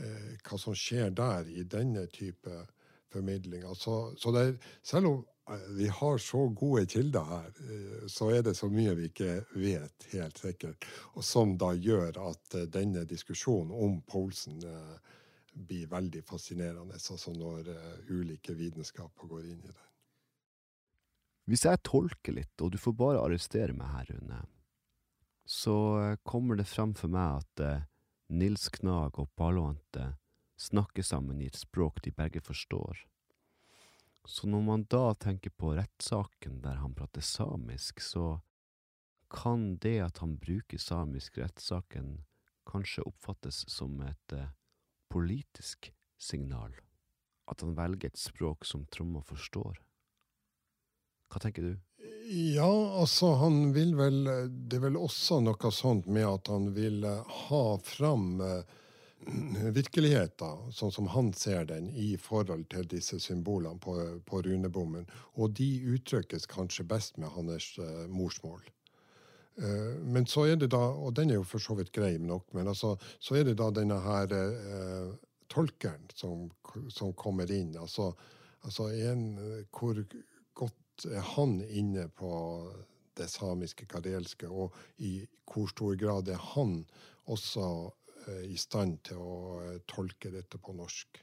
eh, 0.00 0.30
hva 0.48 0.58
som 0.62 0.76
skjer 0.78 1.12
der 1.12 1.50
i 1.52 1.66
denne 1.68 2.06
type 2.08 2.62
formidling. 3.12 3.64
Altså, 3.64 4.14
så 4.16 4.32
det, 4.32 4.58
selv 4.82 5.06
om 5.06 5.26
eh, 5.50 5.68
vi 5.76 5.88
har 5.88 6.18
så 6.18 6.48
gode 6.48 6.86
kilder 6.86 7.24
her, 7.24 7.48
eh, 7.70 8.06
så 8.06 8.30
er 8.30 8.42
det 8.42 8.56
så 8.56 8.68
mye 8.72 8.94
vi 8.98 9.08
ikke 9.10 9.42
vet 9.56 10.08
helt 10.12 10.38
sikkert. 10.38 10.88
Og 11.14 11.24
som 11.24 11.56
da 11.58 11.72
gjør 11.74 12.20
at 12.28 12.54
eh, 12.54 12.68
denne 12.68 13.04
diskusjonen 13.08 13.72
om 13.72 14.00
Poulsen 14.08 14.60
blir 15.58 15.88
veldig 15.90 16.22
fascinerende, 16.22 16.94
altså 16.94 17.32
når 17.34 17.72
ulike 18.14 18.54
vitenskaper 18.54 19.26
går 19.26 19.48
inn 19.48 19.62
i 19.64 19.72
den. 19.72 19.87
Hvis 21.48 21.64
jeg 21.64 21.80
tolker 21.86 22.36
litt, 22.36 22.54
og 22.60 22.74
du 22.74 22.78
får 22.80 22.94
bare 22.98 23.20
arrestere 23.24 23.72
meg 23.72 23.88
her, 23.94 24.10
Rune, 24.12 24.40
så 25.48 25.76
kommer 26.28 26.58
det 26.60 26.68
frem 26.68 26.92
for 26.92 27.08
meg 27.08 27.40
at 27.40 27.62
Nils 28.28 28.66
Knag 28.74 29.16
og 29.16 29.30
Paloante 29.38 30.10
snakker 30.60 31.06
sammen 31.06 31.40
i 31.40 31.48
et 31.48 31.56
språk 31.56 32.02
de 32.04 32.12
begge 32.12 32.42
forstår. 32.44 33.00
Så 34.28 34.48
når 34.50 34.62
man 34.66 34.84
da 34.92 35.14
tenker 35.16 35.54
på 35.56 35.72
rettssaken 35.78 36.60
der 36.60 36.82
han 36.82 36.92
prater 36.94 37.24
samisk, 37.24 38.02
så 38.04 38.42
kan 39.32 39.78
det 39.80 39.98
at 40.04 40.20
han 40.20 40.36
bruker 40.40 40.80
samisk 40.80 41.38
i 41.38 41.46
rettssaken 41.46 42.18
kanskje 42.68 43.06
oppfattes 43.08 43.64
som 43.72 44.00
et 44.04 44.36
eh, 44.36 44.52
politisk 45.08 45.88
signal? 46.20 46.76
At 47.48 47.64
han 47.64 47.76
velger 47.76 48.12
et 48.12 48.20
språk 48.20 48.68
som 48.68 48.84
Tromma 48.92 49.24
forstår? 49.24 49.80
Hva 51.28 51.42
tenker 51.42 51.62
du? 51.62 51.76
Ja, 52.28 52.68
altså 53.00 53.32
han 53.40 53.72
vil 53.72 53.94
vel 53.96 54.18
Det 54.68 54.76
er 54.76 54.82
vel 54.82 54.98
også 55.00 55.38
noe 55.40 55.70
sånt 55.72 56.08
med 56.12 56.26
at 56.28 56.50
han 56.52 56.70
vil 56.76 57.04
ha 57.04 57.62
fram 57.84 58.42
eh, 58.44 58.74
virkeligheten, 59.74 60.68
sånn 60.72 60.92
som 60.92 61.08
han 61.12 61.32
ser 61.36 61.64
den, 61.68 61.88
i 61.90 62.16
forhold 62.20 62.68
til 62.72 62.86
disse 62.88 63.18
symbolene 63.20 63.80
på, 63.82 63.96
på 64.24 64.42
runebommen. 64.44 65.08
Og 65.36 65.56
de 65.58 65.68
uttrykkes 65.94 66.46
kanskje 66.48 66.86
best 66.88 67.18
med 67.18 67.32
hans 67.34 67.74
uh, 67.82 68.06
morsmål. 68.08 68.62
Men 70.06 70.26
så 70.26 70.44
er 70.46 70.56
det 70.56 70.68
da, 70.70 70.78
og 70.78 71.16
den 71.18 71.32
er 71.32 71.40
jo 71.40 71.46
for 71.50 71.58
så 71.58 71.74
vidt 71.74 71.90
grei 71.90 72.12
nok, 72.22 72.44
men 72.54 72.68
altså, 72.70 72.92
så 73.18 73.40
er 73.40 73.48
det 73.48 73.56
da 73.58 73.72
denne 73.74 73.96
her 74.04 74.30
eh, 74.36 75.08
tolkeren 75.50 76.04
som, 76.14 76.44
som, 76.94 77.10
kommer 77.18 77.50
inn. 77.50 77.72
Altså, 77.76 78.12
altså 78.62 78.86
en, 79.10 79.24
hvor 79.74 79.98
er 81.06 81.22
han 81.36 81.60
inne 81.62 82.08
på 82.08 82.32
det 83.18 83.28
samiske 83.30 83.86
karelske, 83.90 84.48
og 84.48 84.74
i 84.98 85.20
hvor 85.48 85.70
stor 85.70 85.94
grad 85.98 86.28
er 86.30 86.42
han 86.54 86.82
også 87.28 87.68
Eh, 88.28 88.44
i 88.52 88.58
stand 88.58 89.00
til 89.08 89.20
å 89.22 89.38
eh, 89.62 89.80
tolke 89.88 90.30
dette 90.32 90.60
på 90.60 90.74
norsk. 90.76 91.22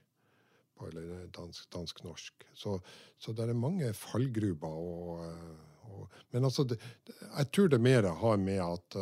Eller 0.85 1.29
dansk-norsk. 1.33 2.03
Dansk 2.03 2.45
så, 2.59 2.75
så 3.17 3.33
det 3.35 3.47
er 3.47 3.57
mange 3.57 3.91
fallgruber. 3.95 4.75
Og, 4.75 5.23
eh, 5.25 5.89
og, 5.91 6.19
men 6.33 6.47
altså, 6.49 6.65
jeg 6.67 7.51
tror 7.53 7.71
det 7.71 7.81
mer 7.83 8.09
har 8.21 8.37
med 8.41 8.61
at 8.63 8.99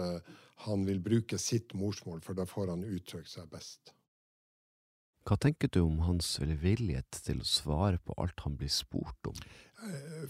han 0.67 0.83
vil 0.87 0.99
bruke 1.03 1.39
sitt 1.41 1.73
morsmål, 1.75 2.21
for 2.21 2.37
da 2.37 2.45
får 2.47 2.73
han 2.75 2.85
uttrykt 2.85 3.31
seg 3.31 3.49
best. 3.51 3.93
Hva 5.23 5.37
tenker 5.39 5.69
du 5.71 5.79
om 5.85 6.01
hans 6.03 6.35
villighet 6.43 7.21
til 7.23 7.39
å 7.39 7.47
svare 7.47 7.99
på 8.03 8.15
alt 8.19 8.43
han 8.43 8.57
blir 8.59 8.71
spurt 8.71 9.29
om? 9.29 9.37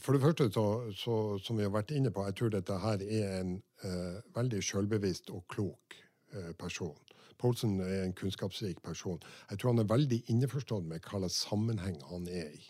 For 0.01 0.13
det 0.13 0.21
første, 0.21 0.49
så, 0.53 0.65
så, 0.97 1.15
som 1.41 1.57
vi 1.57 1.65
har 1.65 1.73
vært 1.73 1.93
inne 1.93 2.11
på, 2.13 2.25
jeg 2.27 2.37
tror 2.37 2.53
dette 2.53 2.77
her 2.81 3.01
er 3.01 3.33
en 3.39 3.55
eh, 3.85 4.21
veldig 4.35 4.61
selvbevisst 4.65 5.29
og 5.33 5.43
klok 5.49 5.97
eh, 6.33 6.53
person. 6.57 6.95
Poulsen 7.41 7.79
er 7.83 8.03
en 8.03 8.15
kunnskapsrik 8.17 8.81
person. 8.85 9.19
Jeg 9.49 9.59
tror 9.59 9.73
han 9.73 9.83
er 9.83 9.89
veldig 9.89 10.21
innforstått 10.33 10.85
med 10.89 11.03
hva 11.05 11.23
slags 11.23 11.41
sammenheng 11.47 11.99
han 12.09 12.29
er 12.29 12.53
i. 12.53 12.63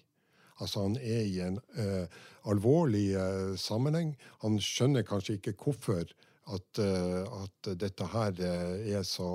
Altså 0.62 0.86
Han 0.86 0.96
er 0.98 1.24
i 1.28 1.40
en 1.44 1.60
eh, 1.82 2.06
alvorlig 2.48 3.16
uh, 3.18 3.56
sammenheng. 3.58 4.14
Han 4.44 4.60
skjønner 4.62 5.06
kanskje 5.08 5.40
ikke 5.40 5.56
hvorfor 5.60 6.12
at, 6.52 6.80
uh, 6.84 7.44
at 7.44 7.70
dette 7.80 8.08
her 8.12 8.40
er 8.44 9.04
så 9.08 9.30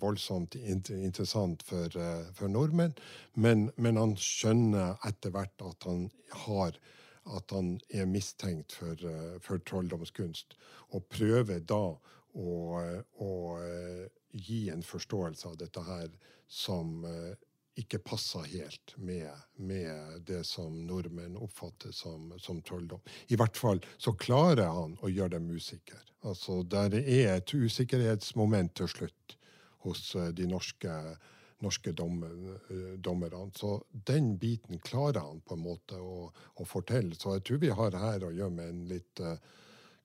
voldsomt 0.00 0.56
interessant 0.56 1.62
for, 1.68 1.98
for 2.32 2.48
nordmenn, 2.48 2.94
men, 3.34 3.68
men, 3.76 4.00
han 4.00 4.16
skjønner 4.16 4.96
etter 5.04 5.34
hvert 5.34 5.66
at 5.66 5.88
han 5.88 6.08
har 6.46 6.78
at 7.24 7.52
han 7.56 7.78
er 7.88 8.04
mistenkt 8.04 8.74
for, 8.76 9.00
for 9.40 9.60
trolldomskunst, 9.64 10.58
og 10.92 11.06
prøver 11.08 11.62
da 11.64 11.86
å, 12.36 12.50
å 13.24 13.30
gi 14.34 14.68
en 14.70 14.82
forståelse 14.82 15.48
av 15.48 15.56
dette 15.60 15.82
her 15.86 16.08
som 16.50 17.04
eh, 17.08 17.34
ikke 17.80 17.98
passer 18.06 18.46
helt 18.52 18.94
med, 18.96 19.30
med, 19.56 20.20
det 20.26 20.44
som 20.46 20.74
nordmenn 20.86 21.36
oppfatter 21.36 21.92
som, 21.92 22.32
som, 22.38 22.60
trolldom. 22.62 23.02
I 23.34 23.38
hvert 23.40 23.58
fall 23.58 23.82
så 23.98 24.14
klarer 24.18 24.70
han 24.70 24.94
å 25.02 25.10
gjøre 25.10 25.36
dem 25.38 25.50
usikre. 25.50 25.98
Altså, 26.24 26.62
der 26.62 26.94
er 27.00 27.34
et 27.34 27.54
usikkerhetsmoment 27.54 28.76
til 28.78 28.90
slutt 28.90 29.36
hos 29.84 30.14
eh, 30.16 30.30
de 30.36 30.46
norske, 30.48 30.94
norske 31.66 31.92
eh, 31.92 32.94
dommerne. 33.02 33.50
Så 33.58 33.74
den 33.90 34.36
biten 34.38 34.78
klarer 34.78 35.26
han 35.26 35.42
på 35.44 35.58
en 35.58 35.66
måte 35.66 35.98
å, 35.98 36.30
å, 36.30 36.68
fortelle. 36.68 37.18
Så 37.18 37.36
jeg 37.36 37.44
tror 37.48 37.62
vi 37.66 37.74
har 37.74 38.00
her 38.06 38.24
å 38.24 38.32
gjøre 38.32 38.56
med 38.56 38.70
en 38.70 38.86
litt 38.94 39.20
uh, 39.24 39.36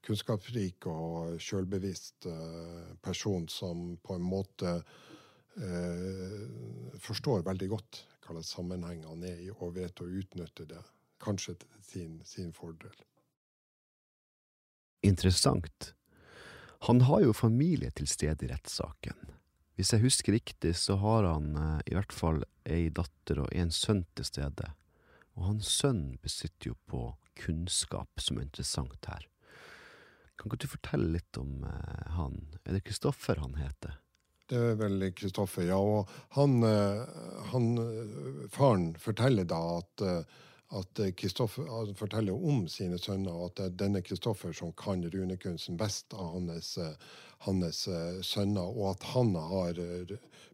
kunnskapsrik 0.06 0.88
og 0.90 1.38
sjølbevisst 1.44 2.28
eh, 2.30 2.96
person 3.04 3.48
som 3.52 3.94
på 4.04 4.16
en 4.16 4.26
måte 4.26 4.80
eh, 4.80 4.98
forstår 7.04 7.44
veldig 7.44 7.68
godt 7.74 8.02
hva 8.24 8.38
slags 8.38 8.54
sammenhengene 8.56 9.28
er 9.28 9.42
i, 9.44 9.50
og 9.52 9.76
vet 9.76 10.02
å 10.04 10.08
utnytte 10.08 10.68
det, 10.70 10.82
kanskje 11.20 11.56
til 11.60 11.82
sin, 11.84 12.20
sin 12.26 12.54
fordel. 12.56 12.94
Interessant. 15.06 15.94
Han 16.88 17.02
har 17.08 17.26
jo 17.26 17.36
familie 17.36 17.92
til 17.92 18.08
stede 18.08 18.46
i 18.46 18.52
rettssaken. 18.52 19.36
Hvis 19.80 19.94
jeg 19.94 20.04
husker 20.04 20.36
riktig, 20.36 20.74
så 20.76 20.98
har 21.00 21.24
han 21.24 21.54
eh, 21.56 21.80
i 21.88 21.96
hvert 21.96 22.14
fall 22.16 22.44
ei 22.68 22.90
datter 22.92 23.40
og 23.46 23.54
en 23.56 23.72
sønn 23.72 24.04
til 24.16 24.28
stede. 24.28 24.74
Og 25.40 25.46
hans 25.48 25.72
sønn 25.72 26.18
besitter 26.24 26.74
jo 26.74 26.76
på 26.92 27.04
kunnskap 27.40 28.20
som 28.20 28.40
er 28.40 28.50
interessant 28.50 29.08
her. 29.08 29.24
Kan 30.36 30.52
ikke 30.52 30.66
du 30.66 30.72
fortelle 30.72 31.14
litt 31.16 31.40
om 31.40 31.64
eh, 31.64 32.12
han? 32.18 32.42
Er 32.66 32.76
det 32.76 32.84
Kristoffer 32.88 33.40
han 33.40 33.56
heter? 33.60 33.96
Det 34.50 34.60
er 34.72 34.78
vel 34.80 35.10
Kristoffer, 35.14 35.68
ja. 35.70 35.78
Og 35.78 36.10
han, 36.38 36.60
uh, 36.66 37.04
han 37.52 37.72
uh, 37.78 38.46
Faren 38.54 38.94
forteller 39.00 39.50
da 39.50 39.64
at 39.78 40.08
at 40.70 41.00
Kristoffer 41.18 41.94
forteller 41.98 42.34
om 42.34 42.68
sine 42.70 43.00
sønner, 43.02 43.34
og 43.34 43.46
at 43.50 43.56
det 43.58 43.66
er 43.66 43.78
denne 43.84 44.02
Kristoffer 44.06 44.54
som 44.54 44.70
kan 44.78 45.02
runekunsten 45.02 45.80
best 45.80 46.14
av 46.14 46.36
hans, 46.36 46.76
hans, 47.46 47.80
sønner, 48.22 48.70
og 48.70 48.92
at 48.92 49.08
han 49.16 49.34
har 49.34 49.80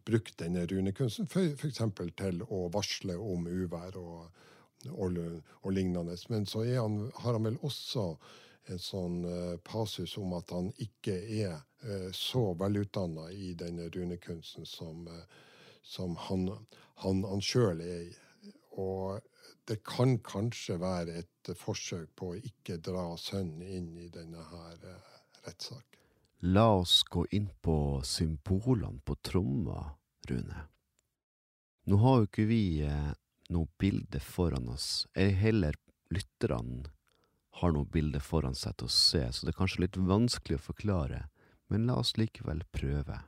brukt 0.08 0.38
denne 0.40 0.64
runekunsten 0.70 1.28
f.eks. 1.28 1.82
til 2.16 2.42
å 2.48 2.62
varsle 2.72 3.18
om 3.20 3.44
uvær 3.44 3.98
og, 4.00 4.40
og, 4.94 5.20
og 5.62 5.76
lignende. 5.76 6.16
Men 6.32 6.48
så 6.48 6.64
han, 6.64 7.10
har 7.20 7.36
han 7.36 7.50
vel 7.50 7.60
også 7.60 8.08
en 8.72 8.80
sånn 8.82 9.20
pasus 9.68 10.16
om 10.18 10.32
at 10.38 10.50
han 10.56 10.72
ikke 10.82 11.20
er 11.42 11.60
så 12.12 12.54
velutdanna 12.58 13.30
i 13.30 13.52
denne 13.54 13.88
runekunsten 13.92 14.66
som, 14.66 15.06
uh, 15.06 15.22
som 15.82 16.16
han, 16.16 16.48
han, 17.02 17.24
han 17.24 17.42
sjøl 17.44 17.82
er. 17.84 18.08
Og 18.76 19.20
det 19.68 19.80
kan 19.86 20.16
kanskje 20.24 20.78
være 20.80 21.20
et 21.22 21.52
forsøk 21.56 22.10
på 22.18 22.32
å 22.32 22.40
ikke 22.40 22.80
dra 22.82 23.08
sønnen 23.20 23.62
inn 23.62 23.92
i 24.00 24.08
denne 24.12 24.42
her 24.50 24.80
rettssaken. 25.46 26.02
La 26.52 26.66
oss 26.76 27.00
gå 27.08 27.24
inn 27.32 27.48
på 27.64 28.02
symbolene 28.04 29.00
på 29.04 29.16
tromma, 29.24 29.86
Rune. 30.28 30.66
Nå 31.86 31.96
har 32.02 32.18
jo 32.18 32.26
ikke 32.28 32.44
vi 32.50 32.64
noe 33.54 33.68
bilde 33.78 34.20
foran 34.20 34.68
oss, 34.72 35.06
ei 35.14 35.30
heller 35.38 35.78
lytterne 36.10 36.90
har 37.60 37.72
noe 37.72 37.88
bilde 37.88 38.20
foran 38.20 38.56
seg 38.58 38.76
til 38.76 38.88
å 38.88 38.92
se, 38.92 39.22
så 39.32 39.46
det 39.46 39.54
er 39.54 39.58
kanskje 39.60 39.84
litt 39.86 39.96
vanskelig 39.96 40.58
å 40.58 40.64
forklare, 40.66 41.20
men 41.72 41.86
la 41.88 41.98
oss 42.02 42.16
likevel 42.16 42.62
prøve. 42.72 43.18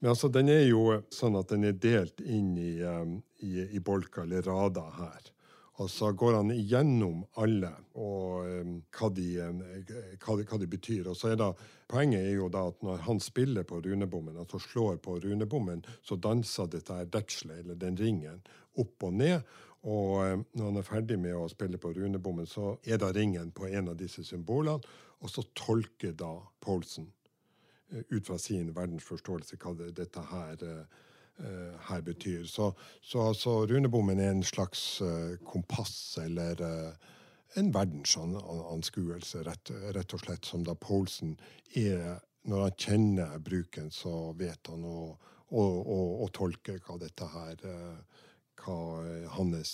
Men 0.00 0.10
altså, 0.12 0.28
den 0.28 0.50
er 0.52 0.66
jo 0.66 0.98
sånn 1.14 1.38
at 1.40 1.48
den 1.54 1.64
er 1.64 1.78
delt 1.80 2.20
inn 2.20 2.52
i, 2.60 2.74
i, 3.40 3.52
i 3.72 3.80
bolker 3.80 4.26
eller 4.26 4.44
rader 4.44 4.90
her. 4.98 5.30
Og 5.82 5.88
så 5.90 6.12
går 6.14 6.36
han 6.36 6.52
igjennom 6.54 7.24
alle 7.42 7.72
og 7.98 8.44
um, 8.46 8.74
hva, 8.94 9.08
de, 9.10 9.28
hva, 9.42 10.36
de, 10.38 10.44
hva, 10.46 10.58
de, 10.60 10.68
betyr. 10.70 11.08
Og 11.10 11.16
så 11.18 11.32
er 11.32 11.40
da, 11.40 11.48
Poenget 11.90 12.22
er 12.22 12.36
jo 12.36 12.46
da 12.52 12.62
at 12.70 12.84
når 12.86 13.02
han 13.04 13.18
spiller 13.20 13.66
på 13.68 13.80
runebommen, 13.84 14.38
altså 14.40 14.60
slår 14.62 15.00
på 15.04 15.18
runebommen, 15.24 15.82
så 16.02 16.16
danser 16.16 16.70
dette 16.72 16.94
her 16.96 17.10
dekselet, 17.10 17.64
eller 17.64 17.76
den 17.80 17.98
ringen, 17.98 18.38
opp 18.80 19.08
og 19.08 19.18
ned. 19.18 19.42
Og 19.84 20.22
um, 20.22 20.44
når 20.54 20.70
han 20.70 20.80
er 20.80 20.86
ferdig 20.86 21.18
med 21.20 21.36
å 21.36 21.48
spille 21.50 21.80
på 21.80 21.92
runebommen, 21.96 22.48
så 22.48 22.76
er 22.86 23.02
da 23.02 23.10
ringen 23.12 23.50
på 23.56 23.68
en 23.68 23.90
av 23.92 23.98
disse 24.00 24.24
symbolene, 24.24 24.94
og 25.24 25.32
så 25.32 25.42
tolker 25.56 26.12
da 26.12 26.36
Paulsen 26.60 27.08
uh, 27.92 28.02
ut 28.12 28.26
fra 28.26 28.38
sin 28.38 28.74
verdensforståelse 28.76 29.58
hva 29.62 29.72
dette 29.96 30.24
her 30.30 30.64
uh, 30.68 31.00
uh, 31.40 31.74
her 31.88 32.04
betyr. 32.04 32.44
Så, 32.46 32.72
så 33.00 33.28
altså, 33.30 33.62
runebommen 33.70 34.20
er 34.20 34.34
en 34.34 34.44
slags 34.44 35.02
kompass 35.48 36.18
eller 36.22 36.60
en 37.56 37.72
verdensanskuelse, 37.74 39.44
rett, 39.46 39.70
rett, 39.94 40.14
og 40.14 40.24
slett, 40.24 40.44
som 40.44 40.64
da 40.66 40.74
Paulsen 40.74 41.36
er 41.74 42.20
Når 42.44 42.60
han 42.60 42.74
kjenner 42.76 43.38
bruken, 43.40 43.86
så 43.90 44.34
vet 44.36 44.68
han 44.68 44.82
å, 44.84 45.14
å, 45.48 45.62
å, 45.64 46.00
å 46.20 46.26
tolke 46.28 46.74
hva 46.84 46.98
dette 47.00 47.24
her 47.32 47.62
Hva 48.60 48.74
hans 49.32 49.70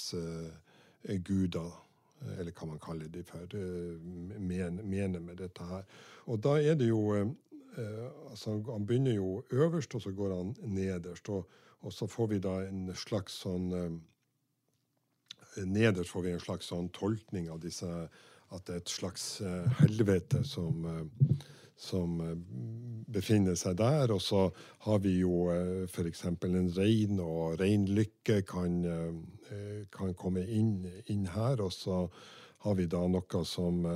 guder 1.26 1.72
eller 2.38 2.52
hva 2.52 2.66
man 2.68 2.82
kaller 2.82 3.08
de 3.08 3.22
for, 3.24 3.54
mener 4.36 5.20
med 5.20 5.38
dette 5.40 5.64
her. 5.64 5.86
Og 6.28 6.40
da 6.44 6.56
er 6.60 6.76
det 6.78 6.90
jo 6.90 7.14
eh, 7.16 7.30
altså 8.30 8.58
Han 8.66 8.86
begynner 8.86 9.14
jo 9.14 9.42
øverst, 9.50 9.94
og 9.94 10.02
så 10.02 10.12
går 10.12 10.36
han 10.36 10.54
nederst. 10.62 11.28
Og, 11.28 11.48
og 11.80 11.92
så 11.92 12.06
får 12.06 12.26
vi 12.26 12.38
da 12.38 12.60
en 12.66 12.90
slags 12.94 13.40
sånn 13.44 13.70
eh, 13.72 13.90
Nederst 15.66 16.10
får 16.10 16.22
vi 16.22 16.32
en 16.32 16.42
slags 16.42 16.68
sånn 16.70 16.88
tolkning 16.94 17.48
av 17.50 17.60
disse 17.60 17.88
At 18.50 18.66
det 18.66 18.74
er 18.74 18.82
et 18.82 18.92
slags 18.92 19.40
eh, 19.40 19.80
helvete 19.80 20.44
som, 20.44 20.84
eh, 20.86 21.40
som 21.80 22.20
eh, 22.20 22.36
befinner 23.10 23.56
seg 23.58 23.78
der. 23.80 24.12
Og 24.12 24.20
så 24.22 24.44
har 24.86 25.00
vi 25.04 25.16
jo 25.22 25.48
eh, 25.54 25.86
f.eks. 25.88 26.26
en 26.28 26.72
rein, 26.76 27.20
og 27.24 27.60
reinlykke 27.60 28.42
kan, 28.48 28.82
kan 29.94 30.14
komme 30.14 30.44
inn, 30.44 30.84
inn 31.10 31.26
her. 31.34 31.62
Og 31.64 31.72
så 31.74 32.04
har 32.66 32.76
vi 32.76 32.88
da 32.92 33.00
noe 33.08 33.44
som 33.48 33.86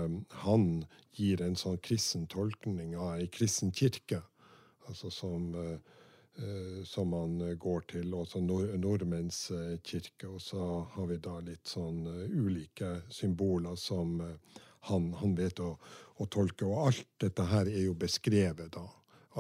han 0.45 0.69
gir 1.13 1.43
en 1.45 1.57
sånn 1.61 1.77
kristen 1.85 2.25
tolkning 2.33 2.97
av 2.97 3.19
ei 3.19 3.29
kristen 3.29 3.75
kirke. 3.77 4.23
Altså 4.89 5.11
som, 5.13 5.53
som 6.89 7.13
man 7.13 7.37
går 7.61 7.85
til, 7.93 8.17
også 8.17 8.41
nord 8.41 8.73
nordmenns 8.81 9.47
kirke. 9.85 10.33
Og 10.33 10.41
så 10.41 10.65
har 10.97 11.13
vi 11.13 11.21
da 11.21 11.37
litt 11.45 11.69
sånn 11.69 12.09
ulike 12.33 13.03
symboler 13.13 13.77
som 13.77 14.17
han, 14.89 15.13
han, 15.21 15.35
vet 15.39 15.61
å, 15.61 15.75
å, 16.19 16.27
tolke. 16.27 16.67
Og 16.67 16.89
alt 16.89 17.07
dette 17.23 17.47
her 17.51 17.71
er 17.71 17.87
jo 17.87 17.97
beskrevet, 17.99 18.71
da. 18.75 18.85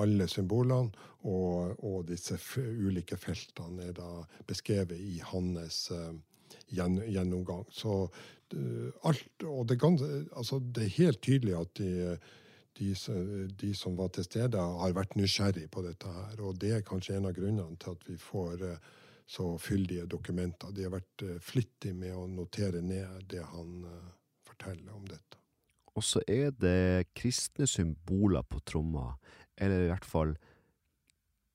Alle 0.02 0.26
symbolene 0.26 0.90
og, 1.22 1.76
og 1.86 2.00
disse 2.08 2.34
ulike 2.58 3.16
feltene 3.16 3.90
er 3.90 3.92
da 3.94 4.08
beskrevet 4.48 4.98
i 4.98 5.20
hans 5.22 5.84
gjennomgang. 6.68 7.64
Så 7.70 8.08
uh, 8.54 8.88
alt 9.02 9.44
Og 9.44 9.66
det, 9.68 9.78
kan, 9.80 9.98
altså, 10.36 10.58
det, 10.58 10.84
er 10.84 10.98
helt 10.98 11.22
tydelig 11.22 11.54
at 11.58 11.76
de, 11.78 12.16
de, 12.78 12.90
de, 13.60 13.74
som 13.74 13.96
var 13.96 14.08
til 14.14 14.26
stede, 14.26 14.58
har 14.58 14.96
vært 14.96 15.16
nysgjerrig 15.16 15.68
på 15.70 15.82
dette 15.86 16.10
her. 16.10 16.42
Og 16.42 16.58
det 16.58 16.74
er 16.76 16.86
kanskje 16.86 17.16
en 17.18 17.30
av 17.30 17.36
grunnene 17.36 17.78
til 17.78 17.94
at 17.94 18.08
vi 18.08 18.18
får 18.18 18.66
eh, 18.66 18.90
så 19.26 19.54
fyldige 19.58 20.06
dokumenter. 20.10 20.74
De 20.74 20.86
har 20.86 20.94
vært 20.94 21.26
eh, 21.26 21.38
flittige 21.42 21.96
med 21.96 22.14
å 22.18 22.26
notere 22.30 22.82
ned 22.82 23.24
det 23.30 23.46
han 23.54 23.80
forteller 24.44 24.92
om 24.94 25.06
dette. 25.08 25.43
Og 25.94 26.04
så 26.04 26.22
er 26.26 26.50
det 26.58 27.12
kristne 27.14 27.68
symboler 27.70 28.42
på 28.48 28.60
tromma, 28.66 29.12
eller 29.56 29.84
i 29.84 29.90
hvert 29.92 30.08
fall 30.08 30.34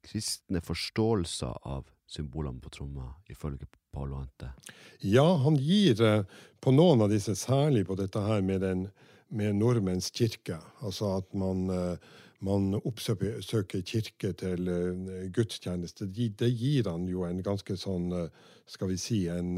kristne 0.06 0.62
forståelser 0.64 1.60
av 1.68 1.90
symbolene 2.10 2.62
på 2.64 2.72
tromma, 2.74 3.12
ifølge 3.30 3.68
Paolo 3.94 4.22
Ante? 4.22 4.54
Ja, 5.06 5.28
han 5.44 5.60
gir 5.60 6.02
eh, 6.02 6.24
på 6.64 6.74
noen 6.74 7.04
av 7.06 7.12
disse, 7.12 7.36
særlig 7.38 7.86
på 7.90 7.98
dette 8.00 8.24
her 8.24 8.42
med, 8.46 8.64
den, 8.64 8.88
med 9.28 9.60
nordmenns 9.60 10.10
kirke. 10.16 10.58
Altså 10.80 11.18
at 11.20 11.30
man, 11.38 11.68
eh, 11.74 12.10
man 12.46 12.74
oppsøker 12.78 13.82
kirke 13.84 14.32
til 14.40 14.72
eh, 14.72 15.28
gudstjeneste. 15.36 16.08
Det 16.12 16.50
gir 16.50 16.90
han 16.90 17.08
jo 17.10 17.26
en 17.28 17.44
ganske 17.44 17.78
sånn 17.78 18.12
skal 18.70 18.92
vi 18.92 18.98
si, 19.02 19.20
en 19.34 19.56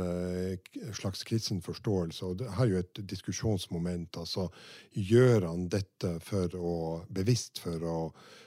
slags 0.96 1.26
kristen 1.28 1.60
forståelse. 1.62 2.26
Og 2.26 2.38
det 2.40 2.48
er 2.48 2.70
jo 2.70 2.80
et 2.80 3.02
diskusjonsmoment. 3.12 4.22
Altså, 4.22 4.48
gjør 4.96 5.50
han 5.50 5.66
dette 5.74 6.14
for 6.24 6.56
å, 6.56 6.76
bevisst 7.12 7.60
for 7.60 7.84
å, 7.84 7.98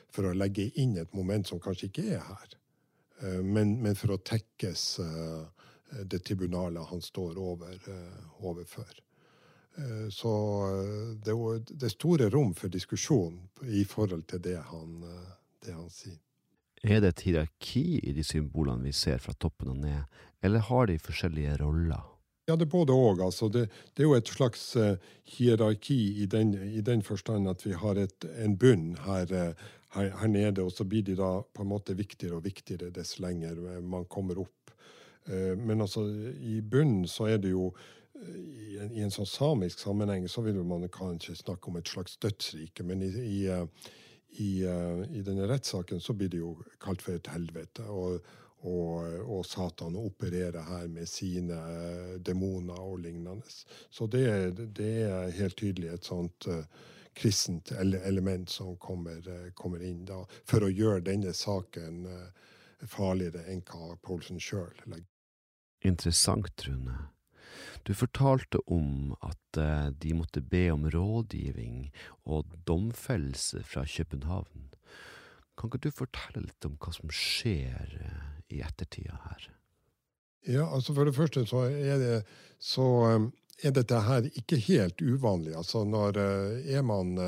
for 0.08 0.30
å 0.30 0.36
legge 0.36 0.70
inn 0.80 0.96
et 0.96 1.12
moment 1.12 1.44
som 1.46 1.60
kanskje 1.60 1.90
ikke 1.90 2.06
er 2.16 2.24
her? 2.24 2.56
Men, 3.44 3.76
men 3.84 3.94
for 3.94 4.16
å 4.16 4.22
tekkes 4.24 4.86
det 6.02 6.18
tribunalet 6.18 6.86
han 6.86 7.02
står 7.02 7.38
over, 7.38 7.72
eh, 7.72 8.44
overfor. 8.44 9.03
Eh, 9.78 10.08
så 10.14 10.32
eh, 10.70 11.16
det 11.24 11.34
er 11.88 11.92
store 11.92 12.28
rom 12.30 12.54
for 12.54 12.72
diskusjon 12.72 13.40
i 13.66 13.84
forhold 13.88 14.26
til 14.30 14.42
det 14.44 14.58
han, 14.70 15.02
det 15.64 15.74
han 15.74 15.90
sier. 15.90 16.20
Er 16.84 17.00
det 17.00 17.14
et 17.14 17.22
hierarki 17.24 18.00
i 18.04 18.12
de 18.12 18.22
symbolene 18.26 18.84
vi 18.84 18.92
ser 18.92 19.22
fra 19.24 19.32
toppen 19.40 19.72
og 19.72 19.78
ned, 19.86 20.18
eller 20.44 20.66
har 20.68 20.90
de 20.90 20.98
forskjellige 21.00 21.56
roller? 21.62 22.02
Ja, 22.44 22.58
det 22.60 22.66
er 22.66 22.74
både 22.74 22.92
òg. 22.92 23.22
Altså 23.24 23.48
det, 23.48 23.70
det, 23.94 24.02
er 24.02 24.10
jo 24.10 24.18
et 24.18 24.28
slags 24.28 24.66
uh, 24.76 24.98
hierarki 25.24 25.96
i 26.20 26.26
den, 26.28 26.52
i 26.52 26.82
den, 26.84 27.00
forstand 27.00 27.48
at 27.48 27.64
vi 27.64 27.72
har 27.72 27.96
et, 27.96 28.26
en 28.36 28.58
bunn 28.60 28.98
her, 29.06 29.32
uh, 29.32 29.70
her, 29.96 30.10
her, 30.20 30.28
nede, 30.28 30.60
og 30.60 30.74
så 30.76 30.84
blir 30.84 31.06
de 31.08 31.16
da 31.16 31.38
på 31.40 31.64
en 31.64 31.70
måte 31.72 31.96
viktigere 31.96 32.36
og 32.36 32.44
viktigere 32.44 32.92
dess 32.92 33.16
lenger 33.16 33.56
man 33.80 34.04
kommer 34.04 34.44
opp 34.44 34.64
Uh, 35.24 35.58
men 35.58 35.80
altså, 35.80 36.04
i 36.40 36.60
bunnen 36.60 37.06
så 37.08 37.30
er 37.32 37.38
det 37.40 37.54
jo 37.54 37.70
eh, 37.72 38.03
i 38.28 38.78
en, 38.80 38.92
i 38.92 39.02
en 39.04 39.12
sånn 39.12 39.28
samisk 39.28 39.82
sammenheng 39.82 40.26
så 40.28 40.44
vil 40.44 40.62
man 40.66 40.86
kanskje 40.92 41.36
snakke 41.38 41.70
om 41.70 41.78
et 41.80 41.90
slags 41.90 42.16
dødsrike, 42.22 42.86
men 42.86 43.02
i, 43.02 43.10
i, 43.20 43.42
eh, 43.52 43.90
i, 44.42 44.52
i 44.64 45.22
denne 45.26 45.48
rettssaken 45.50 46.02
så 46.02 46.16
blir 46.18 46.32
det 46.32 46.40
jo 46.42 46.56
kalt 46.82 47.04
for 47.04 47.18
et 47.18 47.30
helvete. 47.30 47.86
Og, 47.86 48.32
og, 48.64 49.20
og 49.28 49.44
Satan 49.46 49.98
opererer 50.00 50.64
her 50.70 50.88
med 50.88 51.08
sine 51.10 51.58
demoner 52.24 52.80
og 52.80 53.02
lignende. 53.04 53.44
Så 53.92 54.08
det, 54.10 54.26
det 54.74 54.92
er 55.04 55.36
helt 55.38 55.58
tydelig 55.60 55.92
et 55.92 56.08
sånt 56.08 56.48
kristent 57.14 57.70
element 57.76 58.50
som 58.50 58.74
kommer, 58.82 59.20
kommer, 59.54 59.84
inn 59.86 60.02
da, 60.08 60.24
for 60.48 60.66
å 60.66 60.72
gjøre 60.72 61.04
denne 61.06 61.36
saken 61.36 62.08
farligere 62.90 63.44
enn 63.52 63.62
hva 63.68 63.94
Poulsen 64.02 64.40
sjøl 64.42 64.72
legger 64.88 65.12
Interessant, 65.84 66.64
Rune. 66.64 66.96
Du 67.84 67.92
fortalte 67.94 68.58
om 68.72 69.12
at 69.20 69.58
eh, 69.60 69.88
de 70.00 70.14
måtte 70.16 70.40
be 70.40 70.70
om 70.72 70.86
rådgivning 70.90 71.90
og 72.24 72.54
domfellelse 72.66 73.60
fra 73.68 73.84
København. 73.84 74.70
Kan 75.54 75.68
ikke 75.68 75.82
du 75.84 75.90
fortelle 75.92 76.46
litt 76.46 76.64
om 76.64 76.78
hva 76.80 76.94
som 76.96 77.12
skjer 77.12 77.98
eh, 78.00 78.30
i 78.56 78.62
ettertida 78.64 79.20
her? 79.26 79.50
Ja, 80.48 80.64
altså 80.64 80.96
For 80.96 81.08
det 81.08 81.16
første 81.16 81.44
så 81.48 81.66
er, 81.68 82.00
det, 82.00 82.16
så 82.56 82.88
eh, 83.10 83.28
er 83.68 83.76
dette 83.76 84.00
her 84.08 84.32
ikke 84.32 84.62
helt 84.64 85.04
uvanlig. 85.04 85.52
Altså 85.56 85.84
når 85.84 86.18
er 86.64 86.82
man 86.82 87.18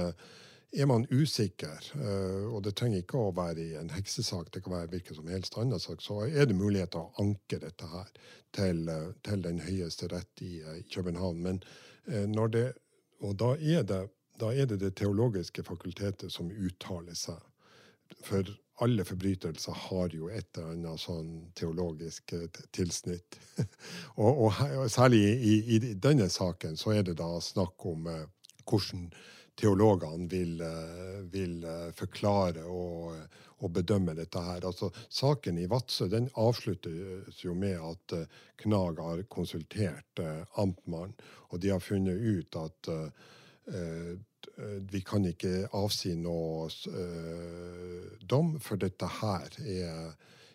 er 0.73 0.87
man 0.87 1.07
usikker, 1.11 1.91
eh, 1.95 2.47
og 2.51 2.63
det 2.67 2.75
trenger 2.77 3.03
ikke 3.03 3.21
å 3.21 3.35
være 3.37 3.63
i 3.63 3.77
en 3.81 3.93
heksesak, 3.95 4.51
det 4.53 4.63
kan 4.65 4.75
være 4.75 4.91
hvilken 4.93 5.19
som 5.19 5.31
helst 5.31 5.59
annen 5.61 5.81
sak, 5.81 6.03
så 6.05 6.25
er 6.27 6.49
det 6.49 6.59
mulighet 6.59 6.93
til 6.95 7.05
å 7.05 7.23
anke 7.23 7.61
dette 7.63 7.89
her 7.93 8.11
til, 8.57 8.89
eh, 8.89 9.13
til 9.23 9.43
den 9.43 9.63
høyeste 9.63 10.11
rett 10.13 10.43
i, 10.43 10.61
eh, 10.61 10.83
København. 10.93 11.43
Men 11.43 11.63
når 12.07 12.49
det, 12.49 12.67
og 13.21 13.37
da, 13.37 13.57
er 13.59 13.83
det, 13.83 14.09
da 14.39 14.53
er 14.55 14.67
det 14.67 14.79
det 14.79 14.95
teologiske 14.95 15.65
fakultetet 15.67 16.31
som 16.31 16.51
uttaler 16.51 17.15
seg. 17.19 17.41
For 18.23 18.47
alle 18.85 19.05
forbrytelser 19.05 19.73
har 19.73 20.13
jo 20.15 20.29
et 20.29 20.59
eller 20.59 20.75
annet 20.75 21.01
sånn 21.01 21.31
teologisk 21.57 22.35
tilsnitt. 22.77 23.39
og, 24.23 24.29
og, 24.29 24.53
og, 24.53 24.91
særlig 24.93 25.23
i, 25.35 25.55
i, 25.77 25.95
denne 25.95 26.29
saken 26.31 26.77
så 26.77 26.93
er 26.99 27.07
det 27.09 27.17
da 27.21 27.31
snakk 27.41 27.87
om 27.89 28.07
eh, 28.13 28.27
hvordan 28.67 29.09
teologene 29.57 30.29
vil, 30.31 30.61
eh, 30.61 31.23
vil 31.33 31.65
eh, 31.65 31.89
forklare 31.97 32.65
og, 32.65 33.17
og, 33.59 33.71
bedømme 33.73 34.15
dette 34.19 34.43
her. 34.43 34.67
Altså, 34.69 34.91
saken 35.09 35.59
i 35.59 35.69
Vadsø 35.71 36.09
avsluttes 36.35 37.43
jo 37.45 37.55
med 37.55 37.81
at 37.81 38.17
uh, 38.19 38.45
Knag 38.61 39.01
har 39.01 39.23
konsultert 39.33 40.21
amtmannen, 40.57 41.17
og 41.49 41.61
de 41.61 41.73
har 41.73 41.81
funnet 41.81 42.21
ut 42.21 42.57
at 42.61 42.91
uh, 42.93 43.09
Eh, 43.67 44.81
vi 44.91 45.01
kan 45.03 45.27
ikke 45.27 45.67
avsi 45.75 46.15
noe 46.17 46.69
uh, 46.71 48.05
dom, 48.23 48.55
for 48.63 48.79
dette 48.81 49.09
her 49.19 49.57
er, 49.67 50.13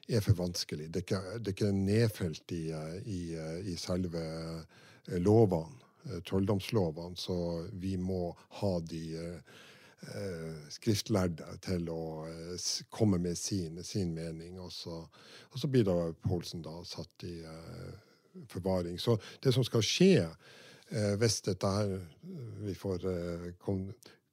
er 0.08 0.24
for 0.24 0.38
vanskelig. 0.40 0.88
Det 0.90 1.02
er 1.02 1.06
ikke, 1.06 1.22
det 1.38 1.52
er 1.52 1.58
ikke 1.58 1.72
nedfelt 1.76 2.56
i, 2.56 2.64
i, 3.04 3.22
i, 3.74 3.76
selve 3.80 4.24
lovene, 5.20 5.91
trolldomslovene, 6.28 7.18
så 7.20 7.36
vi 7.82 7.96
må 7.98 8.32
ha 8.62 8.72
de 8.90 9.04
uh, 9.22 10.62
skriftlærde 10.74 11.58
til 11.62 11.90
å 11.94 12.04
komme 12.90 13.20
med 13.22 13.38
sin, 13.38 13.78
sin 13.86 14.16
mening. 14.18 14.58
Og 14.60 14.72
så, 14.74 15.02
og 15.52 15.60
så, 15.62 15.70
blir 15.70 15.86
da 15.86 15.98
Poulsen 16.26 16.64
da 16.66 16.80
satt 16.90 17.28
i 17.30 17.36
forvaring. 18.48 19.00
Så 19.00 19.18
det 19.44 19.54
som 19.54 19.64
skal 19.64 19.84
skje 19.86 20.14
eh, 20.24 21.14
hvis 21.20 21.42
dette 21.48 21.68
her 21.68 21.98
Vi 22.66 22.76
får 22.78 23.08
eh, 23.10 23.48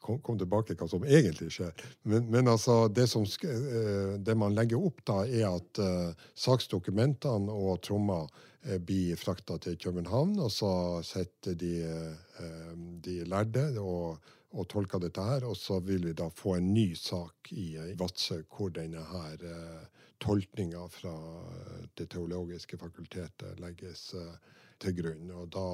kom, 0.08 0.20
kom 0.24 0.38
tilbake 0.40 0.76
hva 0.78 0.88
som 0.88 1.04
egentlig 1.04 1.50
skjer. 1.52 1.84
Men, 2.08 2.28
men 2.32 2.48
altså, 2.50 2.86
det, 2.92 3.08
som, 3.10 3.26
eh, 3.44 4.14
det, 4.24 4.36
man 4.38 4.56
legger 4.56 4.80
opp 4.88 5.02
da, 5.08 5.20
er 5.26 5.50
at 5.50 5.82
uh, 5.82 6.28
saksdokumentene 6.38 7.52
og 7.52 7.82
tromma 7.84 8.22
uh, 8.24 8.78
blir 8.78 9.18
frakta 9.20 9.58
til 9.62 9.76
København, 9.80 10.38
og 10.44 10.50
så 10.54 10.72
setter 11.06 11.58
de, 11.60 11.74
uh, 12.40 12.72
de 13.04 13.20
lærde 13.28 13.68
og, 13.82 14.32
og, 14.54 14.64
tolker 14.72 15.02
dette 15.04 15.24
her, 15.24 15.46
og 15.48 15.56
så 15.60 15.80
vil 15.84 16.08
vi 16.08 16.16
da 16.16 16.30
få 16.32 16.56
en 16.56 16.72
ny 16.72 16.88
sak 16.98 17.52
i, 17.52 17.74
Vadsø 17.98 18.42
hvor 18.48 18.72
denne 18.74 19.04
her 19.12 19.44
tolkninga 20.18 20.88
fra 20.90 21.14
Det 21.94 22.08
teologiske 22.10 22.78
fakultetet 22.80 23.60
legges 23.62 24.08
til 24.82 24.94
grunn. 24.96 25.30
og 25.30 25.52
da 25.54 25.66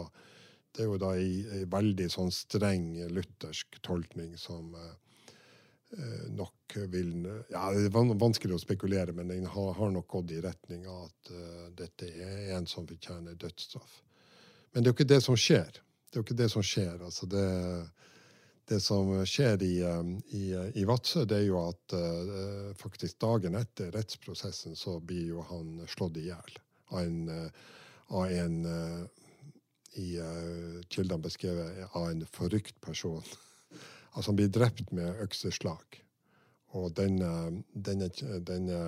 det 0.74 0.82
er 0.82 0.90
jo 0.90 0.98
da 0.98 1.14
ei, 1.14 1.64
veldig 1.70 2.06
sånn 2.10 2.32
streng 2.34 2.88
luthersk 3.14 3.78
tolkning 3.86 4.34
som 4.40 4.72
eh, 4.74 4.94
eh, 5.96 6.24
nok 6.34 6.76
vil 6.90 7.12
Ja, 7.52 7.68
det 7.70 7.86
er 7.86 8.14
vanskelig 8.18 8.56
å 8.56 8.62
spekulere, 8.62 9.14
men 9.14 9.30
den 9.30 9.46
har, 9.46 9.74
har 9.78 9.92
nok 9.94 10.08
gått 10.16 10.34
i 10.34 10.42
retning 10.42 10.88
av 10.90 11.06
at 11.06 11.30
eh, 11.34 11.68
dette 11.78 12.10
er 12.10 12.56
en 12.56 12.66
som 12.70 12.88
fortjener 12.90 13.38
dødsstraff. 13.38 14.00
Men 14.72 14.82
det 14.82 14.90
er 14.90 14.92
jo 14.92 14.98
ikke 14.98 15.12
det 15.14 15.22
som 15.22 15.38
skjer. 15.38 15.78
Det 15.78 16.18
er 16.18 16.22
jo 16.22 16.26
ikke 16.26 16.42
det 16.42 16.50
som 16.50 16.66
skjer. 16.66 16.96
Altså 17.06 17.28
det, 17.30 17.46
det 18.70 18.80
som 18.82 19.12
skjer 19.28 19.62
i, 19.62 19.74
i, 20.34 20.44
i 20.82 20.86
Vadsø, 20.88 21.22
det 21.30 21.38
er 21.38 21.46
jo 21.46 21.60
at 21.62 21.94
uh, 21.94 22.72
faktisk 22.80 23.20
dagen 23.22 23.54
etter 23.58 23.92
rettsprosessen 23.94 24.74
så 24.78 24.96
blir 24.98 25.36
jo 25.36 25.44
han 25.46 25.84
slått 25.90 26.18
i 26.18 26.26
hjel 26.26 26.58
av 26.90 27.04
en, 27.04 27.20
uh, 27.30 27.68
av 28.18 28.34
en 28.34 28.58
i 30.00 30.18
uh, 30.20 30.80
kildene 30.88 31.22
beskrevet 31.22 31.96
av 31.96 32.08
en 32.10 32.24
forrykt 32.26 32.80
person. 32.80 33.22
altså 34.12 34.30
han 34.30 34.40
blir 34.40 34.52
drept 34.52 34.92
med 34.92 35.20
økseslag. 35.24 36.00
Og 36.74 36.90
denne, 36.98 37.62
denne, 37.74 38.08
denne 38.42 38.80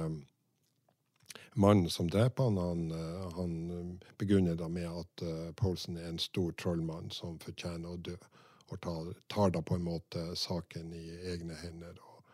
mannen 1.55 1.91
som 1.91 2.11
dreper 2.11 2.45
han, 2.45 2.57
han, 2.57 2.91
eh, 2.91 3.29
han 3.37 4.01
begrunner 4.19 4.57
da 4.59 4.69
med 4.69 4.89
at 4.91 5.23
uh, 5.23 5.53
Poulsen 5.57 5.97
er 5.97 6.09
en 6.11 6.19
stor 6.19 6.53
trollmann 6.59 7.13
som 7.15 7.39
fortjener 7.39 7.95
å 7.95 8.01
dø. 8.11 8.17
Og 8.67 8.81
tar, 8.83 9.13
tar 9.31 9.55
da 9.55 9.63
på 9.63 9.79
en 9.79 9.87
måte 9.87 10.25
saken 10.37 10.91
i 10.99 11.05
egne 11.31 11.55
hender 11.61 11.95
og, 12.03 12.25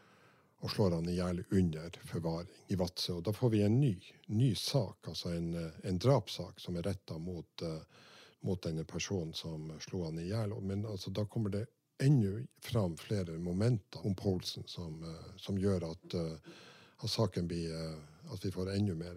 og 0.64 0.72
slår 0.72 0.96
han 0.96 1.10
i 1.12 1.18
hjel 1.18 1.42
under 1.50 1.98
forvaring 2.08 2.48
i 2.72 2.78
Vadsø. 2.80 3.18
Og 3.18 3.26
da 3.28 3.36
får 3.36 3.52
vi 3.52 3.60
en 3.66 3.76
ny, 3.80 3.92
ny 4.32 4.54
sak, 4.56 5.12
altså 5.12 5.34
en, 5.36 5.52
en 5.84 6.00
drapssak 6.00 6.64
som 6.64 6.80
er 6.80 6.88
retta 6.88 7.18
mot 7.20 7.66
uh, 7.68 8.08
mot 8.42 8.62
denne 8.62 8.84
personen 8.84 9.34
som 9.34 9.70
slo 9.80 10.04
han 10.04 10.18
i 10.18 10.28
hjel. 10.28 10.54
Men 10.60 10.86
altså, 10.86 11.10
da 11.10 11.24
kommer 11.26 11.50
det 11.54 11.66
ennå 12.02 12.46
fram 12.60 12.96
flere 12.96 13.38
momenter 13.38 14.06
om 14.06 14.14
Poulsen 14.14 14.64
som, 14.66 15.02
uh, 15.02 15.36
som 15.36 15.58
gjør 15.58 15.86
at, 15.90 16.14
uh, 16.14 16.54
at, 16.98 17.10
saken 17.10 17.48
blir 17.48 17.70
uh, 17.74 18.08
At 18.32 18.44
vi 18.44 18.50
får 18.54 18.70
enda 18.70 18.94
mer 18.94 19.16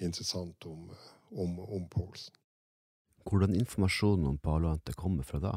interessant 0.00 0.64
om, 0.66 0.88
om, 1.30 1.58
om 1.60 1.82
Poulsen. 1.88 2.34
Hvordan 3.28 3.54
informasjonen 3.54 4.26
om 4.26 4.38
Paloante 4.38 4.94
kommer 4.96 5.22
fra 5.28 5.38
da? 5.38 5.52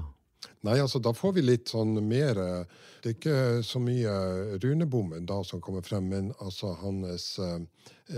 Nei, 0.67 0.75
altså 0.81 0.99
Da 0.99 1.13
får 1.15 1.33
vi 1.37 1.45
litt 1.45 1.71
sånn 1.71 1.95
mer 2.05 2.35
Det 2.35 3.07
er 3.07 3.15
ikke 3.15 3.63
så 3.63 3.79
mye 3.79 4.11
runebommen 4.59 5.25
da 5.25 5.39
som 5.47 5.63
kommer 5.63 5.81
frem, 5.81 6.11
men 6.11 6.33
altså 6.43 6.75
hans 6.83 7.39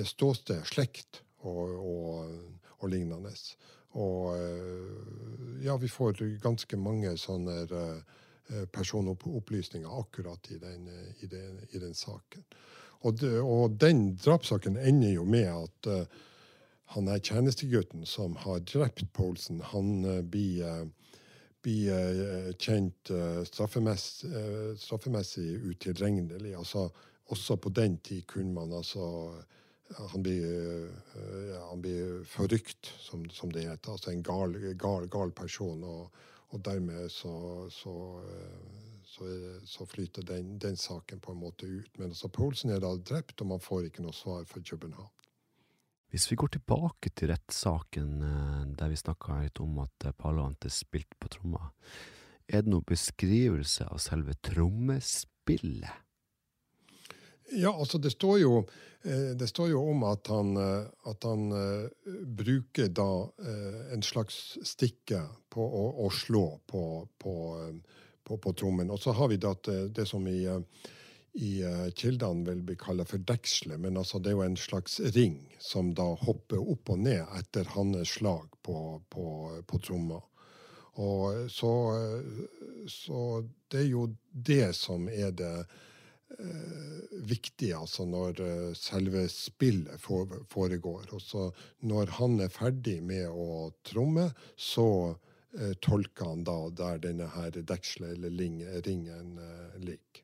ståsted, 0.10 0.66
slekt 0.66 1.22
og, 1.46 1.74
og 1.78 2.30
og 2.78 2.90
lignende. 2.90 3.34
Og 3.98 4.38
eh, 4.38 5.66
ja, 5.66 5.78
vi 5.78 5.90
får 5.90 6.22
ganske 6.44 6.80
mange 6.80 7.16
sånne 7.20 7.58
eh, 7.66 8.64
personopplysninger 8.74 10.00
akkurat 10.00 10.52
i 10.54 10.60
den, 10.62 10.88
i 11.22 11.30
den, 11.32 11.60
i 11.72 11.82
den 11.82 11.94
saken. 11.98 12.46
Og, 13.06 13.20
det, 13.22 13.34
og, 13.42 13.78
den 13.82 14.16
drapssaken 14.18 14.78
ender 14.78 15.12
jo 15.14 15.24
med 15.30 15.46
at 15.52 15.90
uh, 15.92 16.24
han 16.96 17.10
er 17.12 17.22
tjenestegutten 17.22 18.08
som 18.10 18.34
har 18.42 18.64
drept 18.66 19.04
Poulsen, 19.14 19.60
han 19.62 20.02
blir, 20.32 20.88
blir 21.62 22.56
kjent 22.58 23.12
straffemessig, 23.52 24.32
straffemessig 24.82 25.60
utilregnelig. 25.68 26.56
Altså, 26.58 26.88
også 27.30 27.60
på 27.62 27.70
den 27.76 28.00
tid 28.02 28.24
kunne 28.32 28.56
man 28.56 28.74
altså 28.74 29.06
han 29.96 30.24
blir, 30.24 30.46
eh, 31.16 31.70
han 31.70 31.82
blir 31.82 32.24
forrykt, 32.24 32.94
som, 33.00 33.30
som, 33.30 33.52
det 33.52 33.68
heter. 33.68 33.92
Altså 33.92 34.12
en 34.12 34.24
gal, 34.24 34.58
gal, 34.76 35.08
gal 35.08 35.32
person. 35.32 35.84
Og, 35.84 36.24
og 36.48 36.64
dermed 36.64 37.12
så, 37.12 37.68
så, 37.72 37.94
eh, 38.24 39.04
så, 39.06 39.30
så 39.66 39.86
flyter 39.86 40.28
den, 40.28 40.58
den, 40.60 40.78
saken 40.78 41.20
på 41.24 41.32
en 41.32 41.42
måte 41.44 41.68
ut. 41.68 41.92
Men 42.00 42.12
altså 42.12 42.30
Poulsen 42.30 42.74
er 42.74 42.84
da 42.84 42.96
drept, 42.98 43.42
og 43.42 43.54
man 43.54 43.64
får 43.64 43.88
ikke 43.88 44.06
noe 44.06 44.16
svar 44.16 44.44
fra 44.50 44.64
København. 44.64 45.14
Hvis 46.08 46.30
vi 46.32 46.38
går 46.40 46.54
tilbake 46.56 47.12
til 47.16 47.34
rettssaken 47.34 48.12
eh, 48.24 48.62
der 48.80 48.92
vi 48.92 49.00
snakka 49.00 49.42
litt 49.44 49.64
om 49.64 49.82
at 49.84 50.12
Palavante 50.20 50.72
spilte 50.72 51.20
på 51.20 51.32
tromma, 51.32 51.72
er 52.48 52.64
det 52.64 52.72
noen 52.72 52.88
beskrivelse 52.88 53.90
av 53.92 54.00
selve 54.00 54.38
trommespillet? 54.40 56.07
Ja, 57.52 57.80
altså 57.80 57.98
det 57.98 58.12
står 58.12 58.40
jo, 58.40 58.58
eh, 59.04 59.32
det 59.40 59.48
står 59.48 59.70
jo 59.70 59.84
om 59.92 60.04
at 60.04 60.28
han, 60.28 60.58
eh, 60.58 60.86
at 61.08 61.24
han 61.24 61.52
uh, 61.52 61.88
bruker 62.40 62.92
da 62.92 63.10
en 63.94 64.04
slags 64.04 64.58
stikke 64.68 65.24
på 65.50 65.64
å, 65.64 65.86
å 66.06 66.10
slå 66.12 66.60
på, 66.68 66.84
på, 67.18 67.36
på, 68.24 68.38
på, 68.38 68.54
trommen. 68.54 68.92
Og 68.92 69.00
så 69.00 69.16
har 69.16 69.32
vi 69.32 69.40
da 69.40 69.54
det, 69.64 70.06
som 70.06 70.28
i, 70.28 70.44
i 71.40 71.52
kildene 71.96 72.44
vil 72.50 72.64
bli 72.68 72.76
kalt 72.80 73.08
for 73.08 73.24
deksle, 73.24 73.80
men 73.80 73.98
altså 73.98 74.20
det 74.20 74.34
er 74.34 74.40
jo 74.40 74.48
en 74.48 74.60
slags 74.60 75.00
ring 75.16 75.40
som 75.60 75.94
da 75.96 76.10
hopper 76.28 76.60
opp 76.60 76.92
og 76.92 77.06
ned 77.08 77.24
etter 77.40 77.70
hans 77.78 78.18
slag 78.20 78.60
på, 78.62 79.00
på, 79.08 79.80
tromma. 79.80 80.20
Og 80.98 81.46
så, 81.54 81.74
så 82.90 83.20
det 83.72 83.86
er 83.86 83.92
jo 83.92 84.08
det 84.34 84.74
som 84.76 85.08
er 85.08 85.32
det 85.32 85.54
Eh, 85.62 85.87
viktig 87.28 87.72
altså 87.76 88.06
når 88.08 88.42
eh, 88.44 88.74
selve 88.78 89.26
spillet 89.32 90.02
foregår. 90.02 91.08
Og 91.16 91.22
så 91.22 91.48
når 91.88 92.14
han 92.20 92.40
er 92.44 92.54
ferdig 92.54 93.00
med 93.04 93.28
å 93.30 93.72
tromme, 93.88 94.30
så 94.56 94.88
eh, 95.58 95.74
tolker 95.84 96.34
han 96.34 96.46
da 96.48 96.58
der 96.70 97.04
denne 97.08 97.30
her 97.36 97.56
dekselet 97.58 98.18
eller 98.18 98.84
ringen 98.88 99.38
eh, 99.44 99.80
ligger. 99.84 100.24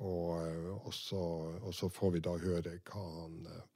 Og, 0.00 0.36
eh, 0.40 0.70
og, 0.76 0.92
så, 0.96 1.24
og, 1.60 1.72
så, 1.76 1.90
får 1.92 2.16
vi 2.16 2.24
da 2.24 2.36
høre 2.40 2.76
hva 2.90 3.06
han 3.20 3.40
eh, 3.50 3.66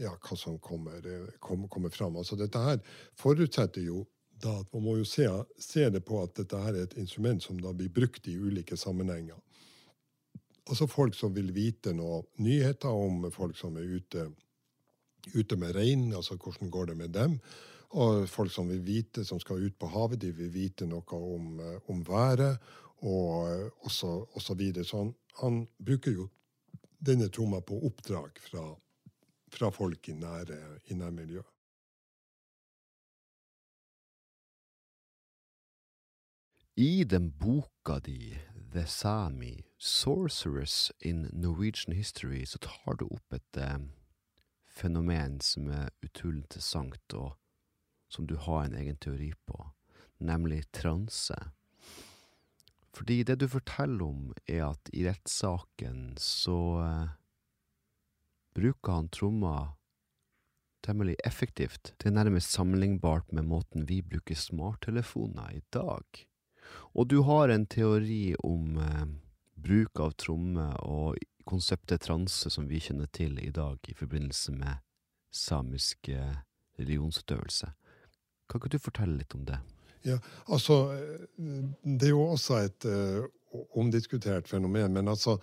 ja, 0.00 0.14
hva 0.14 0.36
som 0.36 0.58
kommer, 0.62 1.04
kommer 1.40 1.92
fram. 1.92 2.18
Altså 2.20 2.38
dette 2.38 2.62
her 2.62 2.80
forutsetter 3.18 3.84
jo 3.86 4.04
da 4.40 4.54
at 4.62 4.72
man 4.72 4.84
må 4.86 4.96
jo 4.96 5.04
se, 5.04 5.26
se, 5.60 5.84
det 5.92 6.00
på 6.08 6.18
at 6.22 6.34
dette 6.38 6.56
her 6.56 6.72
er 6.72 6.86
et 6.86 6.96
instrument 7.00 7.42
som 7.44 7.58
da 7.60 7.74
blir 7.76 7.92
brukt 7.92 8.28
i 8.28 8.38
ulike 8.40 8.76
sammenhenger. 8.80 9.36
Altså 10.70 10.86
folk 10.86 11.16
som 11.18 11.34
vil 11.34 11.50
vite 11.50 11.92
noe 11.98 12.22
nyheter 12.38 12.94
om 12.94 13.24
folk 13.34 13.58
som 13.58 13.74
er 13.80 13.88
ute, 13.90 14.28
ute 15.34 15.56
med 15.58 15.74
rein, 15.74 16.12
altså 16.14 16.36
hvordan 16.38 16.70
går 16.70 16.92
det 16.92 16.96
med 16.96 17.10
dem. 17.16 17.40
Og 17.98 18.28
folk 18.30 18.52
som 18.54 18.68
vil 18.70 18.84
vite, 18.86 19.24
som 19.26 19.40
skal 19.42 19.64
ut 19.66 19.74
på 19.78 19.90
havet, 19.90 20.20
de 20.22 20.30
vil 20.30 20.52
vite 20.54 20.86
noe 20.86 21.18
om, 21.18 21.58
om 21.90 22.04
været 22.06 22.60
og, 23.02 23.72
og, 23.82 23.90
så, 23.90 24.12
og 24.22 24.42
så 24.42 24.54
videre. 24.54 24.84
Så 24.84 25.02
han, 25.02 25.14
han 25.40 25.64
bruker 25.78 26.14
jo 26.14 26.28
denne 27.00 27.26
tromma 27.32 27.60
på 27.66 27.80
oppdrag 27.88 28.38
fra, 28.38 28.68
fra 29.50 29.70
folk 29.74 30.08
i 30.08 30.14
nære, 30.14 30.60
i 30.86 30.94
nærmiljøet. 30.94 31.56
I 36.80 37.04
den 37.04 37.32
boka 37.36 37.98
di, 37.98 38.30
The 38.72 38.86
Sami, 38.86 39.69
Sorcerers 39.80 40.92
in 41.00 41.30
Norwegian 41.32 41.96
History, 41.96 42.44
så 42.46 42.58
tar 42.58 42.98
du 43.00 43.06
opp 43.06 43.32
et 43.32 43.56
eh, 43.56 43.78
fenomen 44.68 45.38
som 45.40 45.70
er 45.72 45.88
utrolig 46.04 46.42
interessant, 46.42 47.14
og 47.16 47.38
som 48.12 48.26
du 48.28 48.36
har 48.36 48.66
en 48.66 48.76
egen 48.76 48.98
teori 49.00 49.30
på, 49.48 49.56
nemlig 50.20 50.66
transe. 50.76 51.38
Fordi 52.92 53.22
det 53.24 53.38
du 53.40 53.46
forteller 53.48 54.04
om, 54.04 54.34
er 54.44 54.66
at 54.66 54.92
i 54.92 55.06
rettssaken 55.08 56.18
så 56.20 56.58
eh, 56.84 57.16
bruker 58.52 58.98
han 58.98 59.08
tromma 59.08 59.54
temmelig 60.84 61.16
effektivt. 61.24 61.94
Det 61.96 62.10
er 62.10 62.18
nærmest 62.18 62.52
sammenlignbart 62.52 63.32
med 63.32 63.48
måten 63.48 63.88
vi 63.88 64.02
bruker 64.04 64.36
smarttelefoner 64.36 65.56
i 65.56 65.64
dag. 65.72 66.04
Og 66.92 67.08
du 67.08 67.22
har 67.24 67.48
en 67.48 67.64
teori 67.64 68.36
om 68.44 68.76
eh, 68.76 69.08
bruk 69.62 70.00
av 70.00 70.14
tromme 70.20 70.66
og 70.84 71.18
konseptet 71.48 72.04
transe 72.06 72.50
som 72.52 72.68
vi 72.70 72.80
kjenner 72.82 73.10
til 73.12 73.38
i 73.42 73.50
dag 73.54 73.78
i 73.88 73.96
forbindelse 73.96 74.54
med 74.54 74.84
samisk 75.34 76.08
eh, 76.08 76.38
religionsutøvelse. 76.80 77.72
Kan 78.50 78.60
ikke 78.60 78.72
du 78.74 78.82
fortelle 78.82 79.18
litt 79.20 79.36
om 79.36 79.44
det? 79.46 79.60
Ja, 80.02 80.16
altså 80.48 80.96
Det 81.82 82.08
er 82.08 82.14
jo 82.14 82.24
også 82.32 82.56
et 82.64 82.86
uh, 82.88 83.26
omdiskutert 83.76 84.48
fenomen. 84.48 84.94
Men 84.96 85.08
altså, 85.08 85.36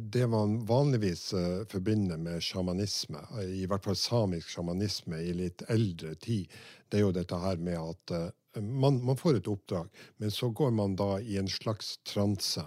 det 0.00 0.28
man 0.30 0.60
vanligvis 0.68 1.32
uh, 1.34 1.64
forbinder 1.68 2.16
med 2.16 2.42
sjamanisme, 2.44 3.24
i 3.42 3.66
hvert 3.66 3.84
fall 3.84 3.98
samisk 3.98 4.52
sjamanisme 4.54 5.20
i 5.20 5.34
litt 5.34 5.66
eldre 5.72 6.14
tid, 6.22 6.52
det 6.88 7.00
er 7.00 7.06
jo 7.06 7.14
dette 7.16 7.40
her 7.42 7.58
med 7.58 7.80
at 7.80 8.14
uh, 8.14 8.62
man, 8.62 9.02
man, 9.04 9.18
får 9.18 9.40
et 9.40 9.50
oppdrag, 9.50 9.90
men 10.22 10.30
så 10.30 10.48
går 10.54 10.70
man 10.70 10.96
da 10.96 11.16
i 11.20 11.36
en 11.40 11.50
slags 11.50 11.96
transe. 12.06 12.62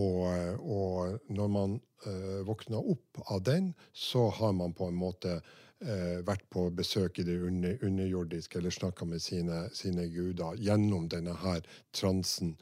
Og, 0.00 0.60
og 0.64 1.18
når 1.28 1.48
man 1.52 1.74
uh, 2.06 2.40
våkner 2.46 2.90
opp 2.92 3.20
av 3.28 3.42
den, 3.44 3.72
så 3.92 4.28
har 4.30 4.52
man 4.56 4.72
på 4.72 4.88
en 4.88 4.96
måte 4.96 5.34
uh, 5.40 6.20
vært 6.24 6.46
på 6.52 6.68
besøk 6.72 7.20
i 7.20 7.26
det 7.28 7.36
under, 7.44 7.76
underjordiske 7.84 8.58
eller 8.58 8.72
snakka 8.72 9.08
med 9.08 9.22
sine, 9.22 9.66
sine, 9.76 10.06
guder 10.08 10.56
gjennom 10.56 11.10
denne 11.12 11.36
her 11.42 11.60
transen. 11.92 12.54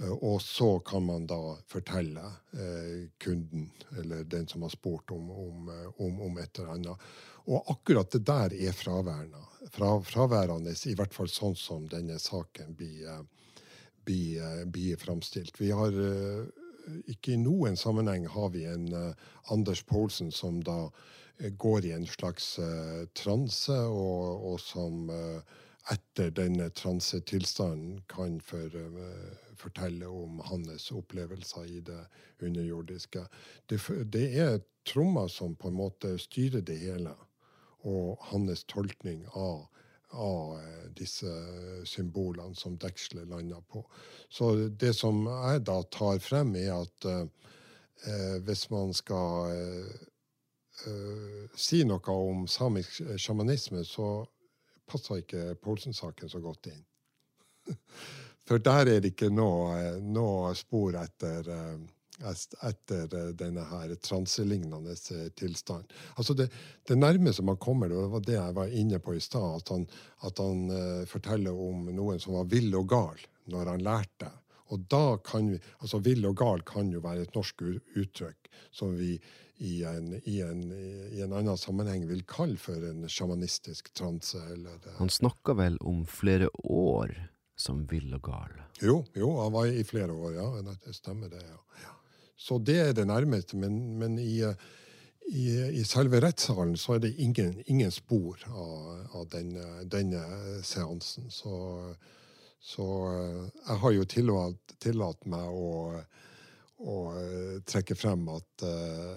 Uh, 0.00 0.16
og 0.16 0.42
så 0.42 0.80
kan 0.82 1.06
man 1.06 1.28
da 1.30 1.38
fortelle 1.70 2.32
kunden, 3.22 3.70
eller 3.98 4.26
den 4.26 4.48
som 4.50 4.66
har 4.66 4.74
spurt 4.74 5.14
om, 5.14 5.30
om, 5.30 5.70
om, 6.02 6.20
om 6.26 6.42
et 6.42 6.58
eller 6.58 6.74
annet. 6.74 7.06
Og 7.44 7.70
akkurat 7.70 8.10
det 8.10 8.24
der 8.26 8.54
er 8.66 8.74
fraværende, 8.74 9.42
fra, 9.70 9.94
fraværende, 10.02 10.74
i 10.90 10.96
hvert 10.98 11.14
fall 11.14 11.30
sånn 11.30 11.54
som 11.58 11.86
denne 11.90 12.18
saken 12.18 12.74
blir, 12.74 13.22
blir, 14.08 14.64
blir. 14.72 15.50
Vi 15.60 15.70
har 15.70 15.98
ikke 17.10 17.34
i 17.34 17.40
noen 17.40 17.76
sammenheng 17.76 18.26
har 18.30 18.50
vi 18.54 18.64
en 18.68 18.88
uh, 18.92 19.12
Anders 19.52 19.82
Poulsen 19.86 20.32
som 20.34 20.60
da 20.64 20.88
uh, 20.88 21.50
går 21.58 21.88
i 21.88 21.92
en 21.96 22.06
slags 22.08 22.54
uh, 22.58 23.04
transe, 23.16 23.74
og, 23.74 24.44
og 24.52 24.60
som 24.62 25.10
etter 25.92 26.30
denne 26.32 26.70
transetilstanden 26.72 27.98
kan 28.08 28.38
for, 28.40 28.72
fortelle 29.60 30.08
om 30.08 30.38
hans 30.48 30.86
opplevelser 30.96 31.66
i 31.68 31.82
det 31.84 31.98
underjordiske. 32.40 33.26
Det, 33.68 33.82
det 34.08 34.30
er 34.40 34.62
trommer 34.88 35.28
som 35.28 35.52
på 35.60 35.68
en 35.68 35.76
måte 35.76 36.14
styrer 36.22 36.64
det 36.64 36.78
hele 36.86 37.12
og 37.84 38.16
hans 38.30 38.64
tolkning 38.64 39.26
av, 39.36 39.66
av 40.14 40.56
eh, 40.58 40.86
disse 40.96 41.30
symbolene 41.88 42.56
som 42.58 42.78
dekselet 42.80 43.28
lander 43.28 43.62
på. 43.68 43.84
Så 44.28 44.54
det 44.68 44.94
som 44.96 45.24
jeg 45.26 45.64
da 45.66 45.80
tar 45.92 46.18
frem, 46.22 46.54
er 46.60 46.72
at 46.76 47.08
eh, 47.10 48.38
hvis 48.46 48.68
man 48.70 48.94
skal 48.94 49.52
eh, 49.54 49.94
eh, 50.86 51.42
si 51.56 51.82
noe 51.88 52.18
om 52.30 52.46
samisk 52.50 53.02
sjamanisme, 53.16 53.84
så 53.84 54.24
passer 54.90 55.22
ikke 55.22 55.56
Poulsen-saken 55.62 56.30
så 56.30 56.42
godt 56.44 56.70
inn. 56.72 56.84
For 58.44 58.60
der 58.60 58.90
er 58.92 59.00
det 59.00 59.14
ikke 59.14 59.30
noe, 59.32 59.96
noe 60.04 60.52
spor 60.58 60.98
etter 61.00 61.48
eh, 61.48 61.78
etter 62.22 63.16
eh, 63.18 63.30
denne 63.34 63.64
her 63.70 63.94
transelignende 63.94 64.94
eh, 64.94 65.28
tilstand. 65.34 65.90
Altså 66.14 66.34
det, 66.34 66.48
det, 66.86 66.98
nærmeste 66.98 67.42
man 67.42 67.58
kommer, 67.58 67.90
det 67.90 68.06
var 68.12 68.24
det 68.24 68.38
jeg 68.38 68.56
var 68.56 68.78
inne 68.82 69.00
på 69.02 69.16
i 69.16 69.22
stad, 69.22 69.58
at 69.58 69.74
han, 69.74 69.86
at 70.22 70.38
han 70.38 70.64
uh, 70.70 71.04
forteller 71.10 71.52
om 71.52 71.88
noen 71.90 72.22
som 72.22 72.36
var 72.38 72.48
vill 72.50 72.74
og 72.78 72.88
gal 72.88 73.28
når 73.50 73.72
han 73.74 73.84
lærte. 73.84 74.30
Og 74.72 74.86
da 74.90 75.18
kan 75.20 75.50
vi, 75.52 75.58
altså 75.84 76.00
Vill 76.00 76.24
og 76.26 76.38
gal 76.40 76.62
kan 76.66 76.88
jo 76.90 77.02
være 77.04 77.26
et 77.26 77.34
norsk 77.36 77.66
uttrykk 78.00 78.48
som 78.72 78.94
vi 78.96 79.18
i 79.62 79.74
en, 79.86 80.14
i, 80.24 80.40
en, 80.42 80.62
i 81.12 81.20
en, 81.22 81.34
annen 81.36 81.58
sammenheng 81.60 82.08
vil 82.08 82.24
kalle 82.26 82.56
for 82.58 82.82
en 82.88 83.04
sjamanistisk 83.06 83.92
transe. 83.94 84.40
Eller, 84.54 84.80
han 84.96 85.12
snakka 85.12 85.54
vel 85.60 85.76
om 85.84 86.02
flere 86.08 86.48
år 86.64 87.12
som 87.60 87.84
vill 87.90 88.16
og 88.16 88.24
gal? 88.26 88.56
Jo, 88.82 89.04
jo, 89.14 89.28
han 89.42 89.52
var 89.54 89.68
i 89.70 89.84
flere 89.86 90.12
år, 90.12 90.34
ja. 90.40 90.48
Det 90.82 90.96
stemmer, 90.96 91.30
det. 91.30 91.44
ja. 91.44 91.93
Så 92.36 92.58
det 92.58 92.78
er 92.80 92.92
det 92.96 93.06
nærmeste. 93.08 93.56
Men, 93.56 93.98
men 93.98 94.18
i, 94.18 94.40
i, 95.30 95.44
i, 95.80 95.84
selve 95.84 96.20
rettssalen 96.20 96.76
så 96.76 96.96
er 96.96 97.04
det 97.06 97.14
ingen, 97.22 97.56
ingen 97.66 97.92
spor 97.94 98.40
av, 98.50 99.06
av 99.20 99.28
denne, 99.32 99.84
denne, 99.90 100.22
seansen. 100.66 101.30
Så, 101.30 101.54
så, 102.60 102.88
jeg 103.60 103.78
har 103.84 103.94
jo 103.94 104.08
tillatt, 104.10 104.76
tillatt 104.82 105.24
meg 105.30 105.46
å, 105.48 106.02
å, 106.84 106.98
trekke 107.70 107.96
frem 107.96 108.28
at 108.34 108.66
uh, 108.66 109.14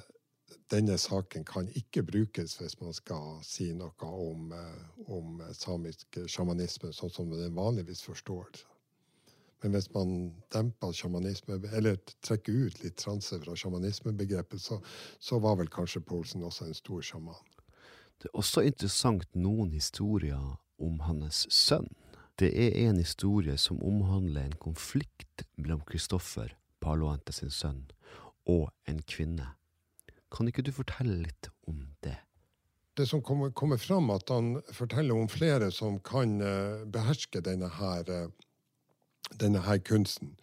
denne 0.72 0.98
saken 1.00 1.46
kan 1.48 1.70
ikke 1.80 2.04
brukes 2.08 2.58
hvis 2.60 2.76
man 2.82 2.96
skal 2.96 3.38
si 3.46 3.72
noe 3.76 4.10
om, 4.12 4.52
om 5.08 5.44
samisk 5.56 6.20
sjamanisme 6.28 6.92
sånn 6.96 7.14
som 7.14 7.32
den 7.32 7.56
vanligvis 7.56 8.04
forstår. 8.04 8.52
Men 9.64 9.74
hvis 9.74 9.90
man 9.94 10.10
demper 10.54 10.94
sjamanisme, 10.94 11.58
eller 11.74 11.98
trekker 12.26 12.54
ut 12.68 12.82
litt 12.84 12.98
transe 13.02 13.40
fra 13.42 13.56
sjamanismebegrepet, 13.58 14.62
så, 14.62 14.78
så 15.20 15.40
var 15.42 15.58
vel 15.62 15.72
kanskje 15.74 16.04
Poulsen 16.06 16.46
også 16.46 16.68
en 16.68 16.78
stor 16.78 17.02
sjaman. 17.06 17.42
Det 18.22 18.30
er 18.30 18.38
også 18.38 18.64
interessant 18.66 19.28
noen 19.38 19.72
historier 19.74 20.58
om 20.82 21.02
hans 21.06 21.46
sønn. 21.54 21.90
Det 22.38 22.52
er 22.54 22.76
en 22.86 23.00
historie 23.02 23.58
som 23.58 23.82
omhandler 23.82 24.46
en 24.46 24.58
konflikt 24.62 25.46
mellom 25.58 25.82
Kristoffer, 25.90 26.54
Paloante 26.82 27.34
sin 27.34 27.54
sønn, 27.54 27.88
og 28.46 28.70
en 28.86 29.02
kvinne. 29.10 29.56
Kan 30.34 30.50
ikke 30.50 30.66
du 30.66 30.74
fortelle 30.76 31.18
litt 31.24 31.50
om 31.70 31.88
det? 32.06 32.18
Det 32.98 33.06
som 33.10 33.22
kommer, 33.22 33.52
kommer 33.54 33.78
fram, 33.78 34.10
at 34.14 34.30
han 34.34 34.58
forteller 34.74 35.18
om 35.18 35.30
flere 35.30 35.70
som 35.74 36.00
kan 36.02 36.40
uh, 36.42 36.86
beherske 36.90 37.42
denne 37.46 37.70
her 37.78 38.10
uh, 38.10 38.30
denne 39.34 39.64
her 39.66 39.80
kunsten. 39.80 40.36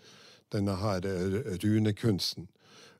Denne 0.53 0.77
her 0.81 1.07
eh, 1.09 1.55
runekunsten. 1.63 2.49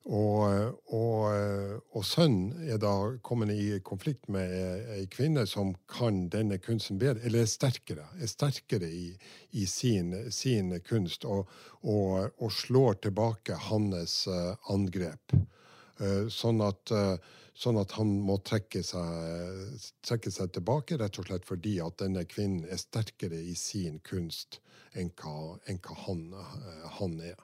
Og, 0.05 0.75
og, 0.93 1.21
eh, 1.33 1.77
og, 1.97 2.03
sønnen 2.05 2.67
er 2.69 2.77
da 2.77 2.93
kommet 3.25 3.55
i 3.55 3.79
konflikt 3.81 4.29
med 4.29 4.53
ei 4.93 5.07
kvinne 5.09 5.47
som 5.49 5.73
kan 5.89 6.27
denne 6.29 6.59
kunsten 6.61 6.99
bedre, 7.01 7.25
eller 7.25 7.47
er 7.47 7.49
sterkere, 7.49 8.05
er 8.21 8.29
sterkere 8.29 8.91
i, 8.91 9.15
i 9.57 9.65
sin, 9.65 10.13
sin, 10.29 10.75
kunst, 10.85 11.25
og, 11.25 11.49
og, 11.81 12.45
slår 12.53 13.01
tilbake 13.07 13.57
hans 13.71 14.27
angrep. 14.69 15.33
Sånn, 16.29 16.61
at, 16.67 16.93
sånn 17.55 17.79
at, 17.79 17.95
han 17.99 18.11
må 18.27 18.39
trekke 18.43 18.83
seg, 18.87 19.79
trekke 20.05 20.33
seg, 20.35 20.53
tilbake, 20.57 20.99
rett 21.01 21.19
og 21.21 21.29
slett 21.29 21.47
fordi 21.47 21.79
at 21.85 21.99
denne 22.03 22.25
kvinnen 22.29 22.67
er 22.67 22.81
sterkere 22.81 23.39
i 23.39 23.55
sin 23.59 24.01
kunst 24.05 24.61
enn 24.95 25.11
hva, 25.19 25.55
enn 25.71 25.81
hva 25.83 25.99
han, 26.05 26.25
eh, 26.39 26.85
han, 26.99 27.17
er. 27.33 27.39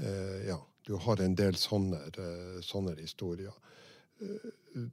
Uh, 0.00 0.38
ja, 0.46 0.58
du 0.86 0.94
har 1.02 1.20
en 1.22 1.34
del 1.38 1.58
sånne, 1.58 1.98
eh, 2.14 2.58
sånne 2.64 2.94
historier. 3.00 3.54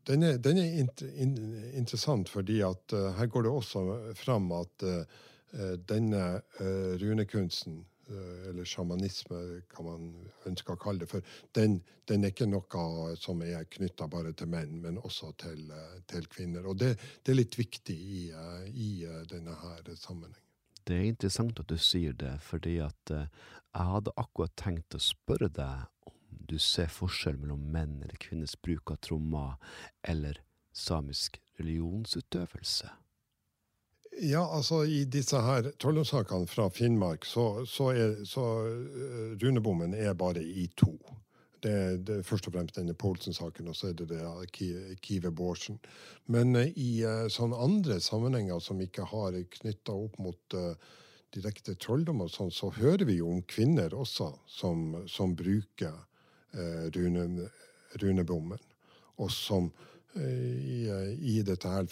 Den 0.08 0.24
er, 0.24 0.38
den 0.42 0.58
er 0.58 0.80
int, 0.82 1.04
in, 1.04 1.36
interessant 1.76 2.32
fordi 2.32 2.62
at 2.66 2.96
uh, 2.96 3.12
her 3.18 3.30
går 3.30 3.46
det 3.46 3.52
også 3.52 3.84
fram 4.18 4.50
at 4.56 4.86
uh, 4.88 5.04
denne 5.90 6.24
uh, 6.62 6.94
runekunsten 7.02 7.84
eller 8.50 8.66
sjamanisme, 8.66 9.62
kan 9.72 9.86
man 9.86 10.08
ønske 10.50 10.74
å 10.74 10.80
kalle 10.80 11.04
det. 11.04 11.10
For 11.12 11.26
den, 11.58 11.80
den 12.10 12.24
er 12.24 12.34
ikke 12.34 12.50
noe 12.50 13.14
som 13.20 13.42
er 13.46 13.68
knytta 13.74 14.08
bare 14.12 14.34
til 14.38 14.52
menn, 14.52 14.80
men 14.84 15.00
også 15.02 15.34
til, 15.44 15.70
eh, 15.72 16.00
til 16.08 16.28
kvinner. 16.32 16.68
Og 16.68 16.80
det, 16.80 16.96
det, 17.24 17.34
er 17.34 17.40
litt 17.42 17.60
viktig 17.60 17.98
i, 17.98 18.24
eh, 18.32 18.68
i 18.72 18.90
denne 19.30 19.56
her 19.64 19.94
sammenhengen. 19.96 20.44
Det 20.88 20.96
er 20.96 21.10
interessant 21.10 21.60
at 21.60 21.68
du 21.68 21.76
sier 21.78 22.14
det, 22.16 22.38
fordi 22.40 22.78
at 22.80 23.12
jeg 23.12 23.90
hadde 23.92 24.14
akkurat 24.16 24.54
tenkt 24.56 24.96
å 24.96 25.02
spørre 25.04 25.50
deg 25.52 26.08
om 26.08 26.46
du 26.48 26.56
ser 26.64 26.88
forskjell 26.88 27.36
mellom 27.42 27.66
menn 27.74 27.98
eller 28.00 28.16
kvinners 28.24 28.56
bruk 28.56 28.94
av 28.94 29.02
trommer 29.04 29.58
eller 30.08 30.40
samisk 30.72 31.42
religionsutøvelse. 31.60 32.90
Ja, 34.22 34.42
altså 34.56 34.82
i 34.84 35.04
disse 35.06 35.38
her 35.46 35.68
trollomsakene 35.78 36.48
fra 36.50 36.68
Finnmark, 36.74 37.26
så, 37.26 37.66
så 37.70 37.92
er 37.94 38.16
så 38.26 38.46
uh, 38.66 39.36
runebommen 39.38 39.94
er 39.94 40.16
bare 40.18 40.42
i 40.42 40.66
to. 40.78 40.96
Det, 41.62 41.74
er 42.10 42.24
først 42.26 42.48
og 42.50 42.56
fremst 42.56 42.78
denne 42.78 42.96
Poulsen-saken, 42.98 43.68
og 43.70 43.76
så 43.78 43.92
er 43.92 43.98
det 44.00 44.08
det 44.10 44.98
Kive 45.06 45.32
Bårdsen. 45.32 45.78
Men 46.34 46.56
uh, 46.58 46.66
i 46.66 47.04
uh, 47.06 47.28
sånne 47.30 47.60
andre 47.62 48.00
sammenhenger 48.02 48.64
som 48.64 48.82
ikke 48.82 49.06
har 49.12 49.38
knytta 49.60 49.94
opp 49.94 50.18
mot 50.24 50.58
direkte 51.36 51.76
trolldom, 51.78 52.24
og 52.26 52.34
sånn, 52.34 52.50
så 52.54 52.72
hører 52.74 53.06
vi 53.06 53.20
jo 53.20 53.30
om 53.36 53.44
kvinner 53.46 53.94
også 53.94 54.32
som, 54.50 55.04
som 55.12 55.36
bruker 55.38 55.94
rune, 56.96 57.50
runebommen, 58.02 58.62
og 59.22 59.30
som 59.30 59.68
i, 60.18 61.42
dette 61.46 61.70
her, 61.70 61.86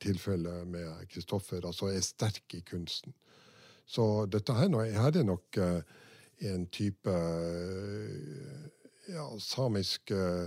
tilfellet 0.00 0.68
med 0.68 1.06
Kristoffer, 1.12 1.66
altså 1.66 1.90
er 1.90 2.00
sterk 2.04 2.54
i 2.56 2.62
kunsten. 2.66 3.14
Så 3.90 4.26
dette 4.30 4.54
her, 4.54 4.70
her 4.94 5.18
er 5.18 5.26
nok 5.26 5.58
uh, 5.58 5.80
en 6.46 6.66
type 6.70 7.10
uh, 7.10 8.10
ja, 9.10 9.26
samisk 9.42 10.12
uh, 10.14 10.46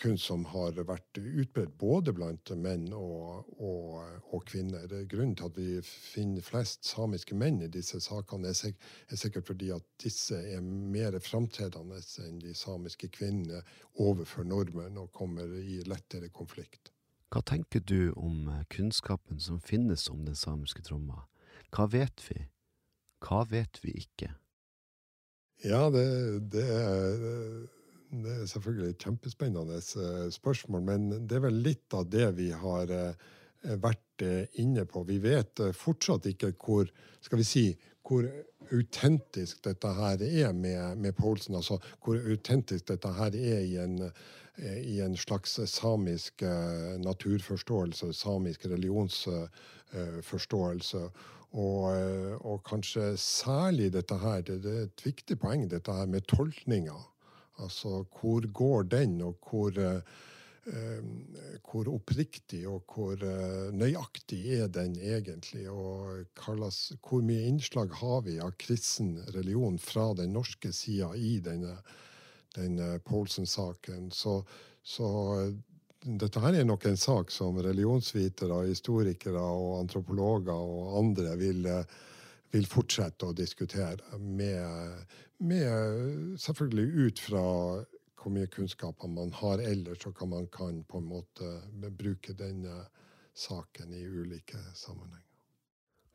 kunst 0.00 0.24
som 0.30 0.44
har 0.48 0.76
vært 0.88 1.18
utbredt 1.20 1.74
både 1.78 2.12
blant 2.16 2.50
menn 2.56 2.86
og, 2.96 3.48
og, 3.60 3.98
og, 4.30 4.44
kvinner. 4.48 4.86
Grunnen 5.10 5.36
til 5.36 5.50
at 5.50 5.58
vi 5.58 5.80
finner 5.84 6.44
flest 6.44 6.86
samiske 6.88 7.36
menn 7.36 7.60
i 7.64 7.70
disse 7.72 8.00
sakene, 8.04 8.50
er, 8.50 8.56
sik 8.56 8.80
er 9.12 9.20
sikkert 9.20 9.50
fordi 9.50 9.70
at 9.76 9.84
disse 10.02 10.38
er 10.38 10.64
mer 10.64 11.18
framtredende 11.20 12.00
enn 12.24 12.40
de 12.40 12.54
samiske 12.56 13.10
kvinnene 13.12 13.62
overfor 14.00 14.48
nordmenn 14.48 14.98
og 15.02 15.12
kommer 15.16 15.52
i 15.60 15.82
lettere 15.84 16.32
konflikt. 16.32 16.92
Hva 17.32 17.42
tenker 17.44 17.82
du 17.82 18.12
om 18.16 18.48
kunnskapen 18.72 19.40
som 19.42 19.60
finnes 19.60 20.08
om 20.08 20.24
den 20.24 20.38
samiske 20.38 20.84
tromma? 20.86 21.26
Hva 21.74 21.88
vet 21.92 22.22
vi? 22.30 22.46
Hva 23.20 23.44
vet 23.50 23.80
vi 23.82 23.96
ikke? 24.06 24.30
Ja, 25.64 25.88
det, 25.90 26.06
det 26.52 26.64
er 26.68 27.64
det 28.10 28.32
er 28.32 28.46
selvfølgelig 28.46 28.90
et 28.90 28.98
kjempespennende 29.02 29.76
eh, 29.76 30.30
spørsmål, 30.30 30.82
men 30.82 31.10
det 31.26 31.36
er 31.36 31.40
vel 31.46 31.54
litt 31.64 31.94
av 31.96 32.04
det 32.10 32.36
vi 32.38 32.50
har 32.54 32.90
eh, 32.94 33.14
vært 33.82 34.22
eh, 34.22 34.46
inne 34.62 34.84
på. 34.86 35.02
Vi 35.08 35.18
vet 35.22 35.60
fortsatt 35.74 36.26
ikke 36.30 36.52
hvor 36.54 36.86
skal 37.24 37.38
vi 37.40 37.44
si, 37.46 37.78
hvor 38.06 38.24
autentisk 38.74 39.64
dette 39.66 39.88
her 39.98 40.16
er 40.22 40.52
med, 40.54 40.98
med 41.02 41.12
Poulsen. 41.18 41.54
Altså 41.58 41.76
hvor 42.04 42.16
autentisk 42.18 42.86
dette 42.92 43.10
her 43.18 43.32
er 43.34 43.60
i 43.62 43.76
en, 43.82 44.10
i 44.62 45.00
en 45.02 45.16
slags 45.18 45.60
samisk 45.70 46.42
naturforståelse, 47.02 48.12
samisk 48.14 48.66
religionsforståelse. 48.70 51.02
Og, 51.56 51.82
og, 52.42 52.62
kanskje 52.66 53.16
særlig 53.22 53.92
dette 53.94 54.16
her, 54.18 54.40
det, 54.42 54.66
er 54.66 54.82
et 54.86 55.06
viktig 55.06 55.38
poeng, 55.40 55.70
dette 55.70 55.92
her 55.94 56.06
med 56.10 56.20
tolkninga 56.30 56.98
Altså 57.62 58.04
hvor 58.18 58.46
går 58.52 58.88
den, 58.92 59.20
og 59.24 59.38
hvor, 59.48 59.76
eh, 59.80 61.04
hvor 61.64 61.88
oppriktig 61.92 62.64
og 62.68 62.84
hvor 62.92 63.22
eh, 63.22 63.70
nøyaktig 63.72 64.42
er 64.58 64.68
den 64.72 64.96
egentlig? 64.98 65.68
Og 65.70 66.26
hvor 66.36 67.22
mye 67.24 67.46
innslag 67.48 67.94
har 68.00 68.20
vi 68.26 68.38
av 68.42 68.56
kristen 68.60 69.16
religion 69.36 69.78
fra 69.78 70.12
den 70.18 70.34
norske 70.36 70.72
sida 70.72 71.12
i 71.16 71.38
denne, 71.44 71.78
denne 72.56 72.98
Poulsen-saken? 73.06 74.10
Så, 74.12 74.42
så 74.82 75.08
dette 76.06 76.42
her 76.42 76.60
er 76.60 76.68
nok 76.68 76.84
en 76.86 77.00
sak 77.00 77.32
som 77.34 77.56
religionsvitere, 77.58 78.66
historikere 78.68 79.40
og 79.40 79.80
antropologer 79.80 80.54
og 80.54 80.98
andre 81.00 81.32
vil, 81.40 81.64
vil 82.54 82.66
fortsette 82.70 83.28
å 83.28 83.36
diskutere 83.36 84.18
med, 84.18 85.06
med 85.38 86.38
selvfølgelig 86.40 87.06
ut 87.06 87.22
fra 87.26 87.44
hvor 88.16 88.34
mye 88.34 88.50
kunnskaper 88.50 89.10
man 89.12 89.30
har 89.38 89.62
ellers, 89.62 90.02
og 90.08 90.18
hva 90.18 90.26
man 90.30 90.48
kan 90.50 90.82
på 90.88 90.98
en 90.98 91.10
måte 91.10 91.50
bruke 91.94 92.34
denne 92.34 92.80
saken 93.36 93.92
i 93.94 94.02
ulike 94.02 94.58
sammenhenger. 94.74 95.22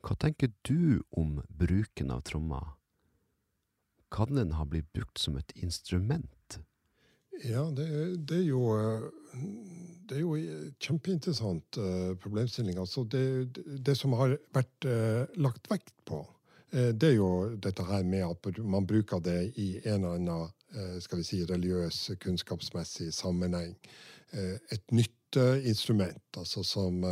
Hva 0.02 0.16
tenker 0.18 0.50
du 0.66 1.00
om 1.14 1.38
bruken 1.48 2.10
av 2.10 2.24
tromma? 2.26 2.60
Kan 4.12 4.34
den 4.34 4.52
ha 4.58 4.66
blitt 4.68 4.90
brukt 4.92 5.22
som 5.22 5.38
et 5.38 5.54
instrument? 5.56 6.28
Ja, 7.40 7.64
det, 7.74 7.88
det 8.28 8.42
er 8.42 8.48
jo 8.50 8.62
det 10.12 10.18
er 10.18 10.24
jo 10.26 10.68
kjempeinteressant 10.82 11.78
uh, 11.80 12.12
problemstilling. 12.20 12.78
Altså 12.80 13.04
det, 13.08 13.24
det, 13.56 13.96
som 13.98 14.16
har 14.18 14.36
vært 14.54 14.88
uh, 14.88 15.24
lagt 15.40 15.70
vekt 15.70 15.94
på, 16.08 16.20
uh, 16.74 16.90
det 16.92 17.12
er 17.12 17.16
jo 17.16 17.30
dette 17.62 17.86
her 17.88 18.04
med 18.06 18.26
at 18.26 18.60
man 18.60 18.88
bruker 18.88 19.22
det 19.24 19.38
i 19.56 19.74
en 19.84 20.02
eller 20.02 20.18
annen 20.18 20.58
skal 21.04 21.20
vi 21.20 21.24
si, 21.28 21.38
religiøs, 21.44 22.14
kunnskapsmessig 22.16 23.10
sammenheng. 23.12 23.74
et 24.32 24.92
nytt 24.96 25.36
instrument, 25.68 26.38
altså 26.40 26.62
som, 26.64 27.04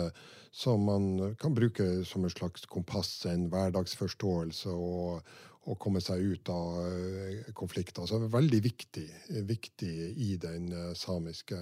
som, 0.51 0.81
man 0.81 1.35
kan 1.37 1.53
bruke 1.55 2.05
som 2.09 2.25
en 2.25 2.33
slags 2.33 2.65
kompass, 2.65 3.27
en 3.29 3.51
hverdagsforståelse. 3.53 4.71
og 4.71 5.21
å 5.69 5.75
komme 5.77 6.01
seg 6.01 6.23
ut 6.25 6.49
av 6.49 7.53
konflikter. 7.59 8.07
Så 8.09 8.17
det 8.17 8.31
er 8.31 8.37
veldig 8.39 8.61
viktig, 8.65 9.07
viktig 9.45 9.95
i 10.25 10.37
den 10.41 10.71
samiske 10.97 11.59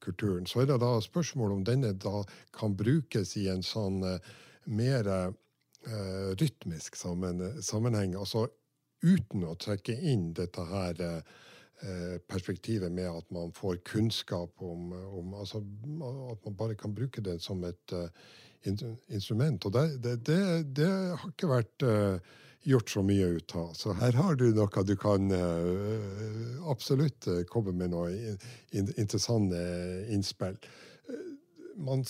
kulturen. 0.00 0.46
Så 0.46 0.62
er 0.62 0.70
det 0.70 0.80
da 0.82 0.96
spørsmål 1.02 1.56
om 1.56 1.64
denne 1.66 1.92
da 1.92 2.22
kan 2.56 2.76
brukes 2.76 3.36
i 3.40 3.46
en 3.52 3.64
sånn 3.66 4.02
uh, 4.04 4.18
mer 4.66 5.08
uh, 5.08 6.30
rytmisk 6.40 6.98
sammen, 6.98 7.42
sammenheng. 7.62 8.16
Altså 8.18 8.46
uten 9.04 9.44
å 9.46 9.56
trekke 9.60 9.96
inn 10.12 10.32
dette 10.36 10.64
her 10.70 11.02
uh, 11.02 12.16
perspektivet 12.30 12.92
med 12.92 13.10
at 13.10 13.30
man 13.34 13.52
får 13.56 13.82
kunnskap 13.84 14.62
om, 14.64 14.92
om 14.96 15.34
altså, 15.36 15.60
At 16.32 16.44
man 16.46 16.56
bare 16.56 16.74
kan 16.74 16.94
bruke 16.96 17.20
det 17.20 17.36
som 17.44 17.64
et 17.68 17.92
instrument. 19.12 19.66
Og 19.68 19.72
det, 19.74 19.82
det, 20.02 20.14
det, 20.24 20.40
det 20.74 20.88
har 20.88 21.28
ikke 21.28 21.50
vært 21.52 21.84
gjort 22.66 22.90
så 22.90 23.02
mye 23.06 23.26
ut 23.38 23.54
av. 23.56 23.72
Så 23.78 23.94
her 24.00 24.16
har 24.18 24.38
du 24.38 24.48
noe 24.54 24.84
du 24.86 24.94
kan 24.98 25.30
uh, 25.30 26.70
absolutt 26.70 27.28
uh, 27.30 27.42
komme 27.50 27.74
med 27.76 27.92
noen 27.94 28.38
in 28.74 28.90
interessante 28.96 29.60
innspill. 30.12 30.58
Uh, 31.06 31.28
man, 31.78 32.02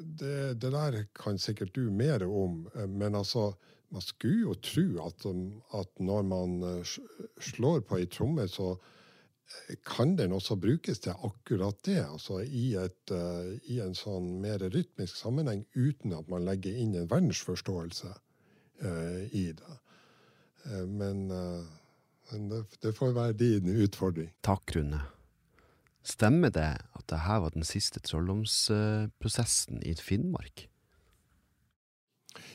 det, 0.00 0.60
det, 0.62 0.70
der 0.72 1.02
kan 1.16 1.38
sikkert 1.38 1.74
du 1.76 1.90
mer 1.92 2.24
om, 2.24 2.64
men 2.88 3.18
altså 3.18 3.50
man 3.90 4.04
skulle 4.06 4.46
jo 4.46 4.54
tro 4.62 4.86
at, 5.02 5.26
at 5.74 5.98
når 5.98 6.22
man 6.30 6.52
slår 7.42 7.80
på 7.82 7.98
ei 7.98 8.06
tromme, 8.06 8.44
så 8.46 8.76
kan 9.82 10.14
den 10.14 10.30
også 10.30 10.54
brukes 10.62 11.02
til 11.02 11.18
akkurat 11.26 11.80
det. 11.88 11.98
Altså 12.04 12.38
i, 12.46 12.76
et, 12.78 13.10
i 13.66 13.80
en 13.82 13.96
sånn 13.98 14.36
mer 14.44 14.62
rytmisk 14.62 15.18
sammenheng, 15.18 15.64
uten 15.74 16.14
at 16.14 16.30
man 16.30 16.46
legger 16.46 16.78
inn 16.78 16.94
en 16.94 17.10
verdensforståelse. 17.10 18.14
Eh, 18.80 19.36
i 19.36 19.52
det. 19.52 19.78
Eh, 20.64 20.86
men, 20.86 21.30
eh, 21.30 21.64
men 22.32 22.48
det, 22.48 22.64
det, 22.80 22.92
får 22.92 23.12
være 23.12 23.32
din 23.32 23.68
utfordring. 23.68 24.30
Takk, 24.40 24.76
Rune. 24.76 25.02
Stemmer 26.02 26.52
det 26.54 26.70
at 26.80 27.06
dette 27.06 27.40
var 27.44 27.52
den 27.52 27.66
siste 27.68 28.00
trolldomsprosessen 28.00 29.82
i 29.84 29.94
Finnmark? 30.00 30.66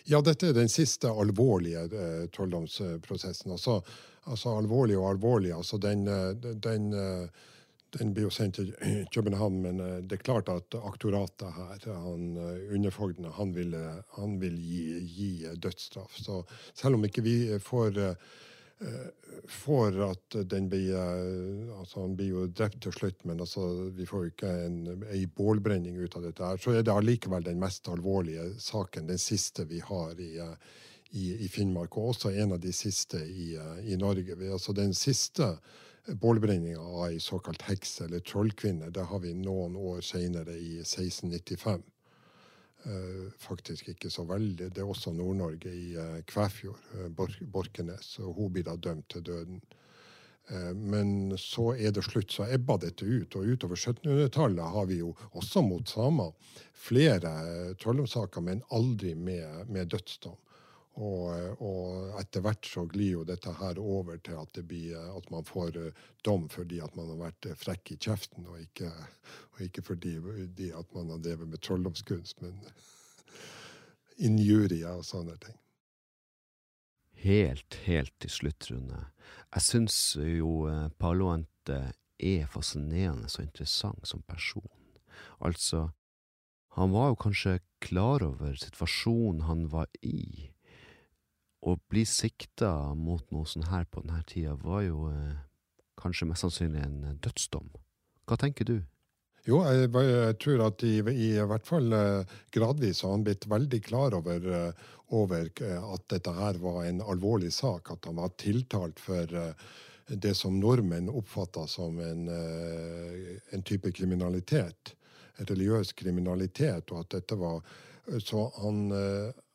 Ja, 0.09 0.21
dette 0.25 0.49
er 0.49 0.57
den 0.57 0.71
siste 0.71 1.11
alvorlige 1.13 1.85
eh, 1.85 2.25
trolldomsprosessen. 2.33 3.53
Altså, 3.53 3.81
altså, 4.25 4.55
alvorlig 4.57 4.97
og 4.97 5.11
alvorlig. 5.11 5.53
Altså 5.53 5.77
den, 5.77 6.07
den 6.41 6.89
den 7.99 8.13
blir 8.13 8.27
jo 8.27 8.33
sendt 8.33 8.59
til 8.59 8.71
København, 9.13 9.61
men 9.63 9.83
eh, 9.83 9.99
det 10.03 10.19
er 10.19 10.25
klart 10.25 10.49
at 10.51 10.77
aktoratet 10.79 11.51
her, 11.55 11.85
han, 12.05 12.31
eh, 12.37 12.73
underfogdene, 12.75 13.33
han, 13.37 13.53
vil, 13.55 13.75
han 14.17 14.39
vil 14.41 14.57
gi, 14.59 14.81
gi, 15.05 15.29
dødsstraff. 15.55 16.17
Så 16.19 16.41
selv 16.73 16.99
om 16.99 17.05
ikke 17.07 17.25
vi 17.25 17.37
får, 17.59 18.01
for 19.47 19.95
at 20.03 20.35
den 20.51 20.65
blir 20.67 20.97
altså 21.77 22.01
Han 22.01 22.17
blir 22.19 22.33
jo 22.33 22.41
drept 22.51 22.81
til 22.83 22.91
slutt, 22.91 23.21
men 23.23 23.39
altså, 23.39 23.63
vi 23.95 24.05
får 24.05 24.25
jo 24.25 24.31
ikke 24.33 24.51
en, 24.65 24.81
en 24.91 25.31
bålbrenning 25.37 25.95
ut 25.95 26.17
av 26.19 26.25
dette. 26.27 26.43
her, 26.43 26.59
Så 26.59 26.73
er 26.75 26.83
det 26.83 26.91
allikevel 26.91 27.47
den 27.47 27.61
mest 27.61 27.87
alvorlige 27.87 28.49
saken, 28.59 29.07
den 29.07 29.21
siste 29.21 29.63
vi 29.69 29.79
har 29.79 30.19
i, 30.19 30.33
i, 31.15 31.23
i, 31.45 31.47
Finnmark, 31.47 31.95
og 31.95 32.11
også 32.11 32.33
en 32.35 32.57
av 32.57 32.59
de 32.59 32.75
siste 32.75 33.23
i, 33.23 33.53
i 33.87 33.95
Norge. 33.95 34.35
Altså 34.51 34.75
Den 34.75 34.93
siste 34.93 35.53
bålbrenninga 36.07 36.79
av 36.79 37.07
ei 37.09 37.19
såkalt 37.19 37.65
heks 37.65 38.01
eller 38.05 38.19
trollkvinne, 38.19 38.91
det 38.93 39.05
har 39.09 39.19
vi 39.23 39.33
noen 39.37 39.75
år 39.75 40.01
seinere, 40.05 40.53
i 40.57 40.79
1695. 40.83 41.83
Uh, 42.85 43.31
faktisk 43.41 43.89
ikke 43.89 44.11
så 44.13 44.27
veldig. 44.29 44.69
Det 44.69 44.83
er 44.83 44.89
også 44.89 45.13
Nord-Norge, 45.15 45.71
i 45.73 45.95
uh, 45.97 46.19
Kvæfjord, 46.29 46.83
uh, 46.93 47.07
Borkenes. 47.49 48.11
og 48.21 48.37
Hun 48.37 48.51
blir 48.53 48.67
da 48.67 48.75
dømt 48.77 49.09
til 49.09 49.25
døden. 49.25 49.63
Men 50.77 51.33
så 51.41 51.71
er 51.73 51.89
det 51.89 52.03
slutt, 52.05 52.29
så 52.29 52.45
ebba 52.53 52.75
dette 52.77 53.01
ut. 53.01 53.33
Og 53.33 53.47
utover 53.55 53.79
1700-tallet 53.79 54.75
har 54.75 54.85
vi 54.85 54.99
jo 54.99 55.07
også 55.33 55.63
mot 55.65 55.89
samer 55.89 56.35
flere 56.77 57.31
trolldomssaker, 57.81 58.45
men 58.45 58.61
aldri 58.69 59.15
med, 59.17 59.65
med 59.73 59.89
dødsdom. 59.89 60.37
Og, 60.95 61.57
og, 61.59 62.13
etter 62.21 62.43
hvert 62.45 62.67
så 62.69 62.85
glir 62.87 63.17
jo 63.17 63.23
dette 63.27 63.51
her 63.59 63.79
over 63.83 64.15
til 64.23 64.37
at, 64.39 64.59
blir, 64.63 64.95
at 64.95 65.27
man 65.33 65.43
får 65.43 65.75
uh, 65.75 66.05
dom 66.23 66.45
fordi 66.51 66.79
at 66.83 66.95
man 66.95 67.09
har 67.11 67.19
vært 67.19 67.49
frekk 67.59 67.91
i 67.91 67.97
kjeften, 67.99 68.47
og 68.47 68.61
ikke, 68.61 68.91
og 69.55 69.65
ikke 69.67 69.83
fordi 69.83 70.15
at 70.71 70.95
man 70.95 71.11
har 71.11 71.19
drevet 71.25 71.51
med 71.51 71.59
trolldomskunst, 71.67 72.39
men 72.45 72.63
injurier 74.29 74.95
og 74.95 75.03
sånne 75.03 75.35
ting. 75.43 75.59
Helt, 77.25 77.75
helt 77.83 78.15
til 78.21 78.31
slutt, 78.31 78.71
Rune. 78.71 79.03
Jeg 79.51 79.67
syns 79.67 79.99
jo 80.19 80.63
Paolo 80.99 81.27
Paloente 81.27 81.79
er 82.21 82.47
fascinerende 82.47 83.27
og 83.27 83.43
interessant 83.43 84.07
som 84.07 84.23
person. 84.27 84.67
Altså, 85.43 85.89
han 86.75 86.91
var 86.91 87.11
jo 87.11 87.21
kanskje 87.25 87.59
klar 87.83 88.23
over 88.23 88.55
situasjonen 88.59 89.47
han 89.49 89.67
var 89.71 89.87
i 90.01 90.51
å 91.65 91.75
bli 91.89 92.05
sikta 92.05 92.93
mot 92.93 93.25
noe 93.33 93.49
sånt 93.49 93.71
her 93.71 93.87
på 93.89 94.03
denne 94.05 94.21
tida 94.29 94.53
var 94.61 94.83
jo 94.85 95.09
eh, 95.09 95.37
kanskje 96.01 96.27
mest 96.29 96.45
sannsynlig 96.45 96.83
en 96.85 96.99
eh, 97.09 97.15
dødsdom. 97.23 97.71
Hva 98.29 98.37
tenker 98.41 98.67
du? 98.69 98.75
Jo, 99.45 99.61
jeg, 99.69 99.89
jeg 99.93 100.37
tror 100.41 100.65
at 100.65 100.83
i, 100.85 100.95
i, 101.13 101.29
hvert 101.37 101.69
fall 101.69 101.93
eh, 101.93 102.35
gradvis 102.53 103.03
har 103.05 103.15
han 103.15 103.25
blitt 103.25 103.47
veldig 103.49 103.81
klar 103.85 104.17
over, 104.17 104.45
eh, 104.59 104.91
over, 105.13 105.49
at 105.77 106.05
dette 106.13 106.33
her 106.33 106.61
var 106.61 106.83
en 106.85 107.01
alvorlig 107.05 107.51
sak. 107.53 107.93
At 107.93 108.09
han 108.09 108.21
var 108.21 108.33
tiltalt 108.41 109.01
for 109.01 109.33
det 110.05 110.33
som 110.37 110.57
nordmenn 110.61 111.09
oppfatta 111.09 111.65
som 111.69 111.97
en, 112.01 112.27
en, 112.29 113.63
type 113.65 113.89
kriminalitet. 113.93 114.93
Religiøs 115.37 115.93
kriminalitet. 115.97 116.89
Og 116.93 117.05
at 117.05 117.13
dette 117.19 117.37
var 117.37 117.61
Så 118.21 118.43
han, 118.61 118.83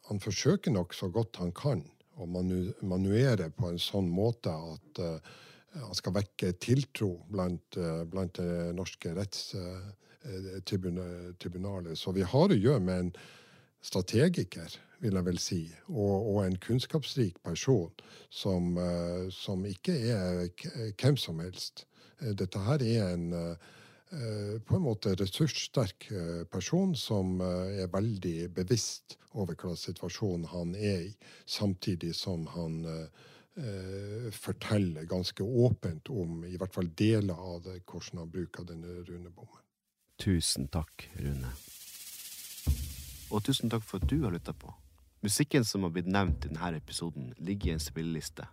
han 0.08 0.22
forsøker 0.22 0.74
nok 0.74 0.94
så 0.94 1.06
godt 1.10 1.38
han 1.38 1.52
kan 1.54 1.84
og 2.20 2.28
manu 2.28 2.72
manuere 2.86 3.50
på 3.56 3.68
en 3.70 3.78
sånn 3.80 4.08
måte 4.12 4.50
at 4.52 4.98
uh, 5.02 5.18
han 5.80 5.94
skal 5.96 6.12
vekke 6.18 6.52
tiltro 6.62 7.26
blant, 7.30 7.76
uh, 7.78 8.04
blant 8.10 8.34
det 8.38 8.74
norske 8.76 9.14
rettstribunalet. 9.16 11.98
Så 11.98 12.12
vi 12.16 12.22
har 12.22 12.50
å 12.50 12.60
gjøre 12.60 12.80
med 12.84 12.98
en 13.04 13.12
strategiker, 13.80 14.70
vil 15.00 15.14
jeg 15.16 15.24
vel 15.30 15.38
si, 15.40 15.74
og, 15.88 16.26
og 16.34 16.44
en 16.44 16.58
kunnskapsrik 16.60 17.36
person 17.46 17.92
som, 18.28 18.76
som 19.32 19.64
ikke 19.64 19.94
er 20.12 20.52
hvem 21.00 21.16
som 21.16 21.40
helst. 21.40 21.88
Dette 22.20 22.58
her 22.66 22.82
er 22.84 23.14
en 23.14 23.32
Eh, 23.32 23.56
på 24.66 24.76
en 24.76 24.82
måte 24.82 25.14
ressurssterk 25.14 26.08
eh, 26.10 26.44
person 26.50 26.96
som 26.98 27.36
eh, 27.40 27.82
er 27.84 27.92
veldig 27.92 28.48
bevisst 28.56 29.18
over 29.38 29.54
hva 29.54 29.76
situasjonen 29.78 30.48
han 30.50 30.74
er 30.74 31.04
i, 31.06 31.12
samtidig 31.46 32.14
som 32.18 32.48
han 32.56 32.80
forteller 34.32 35.04
ganske 35.10 35.42
åpent 35.42 36.08
om 36.14 36.44
i 36.46 36.54
hvert 36.56 36.72
fall 36.72 36.86
deler 36.96 37.36
av 37.36 37.58
det, 37.66 37.80
hvordan 37.84 38.22
han 38.22 38.30
bruker 38.32 38.64
denne 38.64 39.02
runebommen. 39.04 39.60
Tusen 40.22 40.70
takk, 40.72 41.04
Rune. 41.18 41.50
Og 43.28 43.44
tusen 43.44 43.68
takk 43.70 43.84
for 43.84 44.00
at 44.00 44.08
du 44.08 44.22
har 44.24 44.32
lytta 44.32 44.54
på. 44.56 44.72
Musikken 45.26 45.66
som 45.66 45.84
har 45.84 45.92
blitt 45.92 46.08
nevnt 46.08 46.46
i 46.46 46.54
denne 46.54 46.78
episoden, 46.78 47.34
ligger 47.36 47.74
i 47.74 47.76
en 47.76 47.84
spilleliste, 47.84 48.48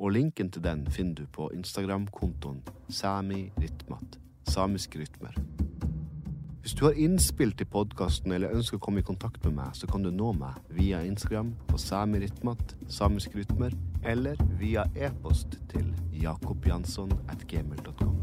og 0.00 0.16
linken 0.16 0.50
til 0.50 0.64
den 0.64 0.88
finner 0.90 1.22
du 1.22 1.28
på 1.30 1.52
Instagram-kontoen 1.54 2.64
Sami 2.88 3.46
Ritmat 3.60 4.18
samiske 4.48 5.00
rytmer. 5.02 5.36
Hvis 6.60 6.74
du 6.74 6.84
har 6.84 6.98
innspill 7.00 7.54
til 7.56 7.68
podkasten 7.72 8.34
eller 8.36 8.52
ønsker 8.52 8.76
å 8.76 8.82
komme 8.84 9.00
i 9.00 9.06
kontakt 9.06 9.40
med 9.46 9.56
meg, 9.56 9.72
så 9.72 9.88
kan 9.88 10.04
du 10.04 10.10
nå 10.12 10.34
meg 10.36 10.58
via 10.76 11.00
Instagram 11.06 11.54
på 11.70 11.80
samirytmat, 11.80 12.76
samiske 12.92 13.40
rytmer, 13.40 13.72
eller 14.04 14.36
via 14.60 14.84
e-post 14.96 15.56
til 15.72 15.88
jakobjansson 16.12 17.14
at 17.32 17.48
gmail.com. 17.48 18.17